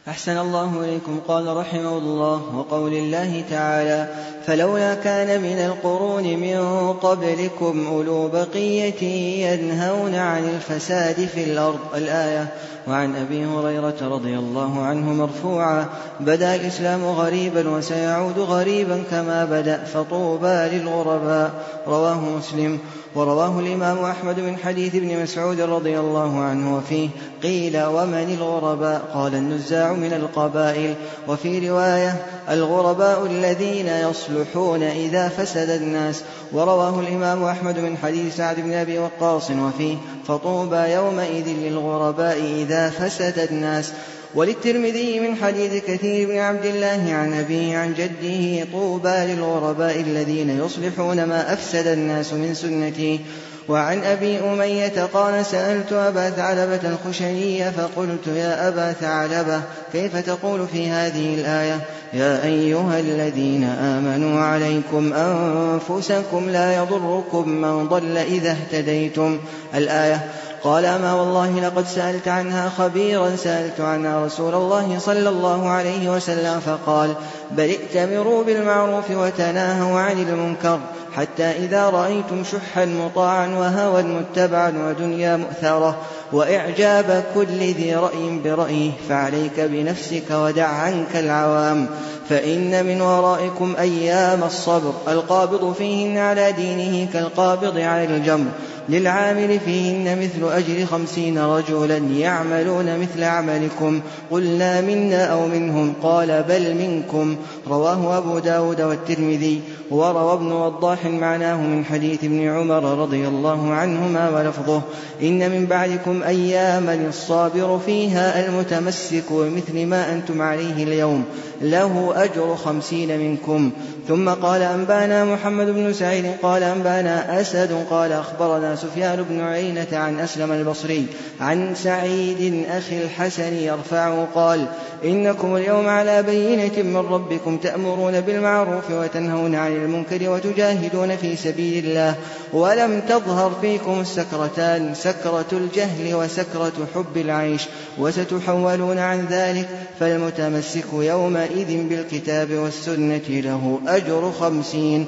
أحسن 0.09 0.39
الله 0.39 0.85
إليكم 0.85 1.21
قال 1.29 1.57
رحمه 1.57 1.99
الله 1.99 2.57
وقول 2.57 2.93
الله 2.93 3.45
تعالى 3.51 4.09
فلولا 4.49 4.95
كان 4.95 5.43
من 5.43 5.59
القرون 5.59 6.25
من 6.25 6.93
قبلكم 6.93 7.87
أولو 7.87 8.29
بقية 8.29 9.03
ينهون 9.45 10.15
عن 10.15 10.45
الفساد 10.45 11.15
في 11.15 11.45
الأرض. 11.45 11.79
الآية 11.95 12.49
وعن 12.89 13.17
أبي 13.17 13.45
هريرة 13.45 13.95
رضي 14.03 14.39
الله 14.39 14.83
عنه 14.83 15.13
مرفوعا 15.13 15.87
بدا 16.21 16.55
الإسلام 16.55 17.05
غريبا 17.05 17.69
وسيعود 17.69 18.39
غريبا 18.39 19.03
كما 19.11 19.45
بدا 19.45 19.85
فطوبى 19.85 20.69
للغرباء. 20.73 21.51
رواه 21.87 22.21
مسلم. 22.39 22.79
ورواه 23.15 23.61
الإمام 23.61 24.05
أحمد 24.05 24.41
من 24.41 24.57
حديث 24.57 24.95
ابن 24.95 25.23
مسعود 25.23 25.61
رضي 25.61 25.99
الله 25.99 26.41
عنه 26.41 26.77
وفيه 26.77 27.09
قيل 27.43 27.83
ومن 27.85 28.37
الغرباء؟ 28.41 29.03
قال 29.15 29.35
النزاع 29.35 29.93
من 29.93 30.13
القبائل. 30.13 30.95
وفي 31.29 31.71
رواية 31.71 32.17
الغرباء 32.51 33.27
الذين 33.27 33.89
يصلحون 33.89 34.83
إذا 34.83 35.29
فسد 35.29 35.71
الناس. 35.71 36.23
ورواه 36.53 37.01
الإمام 37.01 37.45
أحمد 37.45 37.79
من 37.79 37.97
حديث 37.97 38.37
سعد 38.37 38.61
بن 38.61 38.73
أبي 38.73 38.99
وقاص 38.99 39.51
وفيه 39.51 39.97
فطوبى 40.29 40.77
يومئذ 40.77 41.49
للغرباء 41.49 42.39
إذا 42.39 42.91
فسد 42.91 43.39
الناس. 43.51 43.93
وللترمذي 44.35 45.21
من 45.21 45.37
حديث 45.37 45.85
كثير 45.85 46.29
بن 46.29 46.39
عبد 46.39 46.65
الله 46.65 47.13
عن 47.13 47.35
أبيه 47.35 47.79
عن 47.79 47.95
جده 47.95 48.67
طوبى 48.73 49.35
للغرباء 49.35 50.01
الذين 50.01 50.65
يصلحون 50.65 51.25
ما 51.25 51.53
أفسد 51.53 51.87
الناس 51.87 52.33
من 52.33 52.55
سنتي. 52.55 53.21
وعن 53.69 54.05
أبي 54.05 54.41
أمية 54.41 55.09
قال 55.15 55.47
سألت 55.47 55.93
أبا 55.93 56.31
ثعلبة 56.31 56.81
الخشني 56.85 57.73
فقلت 57.73 58.27
يا 58.27 58.69
أبا 58.69 58.93
ثعلبة 58.93 59.61
كيف 59.93 60.17
تقول 60.17 60.67
في 60.73 60.89
هذه 60.89 61.35
الآية؟ 61.35 61.81
يا 62.13 62.45
أيها 62.45 63.01
الذين 63.01 63.65
آمنوا 63.65 64.41
عليكم 64.41 65.13
أنفسكم 65.13 66.51
لا 66.51 66.77
يضركم 66.77 67.49
من 67.49 67.89
ضل 67.89 68.17
إذا 68.17 68.51
اهتديتم. 68.51 69.39
الآية 69.75 70.25
قال 70.65 70.85
أما 70.85 71.15
والله 71.15 71.61
لقد 71.61 71.87
سألت 71.87 72.29
عنها 72.29 72.69
خبيرا 72.69 73.37
سألت 73.37 73.81
عنها 73.81 74.27
رسول 74.27 74.55
الله 74.55 74.99
صلى 74.99 75.29
الله 75.29 75.69
عليه 75.69 76.11
وسلم 76.17 76.61
فقال 76.61 77.15
بل 77.51 77.71
ائتمروا 77.71 78.45
بالمعروف 78.45 79.11
وتناهوا 79.11 80.01
عن 80.01 80.19
المنكر. 80.19 80.81
حتى 81.19 81.45
إذا 81.45 81.91
رأيتم 81.91 82.45
شحا 82.45 82.85
مطاعا 82.85 83.47
وهوى 83.47 84.03
متبعا 84.03 84.73
ودنيا 84.89 85.37
مؤثرة 85.37 85.97
وإعجاب 86.33 87.25
كل 87.35 87.59
ذي 87.59 87.95
رأي 87.95 88.41
برأيه 88.45 88.91
فعليك 89.09 89.61
بنفسك 89.61 90.31
ودع 90.31 90.67
عنك 90.67 91.17
العوام 91.17 91.87
فإن 92.29 92.87
من 92.87 93.01
ورائكم 93.01 93.75
أيام 93.79 94.45
الصبر 94.45 94.93
القابض 95.09 95.73
فيهن 95.73 96.19
على 96.19 96.53
دينه 96.53 97.09
كالقابض 97.13 97.79
على 97.79 98.05
الجمر 98.05 98.49
للعامل 98.89 99.61
فيهن 99.61 100.19
مثل 100.19 100.53
أجر 100.53 100.87
خمسين 100.87 101.39
رجلا 101.39 101.97
يعملون 101.97 102.99
مثل 102.99 103.23
عملكم. 103.23 104.01
قلنا 104.31 104.81
منا 104.81 105.25
أو 105.25 105.47
منهم. 105.47 105.93
قال 106.03 106.45
بل 106.49 106.75
منكم. 106.75 107.37
رواه 107.69 108.19
أبو 108.19 108.39
داود 108.39 108.81
والترمذي. 108.81 109.61
وروى 109.91 110.33
ابن 110.33 110.53
وضاح 110.53 111.07
معناه 111.07 111.57
من 111.57 111.85
حديث 111.85 112.25
ابن 112.25 112.49
عمر 112.49 113.03
رضي 113.03 113.29
الله 113.29 113.73
عنهما 113.73 114.31
ولفظه. 114.31 114.83
إن 115.23 115.51
من 115.51 115.67
بعدكم 115.67 116.23
أياما 116.23 116.95
الصابر 117.09 117.81
فيها 117.87 118.49
المتمسك 118.49 119.25
بمثل 119.31 119.87
ما 119.87 120.13
أنتم 120.13 120.43
عليه 120.43 120.85
اليوم. 120.85 121.25
له 121.63 122.13
أجر 122.17 122.57
خمسين 122.57 123.19
منكم. 123.19 123.71
ثم 124.09 124.29
قال 124.29 124.63
أنبأنا 124.63 125.25
محمد 125.25 125.67
بن 125.67 125.93
سعيد 125.93 126.33
قال 126.43 126.63
أنبأنا 126.63 127.41
أسد 127.41 127.85
قال 127.91 128.13
أخبرنا 128.13 128.77
سفيان 128.77 129.23
بن 129.23 129.41
عيينة 129.41 129.87
عن 129.93 130.21
أسلم 130.21 130.53
البصري 130.53 131.07
عن 131.41 131.75
سعيد 131.75 132.67
أخي 132.71 133.03
الحسن 133.03 133.55
يرفعه 133.55 134.29
قال 134.35 134.67
إنكم 135.05 135.57
اليوم 135.57 135.89
على 135.89 136.23
بينة 136.23 136.83
من 136.83 136.97
ربكم 136.97 137.57
تأمرون 137.57 138.21
بالمعروف 138.21 138.91
وتنهون 138.91 139.55
عن 139.55 139.73
المنكر 139.73 140.31
وتجاهدون 140.31 141.17
في 141.17 141.37
سبيل 141.37 141.85
الله 141.85 142.15
ولم 142.53 143.01
تظهر 143.09 143.53
فيكم 143.61 144.01
السكرتان 144.01 144.95
سكرة 144.95 145.47
الجهل 145.53 146.15
وسكرة 146.15 146.73
حب 146.95 147.17
العيش 147.17 147.63
وستحولون 147.99 148.99
عن 148.99 149.27
ذلك 149.31 149.69
فالمتمسك 150.01 150.93
يومئذ 150.93 151.89
بالكتاب 151.89 152.53
والسنة 152.53 153.29
له 153.29 153.81
أجر 153.87 154.33
خمسين. 154.41 155.07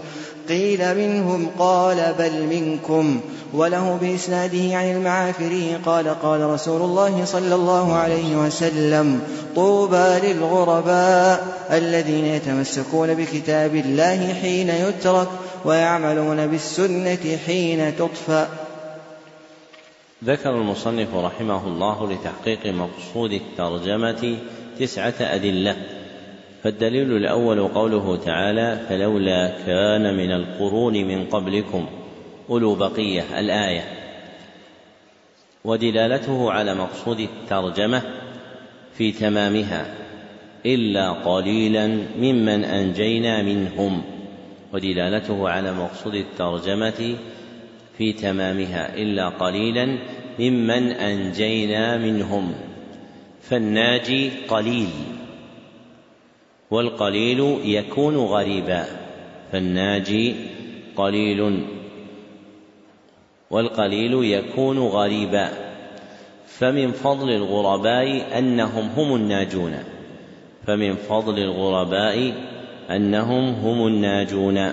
قيل 0.51 0.96
منهم 0.98 1.51
قال 1.59 2.14
بل 2.18 2.46
منكم 2.46 3.20
وله 3.53 3.98
بإسناده 4.01 4.76
عن 4.76 4.90
المعافري 4.90 5.76
قال 5.86 6.09
قال 6.22 6.40
رسول 6.40 6.82
الله 6.82 7.24
صلى 7.24 7.55
الله 7.55 7.94
عليه 7.94 8.36
وسلم 8.36 9.20
طوبى 9.55 10.18
للغرباء 10.22 11.59
الذين 11.70 12.24
يتمسكون 12.24 13.14
بكتاب 13.14 13.74
الله 13.74 14.34
حين 14.34 14.68
يترك 14.68 15.28
ويعملون 15.64 16.46
بالسنة 16.46 17.38
حين 17.46 17.96
تطفأ. 17.96 18.48
ذكر 20.24 20.51
المصنف 20.51 21.14
رحمه 21.14 21.66
الله 21.66 22.12
لتحقيق 22.12 22.74
مقصود 22.74 23.32
الترجمة 23.32 24.38
تسعة 24.80 25.14
أدلة. 25.20 25.99
فالدليل 26.62 27.16
الأول 27.16 27.68
قوله 27.68 28.16
تعالى 28.16 28.80
فلولا 28.88 29.48
كان 29.66 30.16
من 30.16 30.32
القرون 30.32 30.94
من 30.94 31.24
قبلكم 31.24 31.86
أولو 32.50 32.74
بقية 32.74 33.40
الآية. 33.40 33.84
ودلالته 35.64 36.52
على 36.52 36.74
مقصود 36.74 37.20
الترجمة 37.20 38.02
في 38.94 39.12
تمامها 39.12 39.94
إلا 40.66 41.11
قليلا 41.11 41.86
ممن 42.18 42.64
أنجينا 42.64 43.42
منهم. 43.42 44.02
ودلالته 44.72 45.48
على 45.48 45.72
مقصود 45.72 46.14
الترجمة 46.14 47.16
في 47.98 48.12
تمامها 48.12 48.96
إلا 48.96 49.28
قليلا 49.28 49.98
ممن 50.38 50.92
أنجينا 50.92 51.96
منهم. 51.96 52.54
فالناجي 53.42 54.30
قليل. 54.48 54.88
والقليل 56.70 57.58
يكون 57.64 58.16
غريبا 58.16 58.84
فالناجي 59.52 60.34
قليل 60.96 61.66
والقليل 63.50 64.24
يكون 64.24 64.78
غريبا 64.78 65.48
فمن 66.46 66.92
فضل 66.92 67.30
الغرباء 67.30 68.38
أنهم 68.38 68.88
هم 68.96 69.14
الناجون 69.14 69.74
فمن 70.66 70.94
فضل 70.94 71.38
الغرباء 71.38 72.32
أنهم 72.90 73.54
هم 73.54 73.86
الناجون 73.86 74.70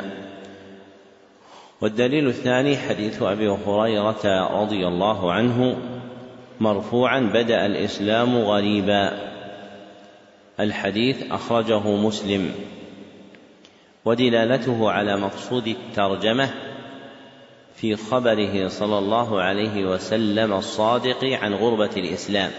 والدليل 1.81 2.27
الثاني 2.27 2.77
حديث 2.77 3.21
أبي 3.21 3.49
هريرة 3.49 4.47
رضي 4.61 4.87
الله 4.87 5.31
عنه 5.31 5.77
مرفوعا 6.59 7.19
بدأ 7.19 7.65
الإسلام 7.65 8.37
غريبا 8.37 9.36
الحديث 10.59 11.31
أخرجه 11.31 11.79
مسلم 11.79 12.51
ودلالته 14.05 14.91
على 14.91 15.17
مقصود 15.17 15.67
الترجمة 15.67 16.49
في 17.75 17.95
خبره 17.95 18.67
صلى 18.67 18.97
الله 18.97 19.41
عليه 19.41 19.85
وسلم 19.85 20.53
الصادق 20.53 21.25
عن 21.25 21.53
غربة 21.53 21.89
الإسلام 21.97 22.51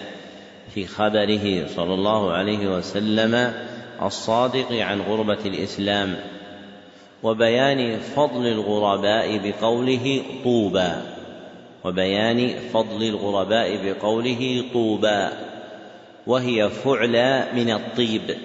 في 0.74 0.86
خبره 0.86 1.66
صلى 1.66 1.94
الله 1.94 2.32
عليه 2.32 2.76
وسلم 2.76 3.54
الصادق 4.02 4.72
عن 4.72 5.00
غربة 5.00 5.38
الإسلام 5.46 6.16
وبيان 7.22 7.98
فضل 7.98 8.46
الغرباء 8.46 9.38
بقوله 9.38 10.22
طوبى 10.44 10.92
وبيان 11.84 12.58
فضل 12.72 13.02
الغرباء 13.02 13.80
بقوله 13.84 14.64
طوبى. 14.72 15.28
وهي 16.28 16.70
فعلى 16.70 17.48
من 17.54 17.70
الطيب 17.70 18.36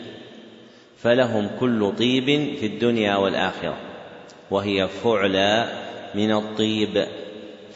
فلهم 0.97 1.49
كل 1.59 1.93
طيب 1.97 2.25
في 2.59 2.65
الدنيا 2.65 3.15
والآخرة. 3.15 3.77
وهي 4.51 4.87
فعلى 4.87 5.67
من 6.15 6.31
الطيب 6.31 7.05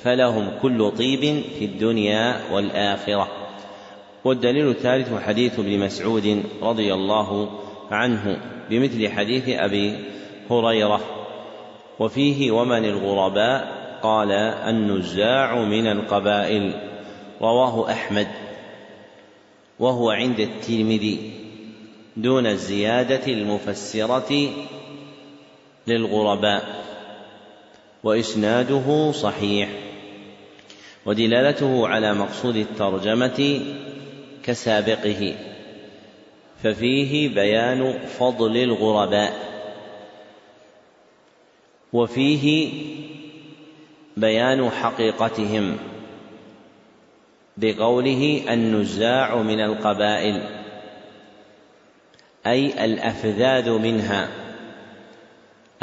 فلهم 0.03 0.51
كل 0.61 0.91
طيب 0.91 1.43
في 1.59 1.65
الدنيا 1.65 2.35
والآخرة. 2.51 3.27
والدليل 4.23 4.69
الثالث 4.69 5.13
حديث 5.23 5.59
ابن 5.59 5.79
مسعود 5.79 6.43
رضي 6.61 6.93
الله 6.93 7.49
عنه 7.91 8.37
بمثل 8.69 9.09
حديث 9.09 9.49
أبي 9.49 9.95
هريرة. 10.51 11.01
وفيه 11.99 12.51
ومن 12.51 12.85
الغرباء 12.85 13.67
قال 14.03 14.31
النزاع 14.31 15.63
من 15.63 15.87
القبائل 15.87 16.73
رواه 17.41 17.91
أحمد. 17.91 18.46
وهو 19.79 20.09
عند 20.09 20.39
الترمذي 20.39 21.31
دون 22.17 22.45
الزيادة 22.45 23.27
المفسرة 23.27 24.49
للغرباء 25.87 26.83
وإسناده 28.03 29.11
صحيح 29.11 29.69
ودلالته 31.05 31.87
على 31.87 32.13
مقصود 32.13 32.55
الترجمة 32.55 33.61
كسابقه 34.43 35.35
ففيه 36.63 37.29
بيان 37.29 37.99
فضل 38.19 38.57
الغرباء 38.57 39.33
وفيه 41.93 42.69
بيان 44.17 44.69
حقيقتهم. 44.69 45.77
بقوله 47.57 48.43
النزاع 48.49 49.35
من 49.35 49.59
القبائل 49.59 50.41
أي 52.47 52.85
الأفذاذ 52.85 53.69
منها 53.71 54.29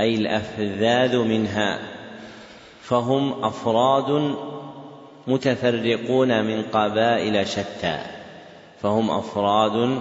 أي 0.00 0.14
الأفذاذ 0.14 1.18
منها 1.18 1.78
فهم 2.80 3.44
أفراد 3.44 4.36
متفرقون 5.26 6.44
من 6.44 6.62
قبائل 6.62 7.46
شتى 7.46 7.98
فهم 8.82 9.10
أفراد 9.10 9.98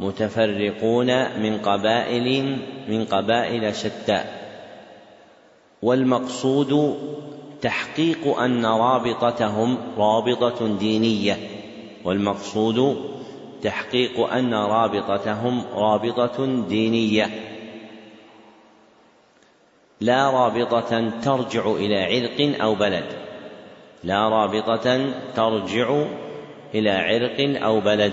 متفرقون 0.00 1.40
من 1.40 1.58
قبائل 1.58 2.58
من 2.88 3.04
قبائل 3.04 3.76
شتى 3.76 4.24
والمقصود 5.82 6.98
تحقيق 7.62 8.38
أن 8.38 8.66
رابطتهم 8.66 9.78
رابطة 9.98 10.76
دينية 10.76 11.38
والمقصود 12.04 13.10
تحقيق 13.62 14.20
أن 14.20 14.54
رابطتهم 14.54 15.64
رابطة 15.74 16.46
دينية. 16.68 17.30
لا 20.00 20.30
رابطة 20.30 21.10
ترجع 21.22 21.66
إلى 21.66 22.02
عرق 22.02 22.60
أو 22.62 22.74
بلد. 22.74 23.04
لا 24.04 24.28
رابطة 24.28 25.12
ترجع 25.36 26.04
إلى 26.74 26.90
عرق 26.90 27.62
أو 27.64 27.80
بلد. 27.80 28.12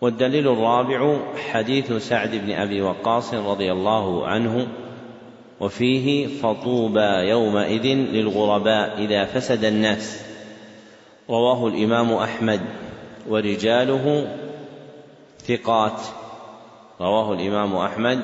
والدليل 0.00 0.48
الرابع 0.48 1.16
حديث 1.50 1.92
سعد 1.92 2.30
بن 2.30 2.52
أبي 2.52 2.82
وقاص 2.82 3.34
رضي 3.34 3.72
الله 3.72 4.26
عنه 4.26 4.68
وفيه 5.60 6.26
فطوبى 6.26 7.28
يومئذ 7.28 7.86
للغرباء 7.86 8.98
إذا 8.98 9.24
فسد 9.24 9.64
الناس. 9.64 10.24
رواه 11.30 11.68
الإمام 11.68 12.12
أحمد 12.12 12.60
ورجاله 13.28 14.36
ثقات. 15.38 16.00
رواه 17.00 17.32
الإمام 17.32 17.76
أحمد 17.76 18.20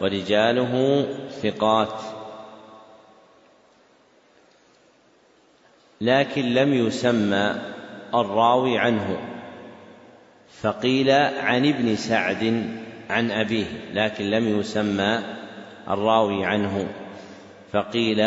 ورجاله 0.00 1.06
ثقات. 1.42 2.00
لكن 6.00 6.54
لم 6.54 6.74
يسمى 6.74 7.54
الراوي 8.14 8.78
عنه. 8.78 9.18
فقيل 10.60 11.10
عن 11.10 11.66
ابن 11.66 11.96
سعد 11.96 12.70
عن 13.10 13.30
أبيه 13.30 13.66
لكن 13.94 14.30
لم 14.30 14.60
يسمى 14.60 15.20
الراوي 15.90 16.44
عنه 16.44 16.88
فقيل 17.72 18.20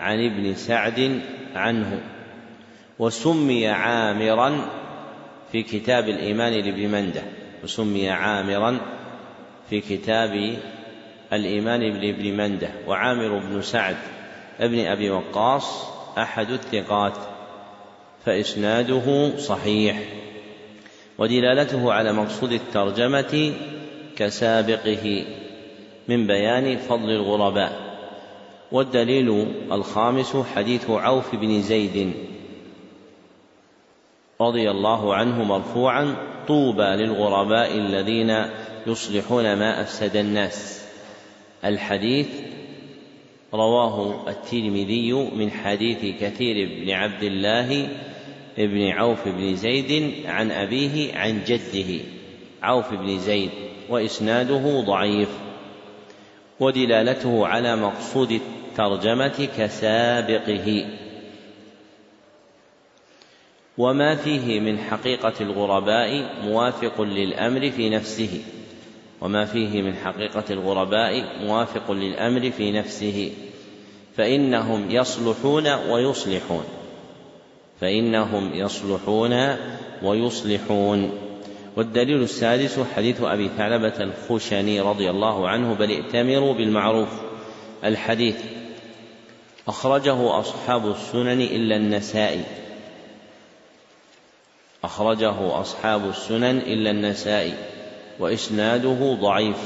عن 0.00 0.26
ابن 0.26 0.54
سعد 0.54 1.20
عنه. 1.54 2.00
وسمي 2.98 3.68
عامرا 3.68 4.68
في 5.52 5.62
كتاب 5.62 6.08
الإيمان 6.08 6.52
لابن 6.52 6.88
منده. 6.88 7.22
وسمي 7.64 8.10
عامرا 8.10 8.78
في 9.70 9.80
كتاب 9.80 10.56
الإيمان 11.32 11.80
لابن 11.80 12.36
منده. 12.36 12.68
وعامر 12.86 13.38
بن 13.38 13.62
سعد 13.62 13.96
ابن 14.60 14.86
أبي 14.86 15.10
وقاص 15.10 15.86
أحد 16.18 16.50
الثقات 16.50 17.16
فإسناده 18.24 19.36
صحيح. 19.36 19.98
ودلالته 21.18 21.92
على 21.92 22.12
مقصود 22.12 22.52
الترجمة 22.52 23.54
كسابقه. 24.16 25.24
من 26.08 26.26
بيان 26.26 26.76
فضل 26.76 27.10
الغرباء. 27.10 27.86
والدليل 28.72 29.46
الخامس 29.72 30.36
حديث 30.54 30.90
عوف 30.90 31.34
بن 31.34 31.62
زيد 31.62 32.12
رضي 34.40 34.70
الله 34.70 35.14
عنه 35.14 35.44
مرفوعا 35.44 36.16
طوبى 36.48 36.82
للغرباء 36.82 37.78
الذين 37.78 38.46
يصلحون 38.86 39.56
ما 39.56 39.80
أفسد 39.80 40.16
الناس. 40.16 40.86
الحديث 41.64 42.28
رواه 43.54 44.28
الترمذي 44.28 45.12
من 45.12 45.50
حديث 45.50 46.20
كثير 46.20 46.68
بن 46.68 46.90
عبد 46.90 47.22
الله 47.22 47.88
بن 48.58 48.88
عوف 48.88 49.28
بن 49.28 49.56
زيد 49.56 50.14
عن 50.26 50.50
أبيه 50.50 51.14
عن 51.14 51.44
جده. 51.46 52.04
عوف 52.62 52.94
بن 52.94 53.18
زيد 53.18 53.50
وإسناده 53.88 54.80
ضعيف. 54.80 55.28
ودلالته 56.60 57.46
على 57.46 57.76
مقصود 57.76 58.32
الترجمة 58.32 59.48
كسابقه. 59.58 60.86
وما 63.78 64.14
فيه 64.14 64.60
من 64.60 64.78
حقيقة 64.78 65.32
الغرباء 65.40 66.34
موافق 66.44 67.00
للأمر 67.00 67.70
في 67.70 67.90
نفسه. 67.90 68.42
وما 69.20 69.44
فيه 69.44 69.82
من 69.82 69.94
حقيقة 69.94 70.44
الغرباء 70.50 71.44
موافق 71.44 71.90
للأمر 71.90 72.50
في 72.50 72.72
نفسه. 72.72 73.32
فإنهم 74.16 74.90
يصلحون 74.90 75.66
ويصلحون. 75.66 76.64
فإنهم 77.80 78.54
يصلحون 78.54 79.56
ويصلحون. 80.02 81.25
والدليل 81.76 82.22
السادس 82.22 82.80
حديث 82.96 83.22
أبي 83.22 83.50
ثعلبة 83.58 83.94
الخشني 84.00 84.80
رضي 84.80 85.10
الله 85.10 85.48
عنه 85.48 85.74
بل 85.74 85.90
ائتمروا 85.90 86.54
بالمعروف. 86.54 87.08
الحديث 87.84 88.36
أخرجه 89.68 90.40
أصحاب 90.40 90.90
السنن 90.90 91.40
إلا 91.40 91.76
النسائي. 91.76 92.44
أخرجه 94.84 95.60
أصحاب 95.60 96.08
السنن 96.08 96.58
إلا 96.58 96.90
النسائي 96.90 97.54
وإسناده 98.18 99.16
ضعيف. 99.20 99.58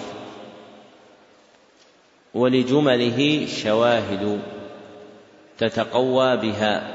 ولجمله 2.35 3.47
شواهد 3.63 4.41
تتقوى 5.59 6.37
بها 6.37 6.95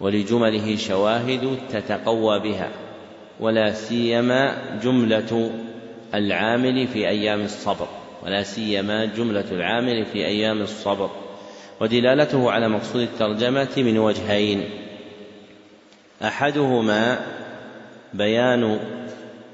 ولجمله 0.00 0.76
شواهد 0.76 1.58
تتقوى 1.72 2.38
بها. 2.38 2.70
ولا 3.40 3.72
سيما 3.72 4.56
جملة 4.82 5.50
العامل 6.14 6.86
في 6.86 7.08
أيام 7.08 7.40
الصبر. 7.40 7.88
ولا 8.24 8.42
سيما 8.42 9.04
جملة 9.04 9.44
العامل 9.52 10.06
في 10.06 10.26
أيام 10.26 10.60
الصبر. 10.60 11.10
ودلالته 11.80 12.50
على 12.50 12.68
مقصود 12.68 13.00
الترجمة 13.02 13.68
من 13.76 13.98
وجهين. 13.98 14.64
أحدهما 16.22 17.20
بيان 18.14 18.78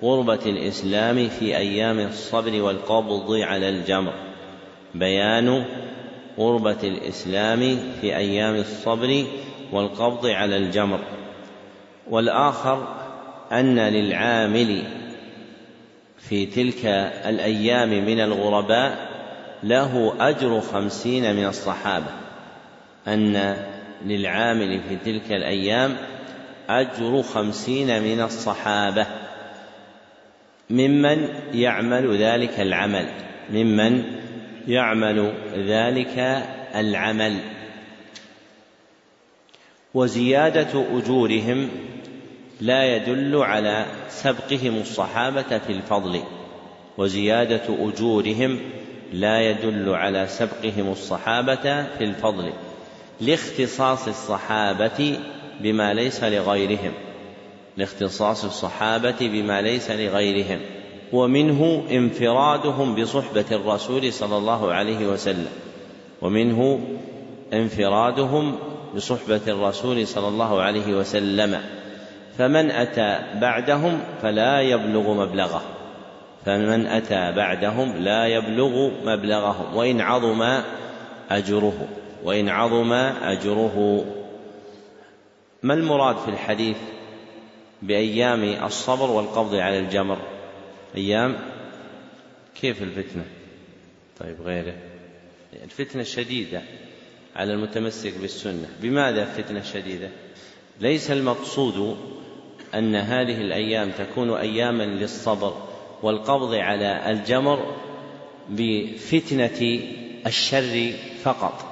غربة 0.02 0.40
الإسلام 0.46 1.28
في 1.28 1.56
أيام 1.56 1.98
الصبر 1.98 2.62
والقبض 2.62 3.32
على 3.32 3.68
الجمر. 3.68 4.12
بيان 4.94 5.64
غربة 6.38 6.78
الإسلام 6.84 7.78
في 8.00 8.16
أيام 8.16 8.54
الصبر 8.54 9.24
والقبض 9.72 10.26
على 10.26 10.56
الجمر. 10.56 11.00
والآخر 12.10 13.05
أن 13.52 13.78
للعامل 13.78 14.82
في 16.18 16.46
تلك 16.46 16.86
الأيام 17.26 17.88
من 17.88 18.20
الغرباء 18.20 19.08
له 19.62 20.14
أجر 20.20 20.60
خمسين 20.60 21.36
من 21.36 21.46
الصحابة. 21.46 22.10
أن 23.08 23.56
للعامل 24.06 24.80
في 24.88 24.96
تلك 24.96 25.32
الأيام 25.32 25.96
أجر 26.68 27.22
خمسين 27.22 28.02
من 28.02 28.20
الصحابة. 28.20 29.06
ممن 30.70 31.28
يعمل 31.54 32.16
ذلك 32.22 32.60
العمل. 32.60 33.08
ممن 33.50 34.02
يعمل 34.68 35.32
ذلك 35.56 36.44
العمل. 36.74 37.36
وزيادة 39.94 40.84
أجورهم 40.98 41.68
لا 42.60 42.96
يدل 42.96 43.36
على 43.36 43.86
سبقهم 44.08 44.76
الصحابة 44.80 45.58
في 45.58 45.72
الفضل 45.72 46.20
وزيادة 46.98 47.62
أجورهم 47.68 48.58
لا 49.12 49.50
يدل 49.50 49.94
على 49.94 50.26
سبقهم 50.28 50.92
الصحابة 50.92 51.84
في 51.98 52.04
الفضل 52.04 52.52
لاختصاص 53.20 54.08
الصحابة 54.08 55.18
بما 55.60 55.94
ليس 55.94 56.24
لغيرهم 56.24 56.92
لاختصاص 57.76 58.44
الصحابة 58.44 59.16
بما 59.20 59.62
ليس 59.62 59.90
لغيرهم 59.90 60.60
ومنه 61.12 61.84
انفرادهم 61.90 62.94
بصحبة 62.94 63.44
الرسول 63.52 64.12
صلى 64.12 64.36
الله 64.36 64.72
عليه 64.72 65.06
وسلم 65.06 65.48
ومنه 66.22 66.80
انفرادهم 67.52 68.58
بصحبة 68.96 69.40
الرسول 69.48 70.06
صلى 70.06 70.28
الله 70.28 70.62
عليه 70.62 70.94
وسلم. 70.94 71.60
فمن 72.38 72.70
أتى 72.70 73.38
بعدهم 73.40 74.00
فلا 74.22 74.60
يبلغ 74.60 75.14
مبلغه. 75.14 75.62
فمن 76.44 76.86
أتى 76.86 77.32
بعدهم 77.32 77.96
لا 77.96 78.26
يبلغ 78.26 78.90
مبلغهم 79.04 79.76
وإن 79.76 80.00
عظم 80.00 80.62
أجره 81.30 81.88
وإن 82.24 82.48
عظم 82.48 82.92
أجره. 83.22 84.04
ما 85.62 85.74
المراد 85.74 86.16
في 86.16 86.28
الحديث 86.28 86.76
بأيام 87.82 88.64
الصبر 88.64 89.10
والقبض 89.10 89.54
على 89.54 89.78
الجمر؟ 89.78 90.18
أيام؟ 90.96 91.36
كيف 92.60 92.82
الفتنة؟ 92.82 93.24
طيب 94.20 94.36
غيره. 94.42 94.74
الفتنة 95.64 96.02
الشديدة 96.02 96.62
على 97.36 97.52
المتمسك 97.52 98.18
بالسنة. 98.18 98.68
بماذا 98.82 99.24
فتنة 99.24 99.62
شديدة 99.62 100.08
ليس 100.80 101.10
المقصود 101.10 101.96
أن 102.74 102.96
هذه 102.96 103.40
الأيام 103.40 103.90
تكون 103.90 104.30
أياما 104.30 104.82
للصبر 104.82 105.54
والقبض 106.02 106.54
على 106.54 107.10
الجمر 107.10 107.74
بفتنة 108.48 109.80
الشر 110.26 110.92
فقط 111.22 111.64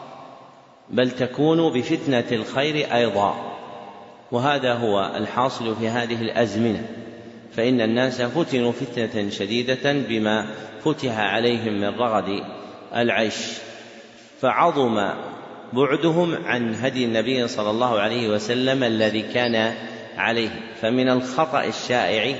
بل 0.90 1.10
تكون 1.10 1.72
بفتنة 1.72 2.24
الخير 2.32 2.94
أيضا 2.94 3.54
وهذا 4.32 4.74
هو 4.74 5.12
الحاصل 5.16 5.76
في 5.76 5.88
هذه 5.88 6.22
الأزمنة. 6.22 6.86
فإن 7.56 7.80
الناس 7.80 8.22
فتنوا 8.22 8.72
فتنة 8.72 9.30
شديدة 9.30 9.92
بما 9.92 10.46
فتح 10.84 11.18
عليهم 11.18 11.80
من 11.80 11.88
رغد 11.88 12.44
العيش 12.96 13.34
فعظم 14.40 15.10
بعدهم 15.72 16.34
عن 16.44 16.74
هدي 16.74 17.04
النبي 17.04 17.48
صلى 17.48 17.70
الله 17.70 18.00
عليه 18.00 18.28
وسلم 18.28 18.84
الذي 18.84 19.22
كان 19.22 19.74
عليه. 20.16 20.50
فمن 20.80 21.08
الخطأ 21.08 21.64
الشائع 21.64 22.36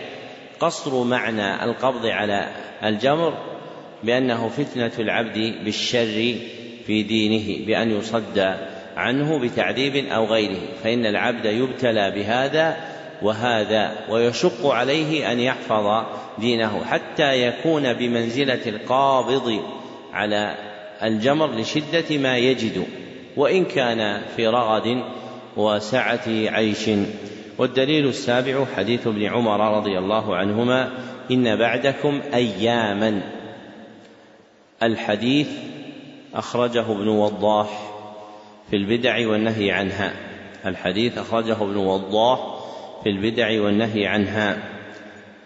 قصر 0.61 1.05
معنى 1.05 1.65
القبض 1.65 2.07
على 2.07 2.49
الجمر 2.85 3.35
بأنه 4.03 4.49
فتنة 4.49 4.93
العبد 4.99 5.55
بالشر 5.65 6.35
في 6.87 7.03
دينه 7.03 7.67
بأن 7.67 7.99
يصد 7.99 8.57
عنه 8.97 9.39
بتعذيب 9.39 10.07
أو 10.07 10.25
غيره. 10.25 10.61
فإن 10.85 11.07
العبد 11.07 11.45
يبتلى 11.45 12.11
بهذا 12.11 12.77
وهذا 13.23 13.93
ويشق 14.09 14.67
عليه 14.67 15.33
أن 15.33 15.41
يحفظ 15.41 16.05
دينه 16.39 16.85
حتى 16.85 17.47
يكون 17.47 17.93
بمنزلة 17.93 18.61
القابض 18.67 19.63
على 20.13 20.55
الجمر 21.03 21.51
لشدة 21.51 22.19
ما 22.19 22.37
يجد. 22.37 22.87
وإن 23.37 23.65
كان 23.65 24.23
في 24.37 24.47
رغد 24.47 25.03
وسعة 25.57 26.23
عيش. 26.27 26.91
والدليل 27.59 28.09
السابع 28.09 28.65
حديث 28.77 29.07
ابن 29.07 29.25
عمر 29.25 29.77
رضي 29.77 29.99
الله 29.99 30.37
عنهما 30.37 30.91
إن 31.31 31.57
بعدكم 31.57 32.21
أياما. 32.35 33.23
الحديث 34.83 35.49
أخرجه 36.35 36.93
ابن 36.93 37.09
وضاح 37.09 37.93
في 38.71 38.77
البدع 38.77 39.29
والنهي 39.29 39.71
عنها. 39.71 40.13
الحديث 40.67 41.19
أخرجه 41.19 41.63
ابن 41.63 41.77
وضاح 41.77 42.41
في 43.03 43.11
البدع 43.11 43.63
والنهي 43.63 44.07
عنها 44.07 44.59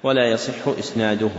ولا 0.02 0.30
يصح 0.30 0.68
إسناده. 0.78 1.30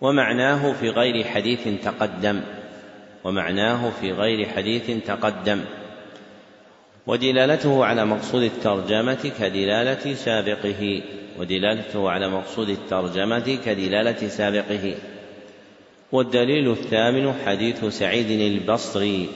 ومعناه 0.00 0.72
في 0.72 0.90
غير 0.90 1.24
حديث 1.24 1.68
تقدم. 1.84 2.40
ومعناه 3.24 3.90
في 4.00 4.12
غير 4.12 4.48
حديث 4.48 4.90
تقدم. 5.06 5.64
ودلالته 7.06 7.84
على 7.84 8.04
مقصود 8.04 8.42
الترجمة 8.42 9.32
كدلالة 9.40 10.14
سابقه. 10.14 11.02
ودلالته 11.38 12.10
على 12.10 12.28
مقصود 12.28 12.68
الترجمة 12.68 13.58
كدلالة 13.64 14.28
سابقه. 14.28 14.94
والدليل 16.12 16.70
الثامن 16.70 17.32
حديث 17.46 17.84
سعيد 17.84 18.30
البصري 18.30 19.28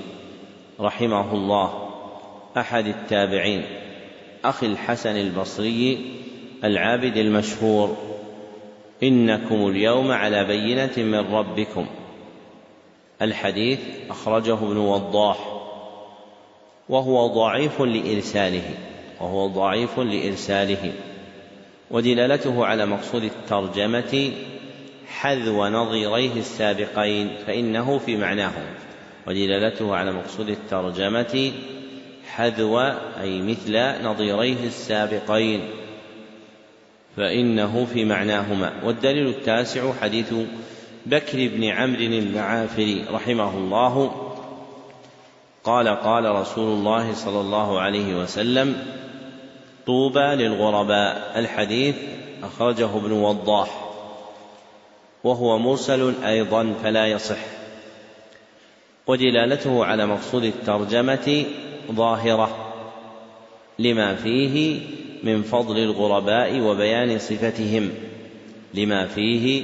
رحمه 0.81 1.35
الله 1.35 1.89
أحد 2.57 2.87
التابعين 2.87 3.63
أخي 4.45 4.67
الحسن 4.67 5.17
البصري 5.17 5.99
العابد 6.65 7.17
المشهور. 7.17 7.97
إنكم 9.03 9.67
اليوم 9.67 10.11
على 10.11 10.45
بينة 10.45 10.93
من 10.97 11.35
ربكم. 11.35 11.87
الحديث 13.23 13.81
أخرجه 14.11 14.55
ابن 14.55 14.77
وضاح. 14.77 15.60
وهو 16.91 17.27
ضعيف 17.27 17.81
لإرساله 17.81 18.63
وهو 19.21 19.47
ضعيف 19.47 19.99
لإرساله. 19.99 20.93
ودلالته 21.91 22.67
على 22.67 22.87
مقصود 22.87 23.25
الترجمة 23.25 24.33
حذو 25.07 25.67
نظيريه 25.67 26.33
السابقين 26.37 27.31
فإنه 27.47 27.99
في 27.99 28.17
معناهم. 28.17 28.67
ودلالته 29.27 29.97
على 29.97 30.13
مقصود 30.13 30.49
الترجمة 30.49 31.53
حذو 32.29 32.81
أي 33.21 33.43
مثل 33.43 34.05
نظيريه 34.05 34.67
السابقين 34.67 35.61
فإنه 37.17 37.85
في 37.85 38.05
معناهما. 38.05 38.73
والدليل 38.85 39.29
التاسع 39.29 39.93
حديث 39.93 40.35
بكر 41.07 41.49
بن 41.49 41.65
عمرو 41.65 42.01
المعافري 42.01 43.05
رحمه 43.11 43.59
الله 43.59 44.30
قال 45.65 45.89
قال 45.89 46.25
رسول 46.25 46.79
الله 46.79 47.15
صلى 47.15 47.41
الله 47.41 47.81
عليه 47.81 48.15
وسلم 48.23 48.77
طوبى 49.87 50.21
للغرباء. 50.21 51.33
الحديث 51.37 51.97
أخرجه 52.43 52.97
ابن 52.97 53.13
وضاح 53.13 53.91
وهو 55.25 55.59
مرسل 55.59 56.15
أيضا 56.25 56.75
فلا 56.83 57.07
يصح. 57.07 57.39
ودلالته 59.07 59.85
على 59.85 60.07
مقصود 60.07 60.45
الترجمة 60.45 61.45
ظاهرة 61.93 62.73
لما 63.79 64.15
فيه 64.15 64.81
من 65.23 65.43
فضل 65.43 65.79
الغرباء 65.79 66.61
وبيان 66.61 67.19
صفتهم 67.19 67.91
لما 68.75 69.07
فيه 69.07 69.63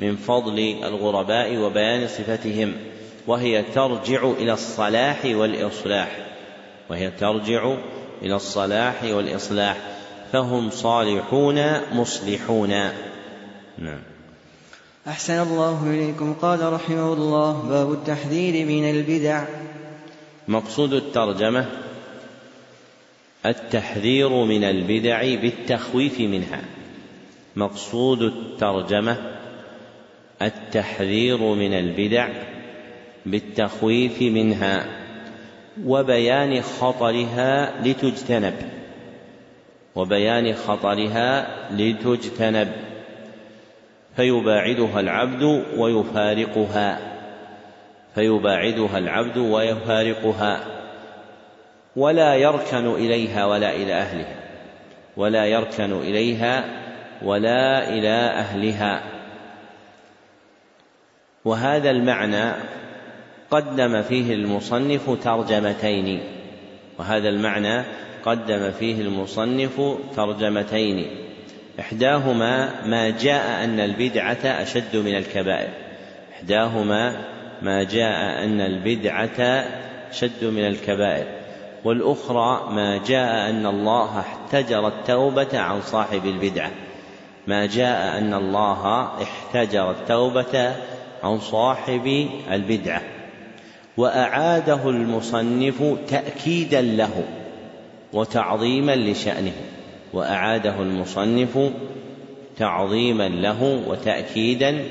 من 0.00 0.16
فضل 0.16 0.58
الغرباء 0.82 1.56
وبيان 1.56 2.08
صفتهم. 2.08 2.72
وهي 3.26 3.62
ترجع 3.62 4.30
إلى 4.30 4.52
الصلاح 4.52 5.24
والإصلاح. 5.24 6.18
وهي 6.90 7.10
ترجع 7.10 7.74
إلى 8.22 8.36
الصلاح 8.36 9.04
والإصلاح. 9.04 9.76
فهم 10.32 10.70
صالحون 10.70 11.62
مصلحون. 11.92 12.70
نعم. 13.78 14.02
أحسن 15.08 15.42
الله 15.42 15.90
إليكم. 15.90 16.34
قال 16.42 16.72
رحمه 16.72 17.12
الله 17.12 17.62
باب 17.68 17.92
التحذير 17.92 18.66
من 18.66 18.90
البدع. 18.90 19.44
مقصود 20.48 20.92
الترجمة 20.92 21.66
التحذير 23.46 24.28
من 24.28 24.64
البدع 24.64 25.34
بالتخويف 25.34 26.20
منها. 26.20 26.62
مقصود 27.56 28.22
الترجمة 28.22 29.36
التحذير 30.42 31.38
من 31.38 31.74
البدع 31.74 32.28
بالتخويف 33.26 34.22
منها 34.22 34.86
وبيان 35.84 36.62
خطرها 36.62 37.82
لتجتنب 37.82 38.54
وبيان 39.94 40.54
خطرها 40.54 41.46
لتجتنب. 41.70 42.72
فيباعدها 44.16 45.00
العبد 45.00 45.42
ويفارقها 45.76 46.98
فيباعدها 48.14 48.98
العبد 48.98 49.38
ويفارقها. 49.38 50.60
ولا 51.96 52.34
يركن 52.34 52.86
إليها 52.86 53.44
ولا 53.46 53.76
إلى 53.76 53.94
أهلها 53.94 54.36
ولا 55.16 55.46
يركن 55.46 55.92
إليها 55.92 56.64
ولا 57.22 57.88
إلى 57.88 58.14
أهلها. 58.14 59.02
وهذا 61.44 61.90
المعنى 61.90 62.52
قدم 63.50 64.02
فيه 64.02 64.34
المصنف 64.34 65.10
ترجمتين 65.24 66.20
وهذا 66.98 67.28
المعنى 67.28 67.84
قدم 68.24 68.70
فيه 68.70 69.00
المصنف 69.00 69.80
ترجمتين. 70.16 71.06
إحداهما 71.80 72.86
ما 72.86 73.10
جاء 73.10 73.64
أن 73.64 73.80
البدعة 73.80 74.44
أشد 74.44 74.96
من 74.96 75.16
الكبائر. 75.16 75.68
إحداهما 76.32 77.24
ما 77.62 77.82
جاء 77.82 78.44
أن 78.44 78.60
البدعة 78.60 79.40
أشد 80.10 80.44
من 80.44 80.66
الكبائر. 80.66 81.26
والأخرى 81.84 82.68
ما 82.72 83.00
جاء 83.06 83.50
أن 83.50 83.66
الله 83.66 84.20
احتجر 84.20 84.88
التوبة 84.88 85.58
عن 85.58 85.80
صاحب 85.80 86.26
البدعة. 86.26 86.70
ما 87.46 87.66
جاء 87.66 88.18
أن 88.18 88.34
الله 88.34 89.08
احتجر 89.22 89.90
التوبة 89.90 90.74
عن 91.22 91.38
صاحب 91.38 92.28
البدعة. 92.52 93.02
وأعاده 93.96 94.90
المصنف 94.90 95.98
تأكيدا 96.08 96.80
له 96.80 97.24
وتعظيما 98.12 98.96
لشأنه. 98.96 99.52
وأعاده 100.12 100.82
المصنف 100.82 101.72
تعظيما 102.58 103.28
له 103.28 103.62
وتأكيدا 103.88 104.84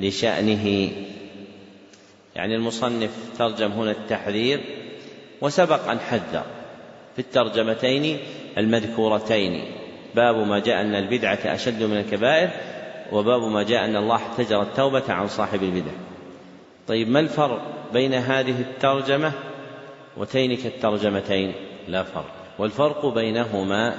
لشأنه. 0.00 0.90
يعني 2.36 2.54
المصنف 2.54 3.10
ترجم 3.38 3.72
هنا 3.72 3.90
التحذير 3.90 4.60
وسبق 5.40 5.90
أن 5.90 5.98
حذر. 5.98 6.44
في 7.16 7.18
الترجمتين 7.18 8.18
المذكورتين. 8.58 9.64
باب 10.14 10.36
ما 10.46 10.58
جاء 10.58 10.80
أن 10.80 10.94
البدعة 10.94 11.38
أشد 11.44 11.82
من 11.82 11.96
الكبائر 11.96 12.50
وباب 13.12 13.42
ما 13.42 13.62
جاء 13.62 13.84
أن 13.84 13.96
الله 13.96 14.16
احتجر 14.16 14.62
التوبة 14.62 15.12
عن 15.12 15.28
صاحب 15.28 15.62
البدع. 15.62 16.11
طيب 16.92 17.08
ما 17.08 17.20
الفرق 17.20 17.90
بين 17.92 18.14
هذه 18.14 18.60
الترجمة 18.60 19.32
وتينك 20.16 20.66
الترجمتين 20.66 21.52
لا 21.88 22.02
فرق. 22.02 22.34
والفرق 22.58 23.06
بينهما 23.06 23.94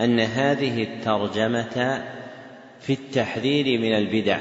أن 0.00 0.20
هذه 0.20 0.82
الترجمة 0.82 2.04
في 2.80 2.92
التحذير 2.92 3.78
من 3.78 3.94
البدع 3.94 4.38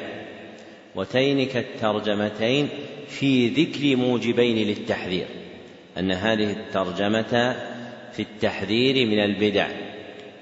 وتينك 0.96 1.58
الترجمتين 1.58 2.70
في 3.08 3.48
ذكر 3.48 3.96
موجبين 3.96 4.68
للتحذير 4.68 5.26
أن 5.98 6.12
هذه 6.12 6.52
الترجمة 6.52 7.56
في 8.14 8.20
التحذير 8.20 9.06
من 9.06 9.20
البدع 9.20 9.68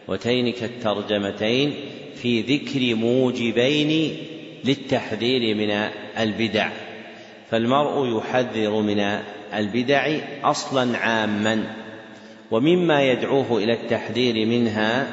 وتينك 0.08 0.64
الترجمتين 0.64 1.74
في 2.16 2.42
ذكر 2.42 2.96
موجبين 2.96 4.18
للتحذير 4.66 5.56
من 5.56 5.72
البدع. 6.18 6.89
فالمرء 7.52 8.18
يحذر 8.18 8.82
من 8.82 9.20
البدع 9.54 10.18
أصلا 10.44 10.98
عاما 10.98 11.64
ومما 12.52 13.02
يدعوه 13.04 13.58
إلى 13.58 13.74
التحذير 13.74 14.46
منها 14.46 15.08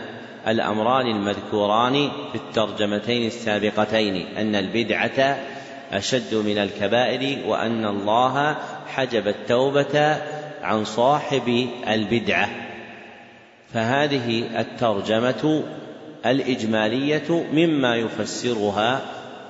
الأمران 0.48 1.06
المذكوران 1.06 2.08
في 2.32 2.34
الترجمتين 2.34 3.26
السابقتين 3.26 4.26
أن 4.36 4.54
البدعة 4.54 5.38
أشد 5.92 6.34
من 6.34 6.58
الكبائر 6.58 7.48
وأن 7.48 7.86
الله 7.86 8.56
حجب 8.94 9.28
التوبة 9.28 10.16
عن 10.62 10.84
صاحب 10.84 11.68
البدعة. 11.88 12.48
فهذه 13.74 14.60
الترجمة 14.60 15.62
الإجمالية 16.26 17.44
مما 17.52 17.96
يفسرها 17.96 19.00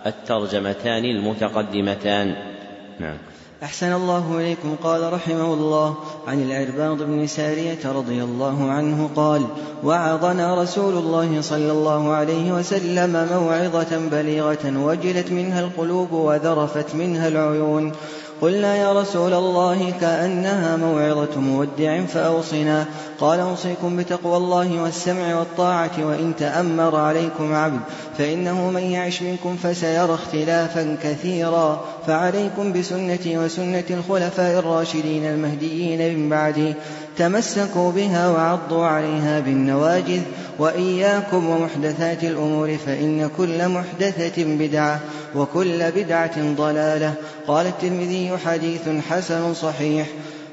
الترجمتان 0.06 1.04
المتقدمتان. 1.04 2.55
نعم. 3.00 3.16
أحسن 3.62 3.92
الله 3.92 4.38
إليكم. 4.38 4.76
قال 4.82 5.12
رحمه 5.12 5.54
الله 5.54 5.94
عن 6.26 6.42
العرباض 6.42 7.02
بن 7.02 7.26
سارية 7.26 7.92
رضي 7.92 8.24
الله 8.24 8.70
عنه 8.70 9.10
قال 9.16 9.42
وعظنا 9.84 10.62
رسول 10.62 10.96
الله 10.96 11.40
صلى 11.40 11.72
الله 11.72 12.12
عليه 12.12 12.52
وسلم 12.52 13.28
موعظة 13.32 14.08
بليغة 14.12 14.84
وجلت 14.84 15.30
منها 15.30 15.60
القلوب 15.60 16.12
وذرفت 16.12 16.94
منها 16.94 17.28
العيون. 17.28 17.92
قلنا 18.40 18.76
يا 18.76 18.92
رسول 18.92 19.34
الله 19.34 19.92
كأنها 20.00 20.76
موعظة 20.76 21.40
مودع 21.40 22.04
فأوصنا. 22.04 22.86
قال 23.20 23.40
أوصيكم 23.40 23.96
بتقوى 23.96 24.36
الله 24.36 24.82
والسمع 24.82 25.38
والطاعة 25.38 25.90
وإن 25.98 26.32
تأمر 26.38 26.96
عليكم 26.96 27.54
عبد 27.54 27.80
فإنه 28.18 28.70
من 28.70 28.82
يعش 28.82 29.22
منكم 29.22 29.56
فسيرى 29.56 30.14
اختلافا 30.14 30.96
كثيرا. 31.02 31.84
فعليكم 32.06 32.72
بسنتي 32.72 33.38
وسنة 33.38 33.84
الخلفاء 33.90 34.58
الراشدين 34.58 35.24
المهديين 35.24 36.18
من 36.18 36.28
بعدي 36.28 36.74
تمسكوا 37.18 37.92
بها 37.92 38.28
وعضوا 38.28 38.86
عليها 38.86 39.40
بالنواجذ 39.40 40.20
وإياكم 40.58 41.48
ومحدثات 41.48 42.24
الأمور 42.24 42.76
فإن 42.86 43.30
كل 43.36 43.68
محدثة 43.68 44.44
بدعة 44.44 45.00
وكل 45.34 45.90
بدعة 45.90 46.54
ضلالة. 46.56 47.14
قال 47.46 47.66
الترمذي 47.66 48.38
حديث 48.46 48.88
حسن 49.10 49.54
صحيح. 49.54 50.06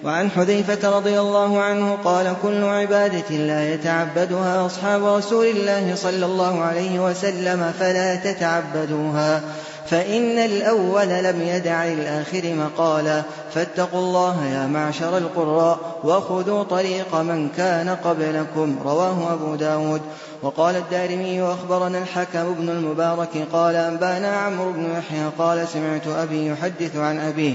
وعن 0.04 0.30
حذيفة 0.30 0.98
رضي 0.98 1.20
الله 1.20 1.62
عنه 1.62 1.98
قال 2.04 2.34
كل 2.44 2.64
عبادة 2.64 3.36
لا 3.36 3.74
يتعبدها 3.74 4.66
أصحاب 4.66 5.06
رسول 5.06 5.46
الله 5.46 5.96
صلى 5.96 6.26
الله 6.26 6.62
عليه 6.62 7.10
وسلم 7.10 7.74
فلا 7.80 8.16
تتعبدوها. 8.16 9.42
فإن 9.86 10.38
الأول 10.38 11.08
لم 11.08 11.42
يدع 11.42 11.86
للآخر 11.86 12.56
مقالا 12.56 13.24
فاتقوا 13.54 14.00
الله 14.00 14.46
يا 14.46 14.68
معشر 14.68 15.18
القراء 15.18 15.80
وخذوا 16.04 16.64
طريق 16.64 17.16
من 17.16 17.50
كان 17.50 17.90
قبلكم 17.90 18.76
رواه 18.86 19.34
أبو 19.34 19.56
داود. 19.56 20.02
وقال 20.44 20.76
الدارمي 20.76 21.42
وأخبرنا 21.42 21.98
الحكم 21.98 22.54
بن 22.54 22.70
المبارك 22.70 23.48
قال 23.54 23.76
أنبانا 23.76 24.28
عمرو 24.28 24.72
بن 24.72 24.86
يحيى 24.98 25.30
قال 25.38 25.68
سمعت 25.68 26.08
أبي 26.08 26.48
يحدث 26.48 26.96
عن 26.96 27.20
أبيه. 27.20 27.54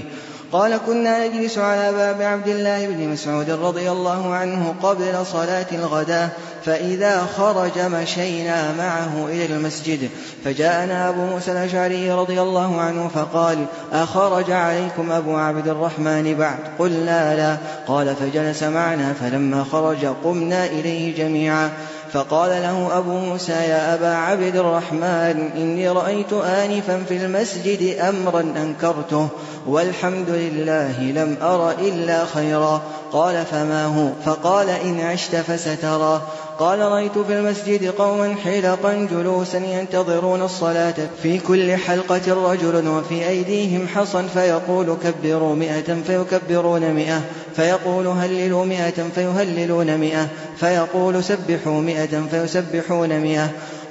قال 0.51 0.77
كنا 0.87 1.27
نجلس 1.27 1.57
على 1.57 1.91
باب 1.91 2.21
عبد 2.21 2.47
الله 2.47 2.87
بن 2.87 3.09
مسعود 3.09 3.49
رضي 3.49 3.91
الله 3.91 4.33
عنه 4.33 4.75
قبل 4.83 5.25
صلاة 5.25 5.65
الغداء 5.71 6.29
فإذا 6.65 7.27
خرج 7.37 7.79
مشينا 7.79 8.73
معه 8.77 9.27
إلى 9.27 9.45
المسجد. 9.45 10.09
فجاءنا 10.45 11.09
أبو 11.09 11.21
موسى 11.21 11.51
الأشعري 11.51 12.11
رضي 12.11 12.41
الله 12.41 12.81
عنه 12.81 13.07
فقال 13.07 13.65
أخرج 13.93 14.51
عليكم 14.51 15.11
أبو 15.11 15.35
عبد 15.35 15.67
الرحمن 15.67 16.35
بعد؟ 16.39 16.59
قلنا 16.79 17.35
لا. 17.35 17.57
قال 17.87 18.15
فجلس 18.15 18.63
معنا 18.63 19.13
فلما 19.13 19.65
خرج 19.71 20.05
قمنا 20.23 20.65
إليه 20.65 21.17
جميعا. 21.17 21.69
فقال 22.13 22.49
له 22.49 22.97
أبو 22.97 23.11
موسى 23.11 23.51
يا 23.51 23.93
أبا 23.93 24.15
عبد 24.15 24.55
الرحمن 24.55 25.49
إني 25.55 25.89
رأيت 25.89 26.33
آنفا 26.33 27.03
في 27.07 27.17
المسجد 27.17 27.97
أمرا 27.99 28.41
أنكرته. 28.41 29.29
والحمد 29.67 30.29
لله 30.29 31.01
لم 31.01 31.37
أر 31.41 31.71
إلا 31.71 32.25
خيرا. 32.25 32.81
قال 33.11 33.45
فما 33.51 33.85
هو؟ 33.85 34.09
فقال 34.25 34.69
إن 34.69 35.01
عشت 35.01 35.35
فسترى. 35.35 36.21
قال 36.59 36.79
رأيت 36.79 37.17
في 37.17 37.33
المسجد 37.33 37.85
قوما 37.85 38.35
حلقا 38.43 39.07
جلوسا 39.11 39.57
ينتظرون 39.57 40.41
الصلاة. 40.41 40.93
في 41.23 41.39
كل 41.39 41.75
حلقة 41.75 42.51
رجل 42.51 42.87
وفي 42.87 43.27
أيديهم 43.29 43.87
حصى 43.87 44.23
فيقول 44.33 44.97
كبروا 45.03 45.55
مئة 45.55 45.95
فيكبرون 46.07 46.93
مئة. 46.93 47.21
فيقول 47.55 48.07
هللوا 48.07 48.65
مئة 48.65 49.03
فيهللون 49.15 49.97
مئة. 49.97 50.27
فيقول 50.59 51.23
سبحوا 51.23 51.81
مئة 51.81 52.21
فيسبحون 52.31 53.19
مئة. 53.19 53.49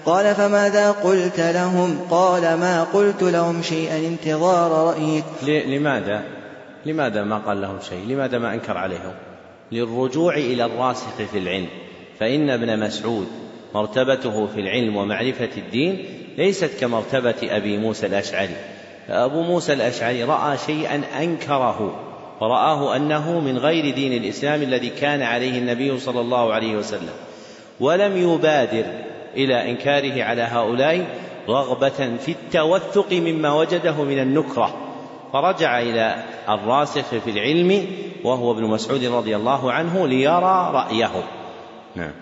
قال 0.09 0.35
فماذا 0.35 0.91
قلت 0.91 1.41
لهم؟ 1.41 1.99
قال 2.11 2.43
ما 2.43 2.85
قلت 2.85 3.23
لهم 3.23 3.63
شيئا 3.63 3.99
انتظار 3.99 4.71
رأيك. 4.71 5.25
لماذا؟ 5.67 6.23
لماذا 6.87 7.23
ما 7.25 7.39
قال 7.39 7.61
لهم 7.61 7.79
شيء؟ 7.89 8.05
لماذا 8.09 8.39
ما 8.39 8.55
أنكر 8.55 8.77
عليهم؟ 8.77 9.15
للرجوع 9.73 10.35
إلى 10.35 10.65
الراسخ 10.65 11.17
في 11.33 11.39
العلم. 11.39 11.69
فإن 12.21 12.51
ابن 12.51 12.79
مسعود 12.79 13.27
مرتبته 13.75 14.47
في 14.47 14.61
العلم 14.61 14.97
ومعرفة 14.97 15.49
الدين 15.57 16.05
ليست 16.39 16.71
كمرتبة 16.81 17.35
أبي 17.43 17.79
موسى 17.79 18.07
الأشعري. 18.07 18.57
فأبو 19.09 19.43
موسى 19.43 19.73
الأشعري 19.73 20.25
رأى 20.25 20.59
شيئا 20.67 21.03
أنكره 21.21 22.01
ورآه 22.41 22.97
أنه 22.97 23.41
من 23.41 23.59
غير 23.59 23.95
دين 23.95 24.23
الإسلام 24.23 24.63
الذي 24.63 24.89
كان 24.89 25.23
عليه 25.23 25.59
النبي 25.59 25.99
صلى 25.99 26.21
الله 26.21 26.53
عليه 26.53 26.77
وسلم. 26.77 27.15
ولم 27.81 28.17
يبادر 28.17 28.85
إلى 29.35 29.71
إنكاره 29.71 30.25
على 30.25 30.43
هؤلاء 30.43 31.07
رغبة 31.49 32.17
في 32.25 32.33
التوثق 32.33 33.13
مما 33.13 33.55
وجده 33.55 34.03
من 34.03 34.19
النكرة. 34.19 34.75
فرجع 35.33 35.81
إلى 35.81 36.25
الراسخ 36.49 37.09
في 37.25 37.31
العلم 37.31 37.87
وهو 38.25 38.53
ابن 38.53 38.65
مسعود 38.65 39.05
رضي 39.05 39.37
الله 39.37 39.73
عنه 39.73 40.09
ليرى 40.09 40.71
رأيهم 40.75 41.23
نعم. 41.97 42.13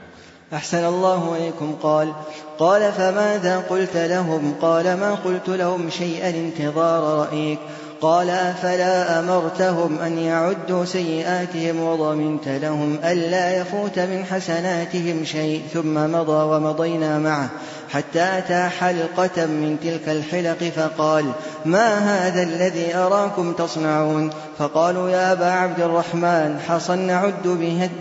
أحسن 0.53 0.85
الله 0.85 1.37
إليكم. 1.37 1.77
قال 1.83 2.13
قال 2.59 2.93
فماذا 2.93 3.59
قلت 3.71 3.97
لهم؟ 3.97 4.55
قال 4.63 4.85
ما 4.85 5.15
قلت 5.15 5.49
لهم 5.49 5.91
شيئا 5.91 6.31
انتظار 6.31 7.27
رأيك. 7.27 7.59
قال 8.01 8.31
أفلا 8.31 9.19
أمرتهم 9.19 9.99
أن 9.99 10.19
يعدوا 10.19 10.85
سيئاتهم 10.85 11.83
وضمنت 11.83 12.49
لهم 12.49 12.99
ألا 13.05 13.61
يفوت 13.61 13.99
من 13.99 14.25
حسناتهم 14.25 15.25
شيء 15.25 15.63
ثم 15.73 15.95
مضى 15.95 16.57
ومضينا 16.57 17.19
معه 17.19 17.49
حتى 17.91 18.39
أتى 18.39 18.69
حلقة 18.69 19.47
من 19.47 19.77
تلك 19.83 20.09
الحلق 20.09 20.73
فقال 20.77 21.25
ما 21.65 21.99
هذا 21.99 22.43
الذي 22.43 22.95
أراكم 22.95 23.53
تصنعون 23.53 24.31
فقالوا 24.59 25.11
يا 25.11 25.33
أبا 25.33 25.51
عبد 25.51 25.81
الرحمن 25.81 26.61
حصى 26.69 26.97
نعد 26.97 27.49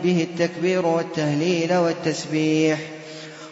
به 0.04 0.28
التكبير 0.32 0.86
والتهليل 0.86 1.78
والتسبيح 1.78 2.95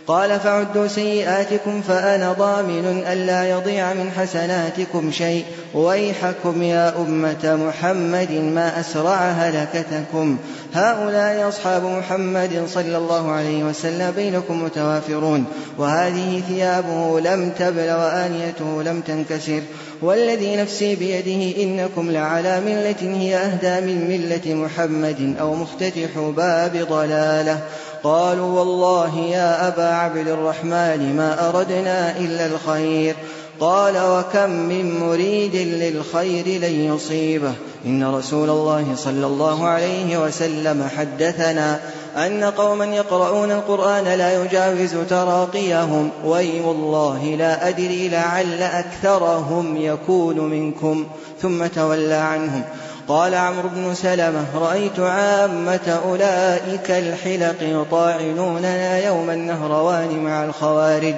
قال 0.08 0.40
فعدوا 0.40 0.88
سيئاتكم 0.88 1.82
فأنا 1.82 2.34
ضامن 2.34 3.04
ألا 3.12 3.50
يضيع 3.50 3.94
من 3.94 4.12
حسناتكم 4.18 5.12
شيء. 5.12 5.46
ويحكم 5.74 6.64
يا 6.64 6.94
أمة 6.98 7.60
محمد 7.68 8.32
ما 8.32 8.80
أسرع 8.80 9.16
هلكتكم. 9.16 10.38
هؤلاء 10.74 11.50
أصحاب 11.50 11.84
محمد 11.84 12.64
صلى 12.68 12.98
الله 12.98 13.32
عليه 13.32 13.64
وسلم 13.64 14.12
بينكم 14.12 14.64
متوافرون. 14.64 15.46
وهذه 15.78 16.42
ثيابه 16.48 17.20
لم 17.20 17.50
تبل 17.60 17.92
وآنيته 17.92 18.84
لم 18.84 19.02
تنكسر. 19.02 19.62
والذي 20.02 20.56
نفسي 20.56 20.96
بيده 20.96 21.64
إنكم 21.64 22.12
لعلى 22.12 22.60
ملة 22.60 23.20
هي 23.20 23.38
أهدى 23.38 23.94
من 23.94 24.08
ملة 24.10 24.56
محمد 24.56 25.36
أو 25.40 25.56
مفتتح 25.56 26.20
باب 26.38 26.88
ضلالة. 26.90 27.60
قالوا 28.04 28.60
والله 28.60 29.18
يا 29.18 29.68
أبا 29.68 29.88
عبد 29.88 30.28
الرحمن 30.28 31.16
ما 31.16 31.50
أردنا 31.50 32.18
إلا 32.18 32.46
الخير. 32.46 33.16
قال 33.60 33.94
وكم 33.98 34.50
من 34.50 35.00
مريد 35.00 35.56
للخير 35.56 36.48
لن 36.48 36.96
يصيبه 36.96 37.54
إن 37.86 38.16
رسول 38.16 38.50
الله 38.50 38.96
صلى 38.96 39.26
الله 39.26 39.68
عليه 39.68 40.26
وسلم 40.26 40.88
حدثنا 40.98 41.80
أن 42.18 42.44
قوما 42.44 42.86
يقرؤون 42.86 43.52
القرآن 43.52 44.04
لا 44.04 44.44
يجاوز 44.44 44.96
تراقيهم. 45.10 46.10
وي 46.26 46.62
والله 46.62 47.36
لا 47.40 47.68
أدري 47.70 48.10
لعل 48.10 48.64
أكثرهم 48.64 49.78
يكون 49.78 50.40
منكم. 50.40 51.06
ثم 51.42 51.66
تولى 51.66 52.14
عنهم. 52.14 52.64
قال 53.08 53.36
عمرو 53.36 53.70
بن 53.70 53.94
سلمة 53.94 54.46
رأيت 54.56 55.00
عامة 55.00 56.00
أولئك 56.06 56.92
الحلق 56.92 57.56
يطاعنوننا 57.62 59.06
يوم 59.06 59.30
النهروان 59.30 60.24
مع 60.24 60.46
الخوارج. 60.46 61.16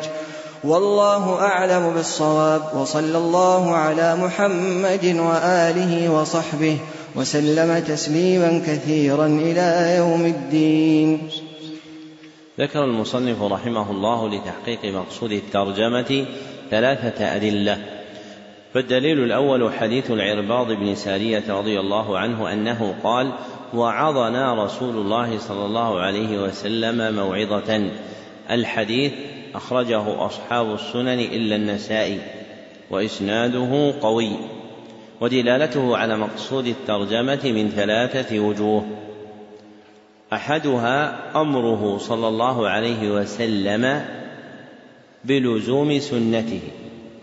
والله 0.64 1.40
أعلم 1.42 1.94
بالصواب 1.94 2.62
وصلى 2.76 3.18
الله 3.18 3.76
على 3.76 4.16
محمد 4.16 5.06
وآله 5.06 6.10
وصحبه 6.10 6.78
وسلم 7.16 7.80
تسليما 7.80 8.62
كثيرا 8.68 9.26
إلى 9.26 9.96
يوم 9.98 10.26
الدين. 10.26 11.30
ذكر 12.60 12.84
المصنف 12.84 13.42
رحمه 13.42 13.92
الله 13.92 14.30
لتحقيق 14.30 14.94
مقصود 14.94 15.32
الترجمة 15.32 16.26
ثلاثة 16.72 17.36
أدلة. 17.36 17.95
فالدليل 18.76 19.24
الأول 19.24 19.74
حديث 19.74 20.12
العرباض 20.12 20.72
بن 20.72 20.96
سارية 20.96 21.44
رضي 21.50 21.80
الله 21.80 22.18
عنه 22.18 22.54
أنه 22.54 22.96
قال 23.04 23.32
وعظنا 23.74 24.66
رسول 24.66 24.96
الله 24.96 25.40
صلى 25.40 25.66
الله 25.66 26.00
عليه 26.00 26.44
وسلم 26.44 27.16
موعظة. 27.16 27.90
الحديث 28.52 29.14
أخرجه 29.56 30.26
أصحاب 30.26 30.74
السنن 30.74 31.20
إلا 31.20 31.56
النسائي 31.56 32.20
وإسناده 32.90 33.94
قوي 34.02 34.32
ودلالته 35.22 35.98
على 35.98 36.18
مقصود 36.18 36.68
الترجمة 36.68 37.42
من 37.44 37.70
ثلاثة 37.70 38.40
وجوه. 38.40 38.86
أحدها 40.34 41.16
أمره 41.42 41.98
صلى 41.98 42.28
الله 42.28 42.70
عليه 42.70 43.12
وسلم 43.12 44.06
بلزوم 45.26 46.00
سنته 46.00 46.62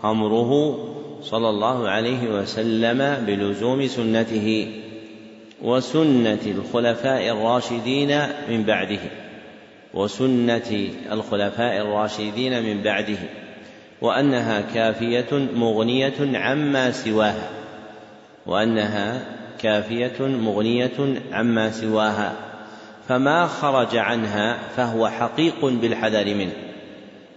أمره 0.03 0.92
صلى 1.23 1.49
الله 1.49 1.89
عليه 1.89 2.29
وسلم 2.29 3.25
بلزوم 3.25 3.87
سنته 3.87 4.71
وسنة 5.61 6.39
الخلفاء 6.45 7.29
الراشدين 7.29 8.19
من 8.49 8.63
بعده 8.63 8.99
وسنة 9.93 10.89
الخلفاء 11.11 11.77
الراشدين 11.77 12.63
من 12.63 12.83
بعده 12.83 13.17
وأنها 14.01 14.61
كافية 14.61 15.47
مغنية 15.55 16.37
عما 16.37 16.91
سواها 16.91 17.49
وأنها 18.45 19.21
كافية 19.61 20.21
مغنية 20.21 21.21
عما 21.31 21.71
سواها 21.71 22.33
فما 23.07 23.47
خرج 23.47 23.95
عنها 23.95 24.57
فهو 24.75 25.07
حقيق 25.07 25.65
بالحذر 25.65 26.35
منه 26.35 26.53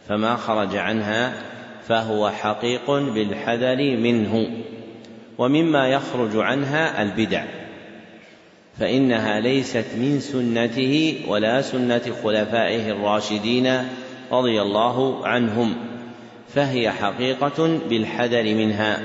فما 0.08 0.36
خرج 0.36 0.76
عنها 0.76 1.32
فهو 1.88 2.30
حقيق 2.30 2.90
بالحذر 2.90 3.96
منه 3.96 4.50
ومما 5.38 5.88
يخرج 5.88 6.36
عنها 6.36 7.02
البدع 7.02 7.44
فإنها 8.78 9.40
ليست 9.40 9.86
من 9.98 10.20
سنته 10.20 11.14
ولا 11.28 11.62
سنة 11.62 12.02
خلفائه 12.24 12.90
الراشدين 12.90 13.88
رضي 14.32 14.62
الله 14.62 15.26
عنهم 15.26 15.74
فهي 16.54 16.90
حقيقة 16.90 17.78
بالحذر 17.90 18.42
منها 18.42 19.02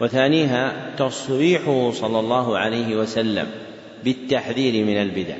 وثانيها 0.00 0.72
تصريحه 0.98 1.90
صلى 1.90 2.20
الله 2.20 2.58
عليه 2.58 2.96
وسلم 2.96 3.46
بالتحذير 4.04 4.84
من 4.84 4.96
البدع 4.96 5.34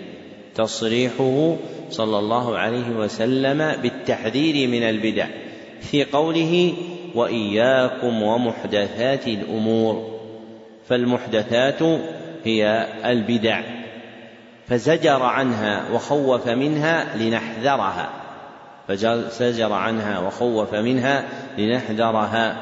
تصريحه 0.54 1.56
صلى 1.90 2.18
الله 2.18 2.58
عليه 2.58 2.90
وسلم 2.90 3.72
بالتحذير 3.82 4.68
من 4.68 4.82
البدع. 4.82 5.26
في 5.80 6.04
قوله 6.04 6.74
وإياكم 7.14 8.22
ومحدثات 8.22 9.26
الأمور 9.26 10.18
فالمحدثات 10.88 11.82
هي 12.44 12.86
البدع 13.04 13.60
فزجر 14.68 15.22
عنها 15.22 15.82
وخوف 15.92 16.48
منها 16.48 17.16
لنحذرها 17.16 18.10
فزجر 18.88 19.72
عنها 19.72 20.18
وخوف 20.18 20.74
منها 20.74 21.24
لنحذرها. 21.58 22.56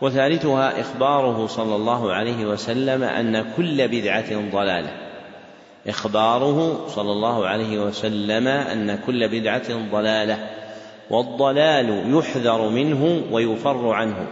وثالثها 0.00 0.80
إخباره 0.80 1.46
صلى 1.46 1.76
الله 1.76 2.12
عليه 2.12 2.46
وسلم 2.46 3.02
أن 3.02 3.44
كل 3.56 3.88
بدعة 3.88 4.50
ضلالة. 4.52 4.90
إخباره 5.86 6.86
صلى 6.88 7.12
الله 7.12 7.46
عليه 7.46 7.78
وسلم 7.78 8.48
أن 8.48 8.98
كل 9.06 9.28
بدعة 9.28 9.90
ضلالة. 9.92 10.38
والضلال 11.10 12.14
يحذر 12.18 12.68
منه 12.68 13.22
ويفر 13.30 13.88
عنه. 13.88 14.26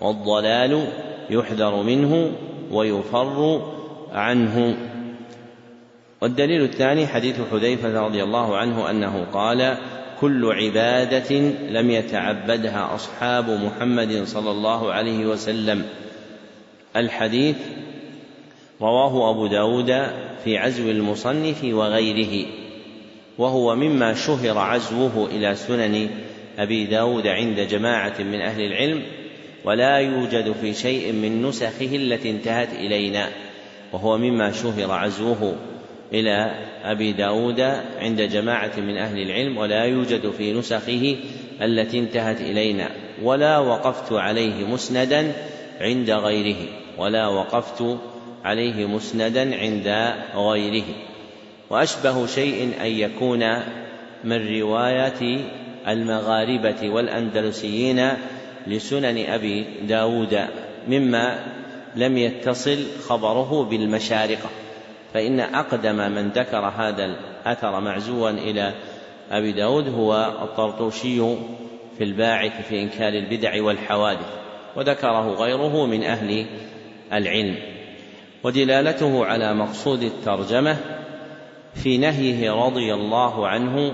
والضلال 0.00 0.86
يحذر 1.30 1.82
منه 1.82 2.32
ويفر 2.70 3.62
عنه. 4.12 4.76
والدليل 6.22 6.62
الثاني 6.62 7.06
حديث 7.06 7.40
حذيفة 7.52 8.06
رضي 8.06 8.22
الله 8.22 8.56
عنه 8.56 8.90
أنه 8.90 9.26
قال 9.32 9.76
كل 10.20 10.52
عبادة 10.52 11.36
لم 11.70 11.90
يتعبدها 11.90 12.94
أصحاب 12.94 13.50
محمد 13.50 14.24
صلى 14.24 14.50
الله 14.50 14.92
عليه 14.92 15.26
وسلم. 15.26 15.84
الحديث 16.96 17.56
رواه 18.80 19.30
أبو 19.30 19.46
داود 19.46 20.06
في 20.44 20.58
عزو 20.58 20.90
المصنف 20.90 21.64
وغيره. 21.64 22.61
وهو 23.42 23.74
مما 23.74 24.14
شهر 24.14 24.58
عزوه 24.58 25.28
إلى 25.32 25.54
سنن 25.54 26.10
أبي 26.58 26.84
داود 26.84 27.26
عند 27.26 27.60
جماعة 27.60 28.14
من 28.18 28.40
أهل 28.40 28.62
العلم 28.62 29.02
ولا 29.64 29.96
يوجد 29.96 30.52
في 30.52 30.74
شيء 30.74 31.12
من 31.12 31.42
نسخه 31.42 31.96
التي 31.96 32.30
انتهت 32.30 32.72
إلينا 32.72 33.28
وهو 33.92 34.18
مما 34.18 34.52
شهر 34.52 34.90
عزوه 34.90 35.56
إلى 36.12 36.54
أبي 36.84 37.12
داود 37.12 37.60
عند 37.98 38.20
جماعة 38.20 38.72
من 38.76 38.96
أهل 38.96 39.22
العلم 39.22 39.58
ولا 39.58 39.84
يوجد 39.84 40.30
في 40.30 40.52
نسخه 40.52 41.16
التي 41.62 41.98
انتهت 41.98 42.40
إلينا 42.40 42.90
ولا 43.22 43.58
وقفت 43.58 44.12
عليه 44.12 44.64
مسندا 44.64 45.32
عند 45.80 46.10
غيره 46.10 46.68
ولا 46.98 47.28
وقفت 47.28 47.98
عليه 48.44 48.86
مسندا 48.86 49.56
عند 49.56 50.14
غيره. 50.34 51.11
وأشبه 51.72 52.26
شيء 52.26 52.72
أن 52.80 52.86
يكون 52.86 53.44
من 54.24 54.60
رواية 54.60 55.40
المغاربة 55.88 56.90
والأندلسيين 56.90 58.08
لسنن 58.66 59.24
أبي 59.26 59.66
داود 59.82 60.40
مما 60.88 61.38
لم 61.96 62.18
يتصل 62.18 62.78
خبره 63.08 63.64
بالمشارقة. 63.64 64.48
فإن 65.14 65.40
أقدم 65.40 65.96
من 65.96 66.28
ذكر 66.28 66.72
هذا 66.76 67.04
الأثر 67.04 67.80
معزوا 67.80 68.30
إلى 68.30 68.72
أبي 69.30 69.52
داود 69.52 69.88
هو 69.88 70.32
الطرطوشي 70.42 71.20
في 71.98 72.04
الباعث 72.04 72.68
في 72.68 72.82
إنكار 72.82 73.12
البدع 73.12 73.62
والحوادث 73.62 74.26
وذكره 74.76 75.34
غيره 75.34 75.86
من 75.86 76.02
أهل 76.02 76.46
العلم. 77.12 77.56
ودلالته 78.44 79.26
على 79.26 79.54
مقصود 79.54 80.02
الترجمة 80.02 81.01
في 81.74 81.98
نهيه 81.98 82.52
رضي 82.52 82.94
الله 82.94 83.48
عنه 83.48 83.92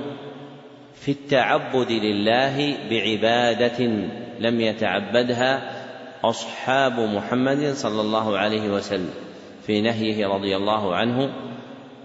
في 0.94 1.10
التعبد 1.10 1.90
لله 1.90 2.76
بعبادة 2.90 3.84
لم 4.40 4.60
يتعبدها 4.60 5.72
أصحاب 6.24 7.00
محمد 7.00 7.72
صلى 7.74 8.00
الله 8.00 8.38
عليه 8.38 8.70
وسلم 8.70 9.10
في 9.66 9.80
نهيه 9.80 10.26
رضي 10.26 10.56
الله 10.56 10.94
عنه 10.94 11.30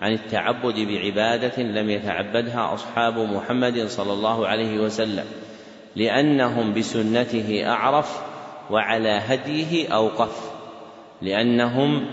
عن 0.02 0.14
التعبد 0.14 0.80
بعبادة 0.80 1.64
لم 1.64 1.90
يتعبدها 1.90 2.74
أصحاب 2.74 3.18
محمد 3.18 3.88
صلى 3.88 4.14
الله 4.14 4.48
عليه 4.48 4.80
وسلم 4.80 5.26
لأنهم 5.96 6.74
بسنته 6.74 7.64
أعرف 7.68 8.22
وعلى 8.72 9.10
هديه 9.10 9.94
أوقف 9.94 10.52
لأنهم 11.22 12.06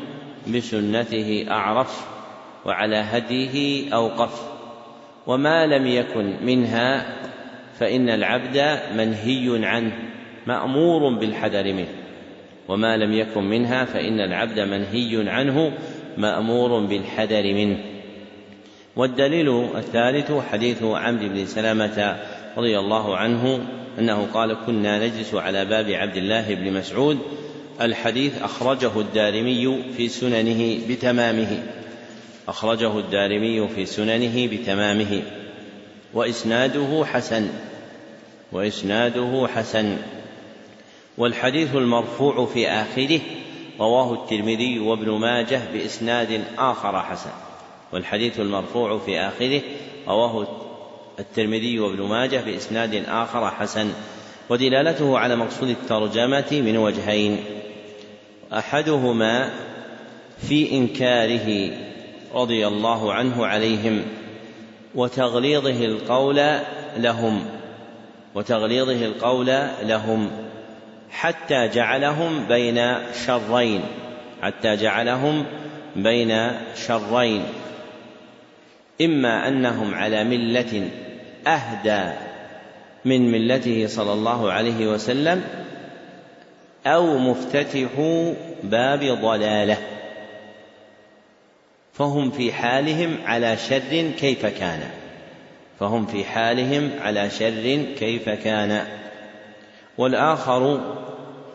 بسنته 0.55 1.47
أعرف 1.51 2.07
وعلى 2.67 2.97
هديه 2.97 3.87
أوقف. 3.95 4.43
وما 5.27 5.67
لم 5.67 5.87
يكن 5.87 6.37
منها 6.43 7.17
فإن 7.79 8.09
العبد 8.09 8.79
منهي 8.97 9.67
عنه 9.67 9.93
مأمور 10.47 11.19
بالحذر 11.19 11.73
منه. 11.73 11.89
وما 12.69 12.97
لم 12.97 13.13
يكن 13.13 13.45
منها 13.45 13.85
فإن 13.85 14.21
العبد 14.21 14.61
منهي 14.61 15.31
عنه 15.31 15.73
مأمور 16.19 16.81
بالحذر 16.81 17.55
منه. 17.55 17.79
والدليل 18.97 19.69
الثالث 19.77 20.33
حديث 20.51 20.83
عمرو 20.83 21.29
بن 21.29 21.47
سلامة 21.47 22.17
رضي 22.57 22.79
الله 22.79 23.17
عنه 23.17 23.67
أنه 23.99 24.29
قال 24.35 24.57
كنا 24.67 25.07
نجلس 25.07 25.35
على 25.35 25.65
باب 25.65 25.91
عبد 25.91 26.17
الله 26.17 26.55
بن 26.55 26.73
مسعود 26.73 27.19
الحديث 27.81 28.43
أخرجه 28.43 29.01
الدارمي 29.01 29.83
في 29.97 30.09
سننه 30.09 30.79
بتمامه. 30.89 31.63
أخرجه 32.51 32.99
الدارمي 32.99 33.69
في 33.69 33.87
سننه 33.87 34.47
بتمامه. 34.47 35.23
وإسناده 36.15 37.05
حسن. 37.05 37.49
وإسناده 38.53 39.49
حسن. 39.55 39.97
والحديث 41.19 41.77
المرفوع 41.77 42.47
في 42.47 42.69
آخره 42.69 43.21
رواه 43.81 44.13
الترمذي 44.15 44.79
وابن 44.79 45.11
ماجه 45.11 45.61
بإسناد 45.73 46.45
آخر 46.59 47.03
حسن. 47.03 47.31
والحديث 47.93 48.41
المرفوع 48.41 48.99
في 48.99 49.21
آخره 49.21 49.61
رواه 50.09 50.47
الترمذي 51.19 51.79
وابن 51.79 52.03
ماجه 52.03 52.41
بإسناد 52.47 53.05
آخر 53.09 53.51
حسن. 53.51 53.93
ودلالته 54.49 55.19
على 55.19 55.37
مقصود 55.37 55.69
الترجمة 55.69 56.49
من 56.53 56.77
وجهين. 56.77 57.45
أحدهما 58.53 59.51
في 60.49 60.73
إنكاره 60.73 61.90
رضي 62.35 62.67
الله 62.67 63.13
عنه 63.13 63.47
عليهم 63.47 64.03
وتغليظه 64.95 65.85
القول 65.85 66.41
لهم 66.97 67.45
وتغليظه 68.35 69.07
القول 69.07 69.53
لهم 69.83 70.31
حتى 71.11 71.69
جعلهم 71.69 72.47
بين 72.49 72.95
شرين 73.27 73.81
حتى 74.43 74.77
جعلهم 74.77 75.45
بين 75.97 76.51
شرين. 76.87 77.45
إما 79.01 79.49
أنهم 79.49 79.95
على 79.95 80.25
ملة 80.25 80.89
أهدى 81.47 82.17
من 83.05 83.33
ملته 83.33 83.87
صلى 83.87 84.13
الله 84.13 84.53
عليه 84.53 84.87
وسلم 84.87 85.43
أو 86.87 87.19
مفتتحو 87.19 88.35
باب 88.63 89.01
ضلالة. 89.01 89.77
فهم 92.01 92.31
في 92.31 92.53
حالهم 92.53 93.17
على 93.27 93.57
شر 93.57 94.11
كيف 94.19 94.47
كان. 94.47 94.91
فهم 95.81 96.07
في 96.07 96.25
حالهم 96.25 96.91
على 97.01 97.31
شر 97.31 97.85
كيف 97.99 98.29
كان. 98.29 98.87
والآخر 99.99 100.81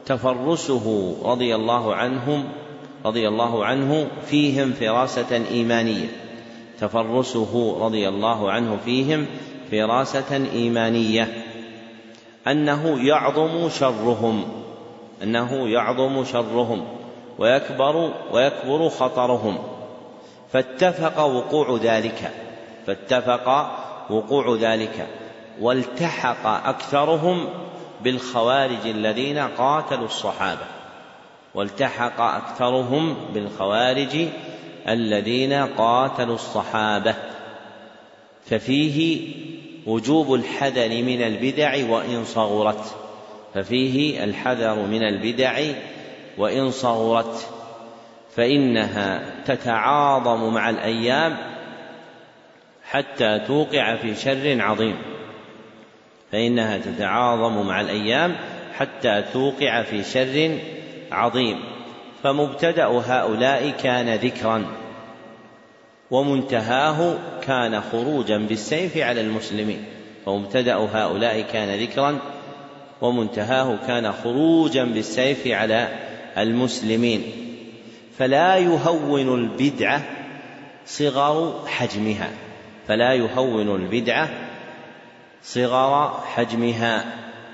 تفرسه 0.05 1.15
رضي 1.23 1.55
الله 1.55 1.95
عنهم 1.95 2.43
رضي 3.05 3.27
الله 3.27 3.65
عنه 3.65 4.07
فيهم 4.25 4.71
فراسة 4.71 5.45
إيمانية. 5.51 6.07
تفرسه 6.79 7.77
رضي 7.85 8.09
الله 8.09 8.51
عنه 8.51 8.77
فيهم 8.85 9.25
فراسة 9.71 10.47
إيمانية. 10.53 11.43
أنه 12.47 13.07
يعظم 13.07 13.69
شرهم 13.69 14.43
أنه 15.23 15.69
يعظم 15.69 16.23
شرهم 16.23 16.85
ويكبر 17.39 18.11
ويكبر 18.31 18.89
خطرهم. 18.89 19.74
فاتفق 20.55 21.19
وقوع 21.25 21.79
ذلك 21.83 22.31
فاتفق 22.87 23.47
وقوع 24.09 24.57
ذلك 24.59 25.07
والتحق 25.61 26.47
أكثرهم 26.47 27.49
بالخوارج 28.03 28.85
الذين 28.85 29.37
قاتلوا 29.37 30.05
الصحابة 30.05 30.65
والتحق 31.55 32.21
أكثرهم 32.21 33.15
بالخوارج 33.33 34.27
الذين 34.87 35.53
قاتلوا 35.53 36.35
الصحابة 36.35 37.15
ففيه 38.45 39.27
وجوب 39.87 40.33
الحذر 40.33 40.89
من 40.89 41.21
البدع 41.21 41.89
وإن 41.89 42.25
صغرت 42.25 42.95
ففيه 43.53 44.23
الحذر 44.23 44.75
من 44.75 45.03
البدع 45.03 45.61
وإن 46.37 46.71
صغرت. 46.71 47.54
فإنها 48.35 49.21
تتعاظم 49.45 50.53
مع 50.53 50.69
الأيام 50.69 51.37
حتى 52.83 53.39
توقع 53.47 53.95
في 53.95 54.15
شر 54.15 54.61
عظيم. 54.61 54.95
فإنها 56.31 56.77
تتعاظم 56.77 57.67
مع 57.67 57.81
الأيام 57.81 58.35
حتى 58.73 59.23
توقع 59.33 59.81
في 59.81 60.03
شر 60.03 60.57
عظيم. 61.11 61.59
فمبتدأ 62.23 62.85
هؤلاء 62.85 63.69
كان 63.69 64.15
ذكرا 64.15 64.65
ومنتهاه 66.11 67.17
كان 67.41 67.81
خروجا 67.81 68.37
بالسيف 68.37 68.97
على 68.97 69.21
المسلمين. 69.21 69.85
فمبتدأ 70.25 70.75
هؤلاء 70.75 71.41
كان 71.41 71.79
ذكرا 71.79 72.19
ومنتهاه 73.01 73.77
كان 73.87 74.11
خروجا 74.11 74.83
بالسيف 74.83 75.47
على 75.47 75.87
المسلمين. 76.37 77.44
فلا 78.17 78.57
يهون 78.57 79.33
البدعة 79.35 80.01
صغر 80.85 81.67
حجمها. 81.67 82.29
فلا 82.87 83.13
يهون 83.13 83.75
البدعة 83.75 84.29
صغر 85.43 86.19
حجمها. 86.25 87.05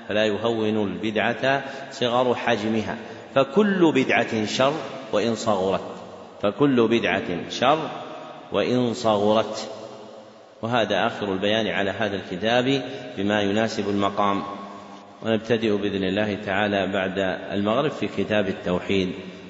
فلا 0.08 0.26
يهون 0.26 0.86
البدعة 0.86 1.62
صغر 1.90 2.34
حجمها. 2.34 2.96
فكل 3.34 3.92
بدعة 3.94 4.46
شر 4.46 4.74
وإن 5.12 5.34
صغرت. 5.34 5.94
فكل 6.42 6.88
بدعة 6.88 7.50
شر 7.50 7.88
وإن 8.52 8.94
صغرت. 8.94 9.68
وهذا 10.62 11.06
آخر 11.06 11.32
البيان 11.32 11.66
على 11.66 11.90
هذا 11.90 12.16
الكتاب 12.16 12.82
بما 13.16 13.42
يناسب 13.42 13.88
المقام. 13.88 14.42
ونبتدئ 15.22 15.76
بإذن 15.76 16.04
الله 16.04 16.38
تعالى 16.46 16.86
بعد 16.92 17.18
المغرب 17.52 17.90
في 17.90 18.08
كتاب 18.08 18.48
التوحيد. 18.48 19.12